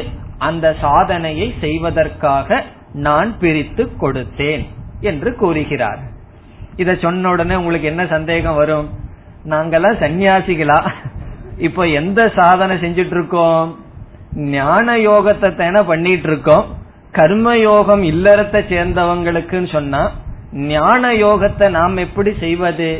அந்த 0.48 0.76
சாதனையை 0.82 1.48
செய்வதற்காக 1.60 2.64
நான் 3.06 3.30
பிரித்து 3.40 3.84
கொடுத்தேன் 4.02 4.64
என்று 5.10 5.30
கூறுகிறார். 5.36 6.02
இத 6.76 6.96
சொன்ன 6.96 7.30
உடனே 7.30 7.56
உங்களுக்கு 7.56 7.88
என்ன 7.88 8.04
சந்தேகம் 8.06 8.56
வரும்? 8.56 8.88
நாங்கெல்லாம் 9.50 10.02
சன்னியாசிகளா 10.04 10.80
இப்ப 11.68 11.88
எந்த 12.00 12.20
சாதனை 12.36 12.76
செஞ்சிட்டு 12.78 13.16
இருக்கோம் 13.18 13.70
ஞான 14.52 14.98
யோகத்தை 14.98 15.50
தானே 15.56 15.82
பண்ணிட்டு 15.82 16.28
இருக்கோம் 16.30 16.66
கர்ம 17.12 17.56
யோகம் 17.58 18.04
இல்லறத்தை 18.12 18.60
சேர்ந்தவங்களுக்குன்னு 18.74 19.72
சொன்னா 19.72 20.04
ஞான 20.68 21.12
யோகத்தை 21.26 21.70
நாம் 21.70 21.98
எப்படி 21.98 22.32
செய்வது? 22.40 22.92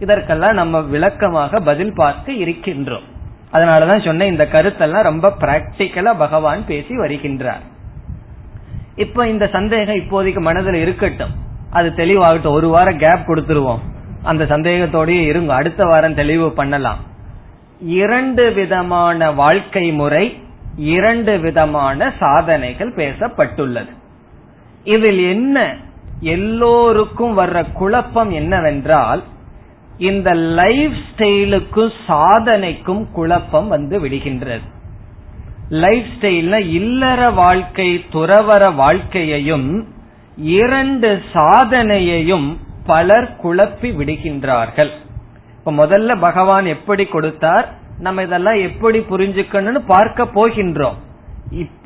இதற்கெல்லாம் 0.00 0.54
நம்ம 0.54 0.80
விளக்கமாக 0.80 1.60
பதில் 1.60 1.94
பார்த்து 1.94 2.32
இருக்கின்றோம். 2.32 3.08
அதனாலதான் 3.52 4.04
சொன்ன 4.04 4.26
இந்த 4.26 4.48
கருத்தெல்லாம் 4.52 5.02
ரொம்ப 5.02 5.32
பிராக்டிக்கலா 5.40 6.18
பகவான் 6.18 6.66
பேசி 6.66 6.98
வருகின்றார். 6.98 7.60
இப்ப 8.96 9.28
இந்த 9.28 9.46
சந்தேகம் 9.46 9.94
இப்போதைக்கு 9.94 10.40
மனதில் 10.40 10.74
இருக்கட்டும். 10.74 11.30
அது 11.70 11.92
தெளிவாகட்டும். 11.96 12.50
ஒரு 12.50 12.68
வாரம் 12.68 12.98
கேப் 12.98 13.20
கொடுத்துருவோம். 13.26 13.78
அந்த 14.22 14.44
சந்தேகத்தோடய 14.44 15.22
இருங்க. 15.22 15.54
அடுத்த 15.54 15.84
வாரம் 15.84 16.14
தெளிவு 16.14 16.52
பண்ணலாம். 16.52 16.98
இரண்டு 17.80 18.52
விதமான 18.52 19.30
வாழ்க்கை 19.30 19.92
முறை 19.92 20.42
இரண்டு 20.76 21.38
விதமான 21.38 22.12
சாதனைகள் 22.18 22.94
பேசப்பட்டுள்ளது. 22.94 23.90
இதில் 24.84 25.28
என்ன? 25.28 25.76
எல்லோருக்கும் 26.20 27.38
வர்ற 27.38 27.72
குழப்பம் 27.72 28.30
என்னவென்றால் 28.30 29.22
இந்த 30.00 30.34
லைஃப் 30.34 30.98
ஸ்டைலுக்கும் 31.08 31.92
சாதனைக்கும் 32.06 33.10
குழப்பம் 33.12 33.68
வந்து 33.68 33.96
விடுகின்றது. 34.04 34.66
லைஃப் 35.68 36.06
ஸ்டைல்ல 36.20 36.58
இல்லற 36.68 37.30
வாழ்க்கை 37.30 38.04
துறவர 38.12 38.74
வாழ்க்கையையும் 38.74 39.88
இரண்டு 40.36 41.22
சாதனையையும் 41.32 42.56
பலர் 42.86 43.36
குழப்பி 43.42 43.90
விடுகின்றார்கள். 43.98 44.90
இப்ப 45.58 45.72
முதல்ல 45.72 46.16
பகவான் 46.20 46.66
எப்படி 46.66 47.06
கொடுத்தார்? 47.06 47.74
நம்ம 47.98 48.22
இதெல்லாம் 48.22 48.54
எப்படி 48.54 48.98
புரிஞ்சுக்கணும்னு 48.98 49.82
பார்க்க 49.86 50.24
போகின்றோம். 50.24 50.98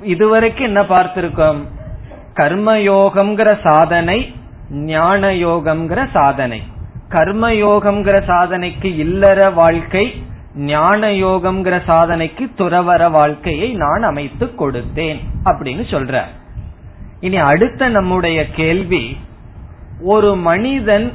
இதுவரைக்கும் 0.02 0.66
என்ன 0.66 0.82
பார்த்திருக்கோம்? 0.82 1.60
கர்மயோகம்ங்கிற 2.34 3.58
சாதனை 3.62 4.34
ஞான 4.70 5.30
யோகம்ங்கிற 5.30 6.06
சாதனை. 6.12 6.62
கர்மயோகம்ங்கிற 7.10 8.16
சாதனைக்கு 8.26 8.96
இல்லற 8.96 9.50
வாழ்க்கை 9.50 10.22
ஞான 10.54 11.08
யோகம்ங்கிற 11.08 11.80
சாதனைக்கு 11.86 12.50
துறவர 12.58 13.10
வாழ்க்கையை 13.10 13.72
நான் 13.72 14.02
அமைத்து 14.02 14.46
கொடுத்தேன் 14.46 15.18
அப்படின்னு 15.44 15.84
சொல்ற. 15.90 16.22
இனி 17.20 17.36
அடுத்த 17.36 17.88
நம்முடைய 17.88 18.50
கேள்வி 18.50 19.16
ஒரு 20.00 20.36
மனிதன் 20.36 21.12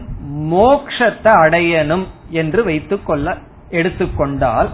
மோக்ஷத்தை 0.52 1.34
அடையணும் 1.44 2.04
என்று 2.30 2.64
வைத்துக்கொள்ள 2.64 3.38
எடுத்துக்கொண்டால் 3.70 4.70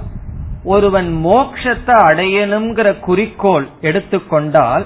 ஒருவன் 0.63 1.21
மோக்ஷத்தை 1.25 1.95
அடையணுங்கிற 2.09 2.99
குறிக்கோள் 2.99 3.67
எடுத்துக்கொண்டால் 3.81 4.85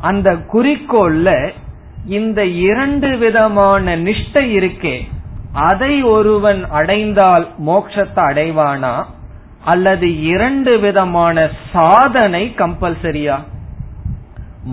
அந்த 0.00 0.32
குறிக்கோள்ல 0.32 1.50
இந்த 2.06 2.44
இரண்டு 2.44 3.16
விதமான 3.16 3.96
நிஷ்டை 3.96 4.44
இருக்கே. 4.58 5.08
அதை 5.52 6.02
ஒருவன் 6.02 6.70
அடைந்தால் 6.70 7.48
மோட்சத்தை 7.66 8.16
அடைவானா? 8.16 9.04
அல்லது 9.64 10.22
இரண்டு 10.22 10.78
விதமான 10.78 11.50
சாதனை 11.72 12.54
கம்பல்சரியா? 12.56 13.38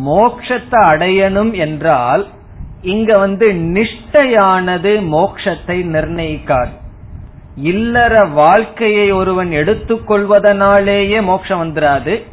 மோக்ஷத்தை 0.05 0.83
அடையணும் 0.85 1.51
என்றால் 1.51 2.27
இங்க 2.81 3.19
வந்து 3.19 3.47
நிஷ்டையானது 3.51 4.91
மோக்ஷத்தை 5.11 5.83
நிர்ணயிக்காது. 5.83 6.69
இல்லற 7.55 8.25
வாழ்க்கையை 8.25 9.11
ஒருவன் 9.11 9.49
எடுத்துக்கொள்வதனாலேயே 9.49 11.23
மோட்சம் 11.23 11.61
வந்துராது. 11.63 12.23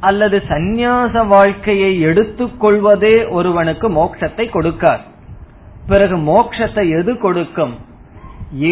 அல்லது 0.00 0.42
சந்நியாச 0.48 1.26
வாழ்க்கையை 1.26 2.06
எடுத்துக்கொள்வதே 2.06 3.30
ஒருவனுக்கு 3.30 3.90
மோட்சத்தை 3.90 4.48
கொடுக்காது. 4.48 5.00
பிறகு 5.90 6.16
மோட்சத்தை 6.30 6.84
எது 6.98 7.12
கொடுக்கும்? 7.18 7.74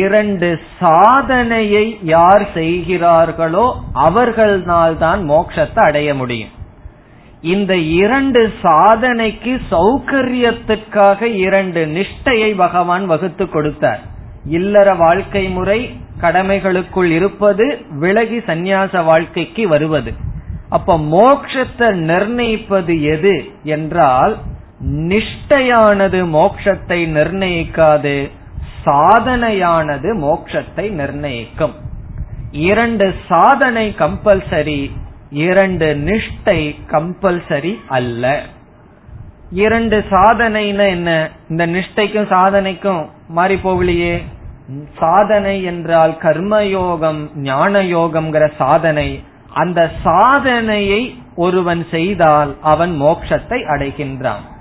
இரண்டு 0.01 0.49
சாதனையை 0.81 1.87
யார் 2.15 2.45
செய்கிறார்களோ 2.55 3.65
அவர்களால் 4.07 4.97
தான் 4.99 5.23
மோட்சத்தை 5.31 5.81
அடைய 5.89 6.11
முடியும். 6.15 6.53
இந்த 7.55 7.73
இரண்டு 8.03 8.41
சாதனைக்கு 8.63 9.53
சௌகரியத்துக்காக 9.73 11.23
இரண்டு 11.47 11.83
நிஷ்டையை 11.97 12.51
பகவான் 12.57 13.05
வகுத்து 13.07 13.45
கொடுத்தார். 13.49 14.03
இல்லற 14.59 14.89
வாழ்க்கை 14.95 15.45
முறை 15.49 15.81
கடமைகளுக்குள் 16.21 17.11
இருப்பது 17.19 17.67
விலகி 18.03 18.39
சந்நியாச 18.51 19.05
வாழ்க்கைக்கு 19.05 19.63
வருவது. 19.69 20.13
அப்ப 20.69 20.99
மோக்ஷத்தை 21.17 21.89
நிர்ணயிப்பது 22.11 22.95
எது 23.15 23.35
என்றால் 23.75 24.35
நிஷ்டையானது 24.85 26.25
மோக்ஷத்தை 26.33 27.07
நிர்ணயிக்காது 27.07 28.31
சாதனையானது 28.85 30.15
மோக்ஷத்தை 30.17 30.91
நிர்ணயிக்கும். 30.91 31.75
இரண்டு 32.51 33.15
சாதனை 33.29 33.95
கம்பல்சரி 33.99 34.91
இரண்டு 35.31 35.95
நிஷ்டை 35.95 36.77
கம்பல்சரி 36.91 37.75
அல்ல. 37.89 38.41
இரண்டு 39.51 40.05
சாதனைனா 40.11 40.89
என்ன? 40.89 41.31
இந்த 41.49 41.67
நிஷ்டைக்கும் 41.67 42.29
சாதனைக்கும் 42.29 43.09
மாறி 43.29 43.55
போகலையே. 43.55 44.23
சாதனை 44.99 45.63
என்றால் 45.63 46.11
கர்மயோகம் 46.11 47.35
ஞான 47.35 47.83
யோகம்ங்கிற 47.83 48.51
சாதனை. 48.59 49.23
அந்த 49.55 49.91
சாதனையை 50.03 51.19
ஒருவன் 51.37 51.87
செய்தால் 51.91 52.57
அவன் 52.63 53.01
மோட்சத்தை 53.01 53.65
அடைகின்றான். 53.65 54.55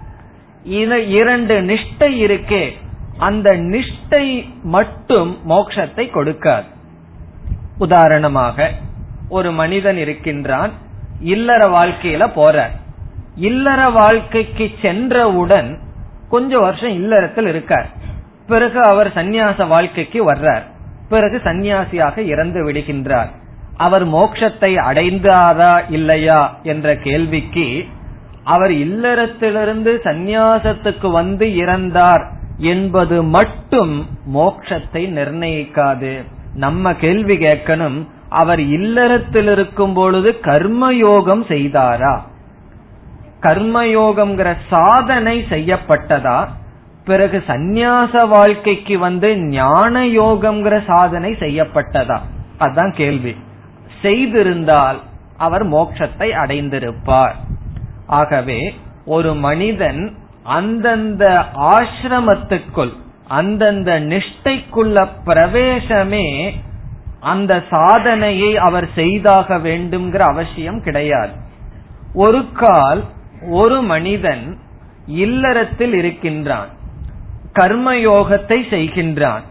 இரண்டு 1.08 1.62
நிஷ்டை 1.62 2.22
இருக்கே. 2.24 2.72
அந்த 3.18 3.58
நிஷ்டை 3.58 4.46
மட்டும் 4.64 5.38
மோட்சத்தை 5.50 6.10
கொடுக்காது. 6.10 6.64
உதாரணமாக 7.78 8.72
ஒரு 9.30 9.52
மனிதன் 9.52 9.98
இருக்கின்றான் 9.98 10.72
இல்லற 11.20 11.68
வாழ்க்கையில 11.68 12.32
போறார். 12.36 12.72
இல்லற 13.36 13.90
வாழ்க்கைக்கு 13.90 14.72
சென்றவுடன் 14.82 15.80
கொஞ்ச 16.30 16.58
வருஷம் 16.60 16.94
இல்லறத்தில் 16.94 17.48
இருக்கார். 17.48 17.90
பிறகு 18.48 18.82
அவர் 18.82 19.14
சந்நியாச 19.14 19.68
வாழ்க்கைக்கு 19.68 20.34
வர்றார். 20.34 20.64
பிறகு 21.10 21.42
சந்நியாசியாக 21.44 22.18
இறந்து 22.18 22.72
விடுகின்றார். 22.72 23.28
அவர் 23.78 24.08
மோட்சத்தை 24.08 24.74
அடைந்தாரா 24.90 25.84
இல்லையா 25.90 26.60
என்ற 26.64 26.96
கேள்விக்கு 26.96 27.86
அவர் 28.46 28.72
இல்லறத்திலிருந்து 28.72 29.92
சந்நியாசத்துக்கு 30.04 31.12
வந்து 31.12 31.46
இறந்தார் 31.46 32.26
என்பது 32.58 33.24
மட்டும் 33.24 34.08
மோட்சத்தை 34.34 35.08
நிர்ணயிக்காது. 35.10 36.24
நம்ம 36.54 36.94
கேள்வி 36.96 37.38
கேட்கணும் 37.38 38.08
அவர் 38.30 38.60
இல்லறத்தில் 38.60 39.48
இருக்கும் 39.48 39.94
பொழுது 39.94 40.36
கர்மயோகம் 40.42 41.44
செய்தாரா? 41.48 42.20
கர்மயோகம்ங்கிற 43.42 44.56
சாதனை 44.70 45.46
செய்யப்பட்டதா? 45.50 46.48
பிறகு 47.06 47.44
சந்நியாச 47.48 48.28
வாழ்க்கைக்கு 48.28 49.00
வந்து 49.00 49.38
ஞான 49.38 50.06
யோகம்ங்கிற 50.06 50.84
சாதனை 50.88 51.32
செய்யப்பட்டதா? 51.32 52.20
அதுதான் 52.58 52.94
கேள்வி. 52.94 53.36
செய்திருந்தால் 54.02 55.00
அவர் 55.38 55.70
மோட்சத்தை 55.70 56.30
அடைந்திருப்பார். 56.30 57.36
ஆகவே 58.08 58.74
ஒரு 59.06 59.34
மனிதன் 59.34 60.18
அந்தந்த 60.44 61.24
ஆசிரமத்துக்குள் 61.76 62.94
அந்தந்த 63.28 64.00
நிஷ்டைக்குள்ள 64.00 65.08
பிரவேசமே 65.26 66.54
அந்த 67.20 67.64
சாதனையை 67.70 68.58
அவர் 68.58 68.88
செய்தாக 68.96 69.58
வேண்டும்ங்கிற 69.58 70.18
அவசியம் 70.18 70.84
கிடையாது. 70.84 71.34
ஒரு 72.14 72.52
கால் 72.54 73.04
ஒரு 73.50 73.82
மனிதன் 73.82 74.60
இல்லறத்தில் 75.08 75.94
இருக்கின்றான் 75.94 76.70
கர்மயோகத்தை 77.54 78.60
செய்கின்றான் 78.70 79.44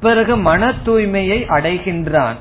பிறகு 0.00 0.36
மன 0.36 0.72
தூய்மையை 0.86 1.38
அடைகின்றான். 1.56 2.38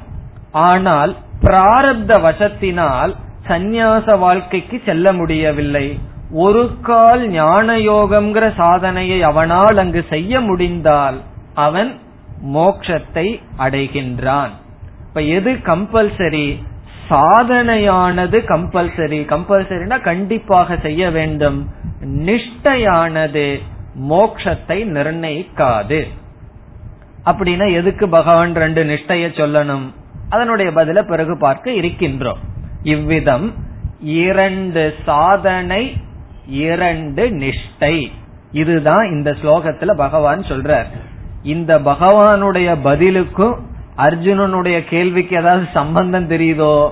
ஆனால் 0.52 1.18
பிராரப்த 1.42 2.12
வசத்தினால் 2.22 3.16
சந்நியாச 3.48 4.20
வாழ்க்கைக்கு 4.20 4.82
செல்ல 4.86 5.14
முடியவில்லை. 5.14 6.00
ஒரு 6.32 6.72
கால் 6.82 7.28
ஞான 7.28 7.78
யோகம்ங்கிற 7.78 8.54
சாதனையை 8.56 9.24
அவனால் 9.24 9.78
அங்கு 9.78 10.06
செய்ய 10.10 10.42
முடிந்தால் 10.42 11.22
அவன் 11.54 12.00
மோக்ஷத்தை 12.54 13.42
அடைகின்றான். 13.58 14.50
இப்ப 15.08 15.22
எது 15.22 15.52
கம்பல்சரி? 15.52 16.64
சாதனையானது 17.10 18.38
கம்பல்சரி. 18.48 19.20
கம்பல்சரினா 19.26 20.02
கண்டிப்பாக 20.02 20.78
செய்ய 20.78 21.12
வேண்டும். 21.12 21.70
நிஷ்டையானது 22.06 23.60
மோக்ஷத்தை 24.10 24.86
நிர்ணயிக்காது. 24.86 26.08
அப்படின்னா 27.26 27.74
எதுக்கு 27.74 28.10
பகவான் 28.10 28.56
ரெண்டு 28.56 28.84
நிஷ்டைய 28.84 29.28
சொல்லணும்? 29.40 29.94
அதனுடைய 30.30 30.72
பதில 30.72 31.02
பிறகு 31.02 31.38
பார்க்க 31.38 31.72
இருக்கின்றோம். 31.72 32.38
இவ்விதம் 32.84 33.54
இரண்டு 34.00 34.94
சாதனை 35.06 35.98
இரண்டு 36.48 37.28
நிஷ்டை. 37.30 38.12
இதுதான் 38.52 39.12
இந்த 39.12 39.32
ஸ்லோகத்துல 39.32 39.92
பகவான் 39.92 40.42
சொல்றார். 40.42 40.86
இந்த 41.44 41.80
பகவானுடைய 41.80 42.76
பதிலுக்கும் 42.84 43.56
அர்ஜுனனுடைய 43.98 44.84
கேள்விக்கு 44.84 45.38
ஏதாவது 45.38 45.68
சம்பந்தம் 45.74 46.30
தெரியுதோ? 46.30 46.92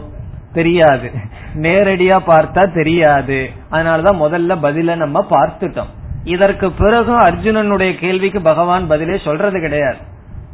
தெரியாது. 0.54 1.12
நேரடியா 1.54 2.20
பார்த்தா 2.28 2.74
தெரியாது. 2.74 3.50
அதனாலதான் 3.72 4.22
முதல்ல 4.22 4.58
பதில 4.62 4.96
நம்ம 4.96 5.26
பார்த்துட்டோம். 5.30 5.96
இதற்கு 6.24 6.72
பிறகும் 6.72 7.20
அர்ஜுனனுடைய 7.20 7.98
கேள்விக்கு 7.98 8.42
பகவான் 8.42 8.88
பதிலே 8.88 9.22
சொல்றது 9.24 9.60
கிடையாது. 9.60 9.98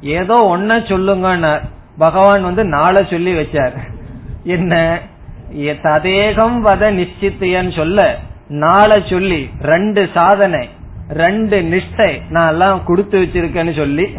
ஏதோ 0.01 0.57
ஒன்ன 0.57 0.69
சொல்லுங்கன்னார். 0.69 1.61
பகவான் 1.97 2.43
வந்து 2.43 2.63
நாளை 2.63 3.05
சொல்லி 3.09 3.33
வச்சார். 3.33 3.77
என்ன? 4.43 4.99
ததேகம் 5.53 6.57
வத 6.65 6.91
நிச்சித்தியன்னு 6.91 7.75
சொல்ல 7.75 8.17
நாளை 8.47 9.03
சொல்லி 9.09 9.49
ரெண்டு 9.61 10.09
சாதனை 10.13 10.69
ரெண்டு 11.09 11.61
நிஷ்டை 11.61 12.21
நான் 12.29 12.47
எல்லாம் 12.47 12.83
கொடுத்து 12.83 13.21
வச்சிருக்கேன்னு 13.21 13.75
சொல்லி 13.75 14.09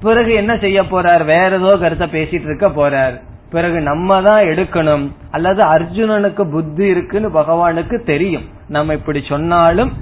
பிறகு 0.00 0.32
என்ன 0.32 0.56
செய்ய 0.56 0.82
போறார்? 0.82 1.24
வேற 1.24 1.58
ஏதோ 1.58 1.76
கருத்தை 1.76 2.08
பேசிட்டு 2.12 2.44
இருக்க 2.44 2.68
போறார். 2.68 3.20
பிறகு 3.50 3.80
நம்ம 3.80 4.22
தான் 4.22 4.42
எடுக்கணும். 4.42 5.10
அல்லது 5.30 5.64
அர்ஜுனனுக்கு 5.64 6.50
புத்தி 6.50 6.86
இருக்குன்னு 6.86 7.28
பகவானுக்கு 7.28 8.04
தெரியும். 8.04 8.42
நம்ம 8.68 8.92
இப்படி 8.92 9.22
சொன்னாலும் 9.28 9.92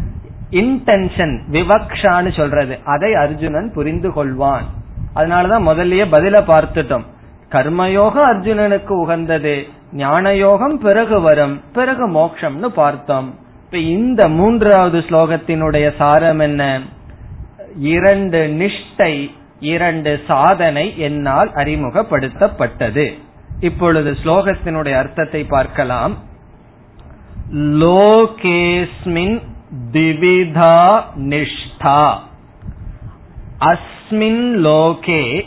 இன்டென்ஷன் 0.51 1.39
விவக்ஷான்னு 1.53 2.37
சொல்றது. 2.37 2.79
அதை 2.85 3.15
அர்ஜுனன் 3.15 3.73
புரிந்து 3.73 4.11
கொள்வான். 4.11 4.63
அதனாலதான் 5.15 5.67
முதல்லயே 5.69 6.07
பதில 6.13 6.41
பார்த்துட்டோம். 6.41 7.05
கர்மயோகம் 7.51 8.29
அர்ஜுனனுக்கு 8.33 8.91
உகந்தது. 8.91 9.67
ஞான 9.93 10.35
யோகம் 10.35 10.79
பிறகு 10.79 11.21
வரும் 11.21 11.61
பிறகு 11.73 12.09
மோக்ஷம்னு 12.09 12.67
பார்த்தோம். 12.67 13.39
இப்ப 13.65 13.79
இந்த 13.79 14.29
மூன்றாவது 14.29 14.99
ஸ்லோகத்தினுடைய 14.99 15.97
சாரம் 15.97 16.39
என்ன? 16.39 16.81
இரண்டு 17.79 18.57
நிஷ்டை 18.59 19.31
இரண்டு 19.61 20.21
சாதனை 20.27 20.99
என்னால் 20.99 21.51
அறிமுகப்படுத்தப்பட்டது. 21.51 23.19
இப்பொழுது 23.61 24.17
ஸ்லோகத்தினுடைய 24.25 24.93
அர்த்தத்தை 24.93 25.45
பார்க்கலாம். 25.45 26.17
லோகேஸ்மின் 27.55 29.43
திவிதா 29.93 31.03
நிஷ்டா. 31.17 32.15
அஸ்மின் 33.59 34.45
லோகே 34.67 35.47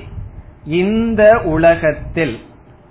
இந்த 0.66 1.41
உலகத்தில் 1.44 2.39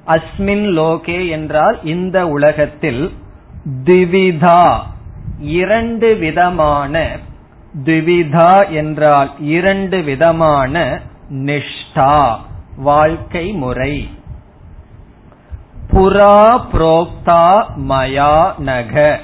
அஸ்மின் 0.07 0.67
லோகே 0.77 1.29
என்றால் 1.29 1.79
இந்த 1.85 2.29
உலகத்தில் 2.29 3.13
திவிதா 3.85 4.81
இரண்டு 5.39 6.17
விதமான 6.17 7.17
திவிதா 7.85 8.71
என்றால் 8.71 9.31
இரண்டு 9.39 10.03
விதமான 10.03 11.01
நிஷ்டா 11.31 12.37
வாழ்க்கை 12.77 13.53
முறை. 13.53 14.09
புரா 15.91 16.61
புரோக்தா 16.73 17.65
மயா 17.89 18.59
நக. 18.59 19.21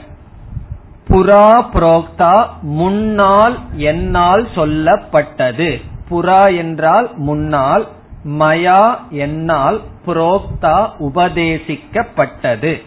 புரா 1.09 1.47
புரோக்தா 1.75 2.47
முன்னால் 2.63 3.59
என்னால் 3.77 4.49
சொல்லப்பட்டது. 4.55 5.81
புறா 6.11 6.57
என்றால் 6.57 7.11
முன்னால் 7.17 7.89
மயா 8.25 8.97
என்னால் 9.11 9.81
புரோக்தா 10.09 10.91
உபதேசிக்கப்பட்டது. 10.99 12.83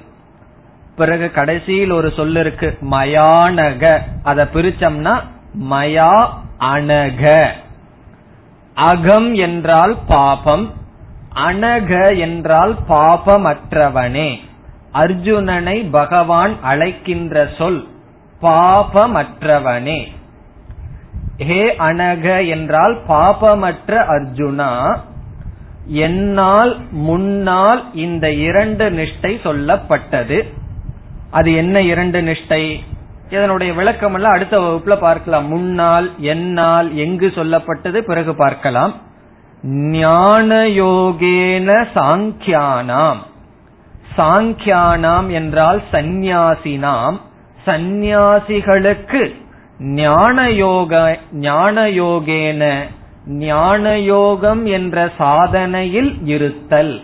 பிறகு 0.96 1.32
கடைசியில் 1.32 1.92
ஒரு 1.92 2.12
சொல் 2.12 2.36
இருக்கு 2.36 2.78
மயானக. 2.92 4.02
அத 4.24 4.48
பிரிச்சம்னா 4.54 5.22
மயா 5.70 6.30
அனக. 6.60 7.48
அகம் 8.74 9.34
என்றால் 9.34 9.98
பாபம் 10.08 10.74
அனக 11.36 12.20
என்றால் 12.20 12.76
பாபமற்றவனே. 12.90 14.40
அர்ஜுனனை 14.94 15.90
பகவான் 15.92 16.62
அழைக்கின்ற 16.62 17.50
சொல் 17.58 17.88
பாபமற்றவனே. 18.42 20.08
ஹே 21.38 21.76
அனக 21.78 22.50
என்றால் 22.50 22.98
பாபமற்ற 23.08 24.06
அர்ஜுனா 24.08 25.00
என்னால் 25.86 26.78
முன்னால் 26.92 27.86
இந்த 27.94 28.34
இரண்டு 28.34 28.90
நிஷ்டை 28.90 29.34
சொல்லப்பட்டது. 29.44 30.54
அது 31.32 31.54
என்ன 31.54 31.82
இரண்டு 31.82 32.22
நிஷ்டை? 32.22 32.80
இதனுடைய 33.30 33.74
விளக்கம் 33.74 34.14
எல்லாம் 34.14 34.32
அடுத்த 34.32 34.60
வகுப்புல 34.60 34.98
பார்க்கலாம். 35.00 35.48
முன்னால் 35.48 36.12
என்னால் 36.18 36.96
எங்கு 36.96 37.28
சொல்லப்பட்டது 37.28 37.98
பிறகு 37.98 38.36
பார்க்கலாம். 38.36 38.96
ஞான 39.64 40.68
யோகேன 40.68 41.86
சாங்கியானாம். 41.96 43.18
சாங்கியானாம் 44.18 45.32
என்றால் 45.32 45.82
சந்நியாசினாம். 45.92 47.20
சந்நியாசிகளுக்கு 47.66 49.40
ஞான 49.80 50.52
யோக 50.52 51.20
ஞான 51.32 51.88
யோகேன 51.88 52.82
ஞான 53.28 54.00
யோகம் 54.00 54.66
என்ற 54.66 55.12
சாதனையில் 55.18 56.22
இருத்தல். 56.26 57.02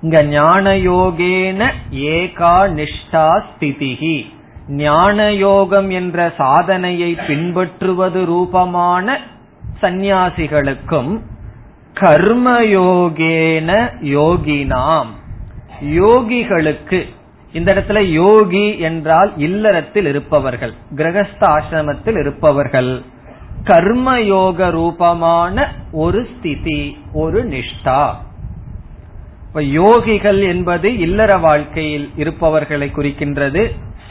இங்க 0.00 0.22
ஞான 0.22 0.72
யோகேன 0.72 1.72
ஏகா 1.90 2.56
நிஷ்டா 2.78 3.42
ஸ்திதிகி 3.46 4.26
ஞான 4.68 5.32
யோகம் 5.32 5.90
என்ற 5.90 6.32
சாதனையை 6.36 7.16
பின்பற்றுவது 7.26 8.24
ரூபமான 8.24 9.20
சந்நியாசிகளுக்கும் 9.82 11.20
கர்மயோகேன 11.94 13.90
யோகினாம். 14.00 15.06
யோகிகளுக்கு 15.80 17.06
இந்த 17.52 17.74
இடத்துல 17.74 18.00
யோகி 18.00 18.78
என்றால் 18.78 19.32
இல்லறத்தில் 19.36 20.06
இருப்பவர்கள் 20.06 20.74
கிரகஸ்த 20.96 21.40
ஆசிரமத்தில் 21.40 22.18
இருப்பவர்கள். 22.18 23.02
கர்மயோக 23.66 24.70
ரூபமான 24.70 25.72
ஒரு 25.92 26.26
ஸ்திதி 26.32 26.98
ஒரு 27.12 27.44
நிஷ்டா. 27.44 28.14
இப்ப 29.48 29.60
யோகிகள் 29.60 30.40
என்பது 30.48 30.98
இல்லற 30.98 31.36
வாழ்க்கையில் 31.36 32.10
இருப்பவர்களை 32.16 32.92
குறிக்கின்றது. 32.94 33.62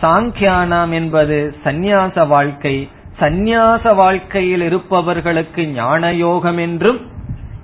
சாங்கியானாம் 0.01 0.91
என்பது 0.91 1.55
சந்நியாச 1.63 2.27
வாழ்க்கை. 2.27 2.89
சந்நியாச 3.19 3.95
வாழ்க்கையில் 3.95 4.61
இருப்பவர்களுக்கு 4.61 5.67
ஞான 5.67 6.13
யோகம் 6.13 6.57
என்றும் 6.57 6.99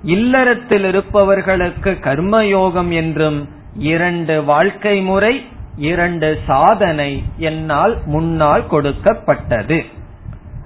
இல்லறத்தில் 0.02 0.84
இருப்பவர்களுக்கு 0.84 1.90
கர்மயோகம் 1.90 2.92
என்றும் 2.92 3.48
இரண்டு 3.74 4.44
வாழ்க்கை 4.44 5.00
முறை 5.00 5.46
இரண்டு 5.76 6.38
சாதனை 6.46 7.22
என்னால் 7.36 7.98
முன்னால் 8.06 8.66
கொடுக்கப்பட்டது. 8.66 9.84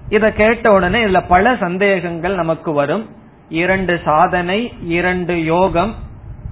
இத 0.09 0.25
கேட்ட 0.33 0.73
உடனே 0.73 0.99
இதுல 1.05 1.21
பல 1.29 1.55
சந்தேகங்கள் 1.61 2.35
நமக்கு 2.35 2.73
வரும். 2.73 3.05
இரண்டு 3.63 3.95
சாதனை 4.05 4.59
இரண்டு 4.99 5.35
யோகம் 5.45 5.93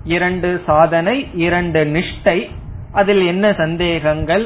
இரண்டு 0.05 0.50
சாதனை 0.66 1.16
இரண்டு 1.46 1.80
நிஷ்டை. 1.84 2.38
அதில் 2.92 3.22
என்ன 3.26 3.46
சந்தேகங்கள்? 3.52 4.44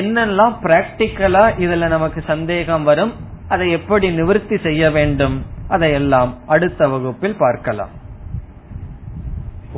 என்னெல்லாம் 0.00 0.54
பிராக்டிக்கலா 0.64 1.44
இதுல 1.64 1.88
நமக்கு 1.88 2.20
சந்தேகம் 2.26 2.84
வரும்? 2.90 3.12
அதை 3.48 3.66
எப்படி 3.70 4.10
நிவர்த்தி 4.10 4.56
செய்ய 4.66 4.90
வேண்டும்? 4.90 5.36
அதையெல்லாம் 5.68 6.32
அடுத்த 6.46 6.88
வகுப்பில் 6.88 7.36
பார்க்கலாம். 7.38 7.92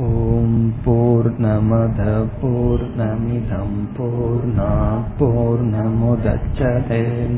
ஓம் 0.05 0.63
போர் 0.85 1.29
நமத 1.41 2.01
போர் 2.41 2.85
நமிதம் 3.01 3.77
போர் 3.97 4.47
போர் 5.19 5.63
நமுதச்சதேன் 5.75 7.37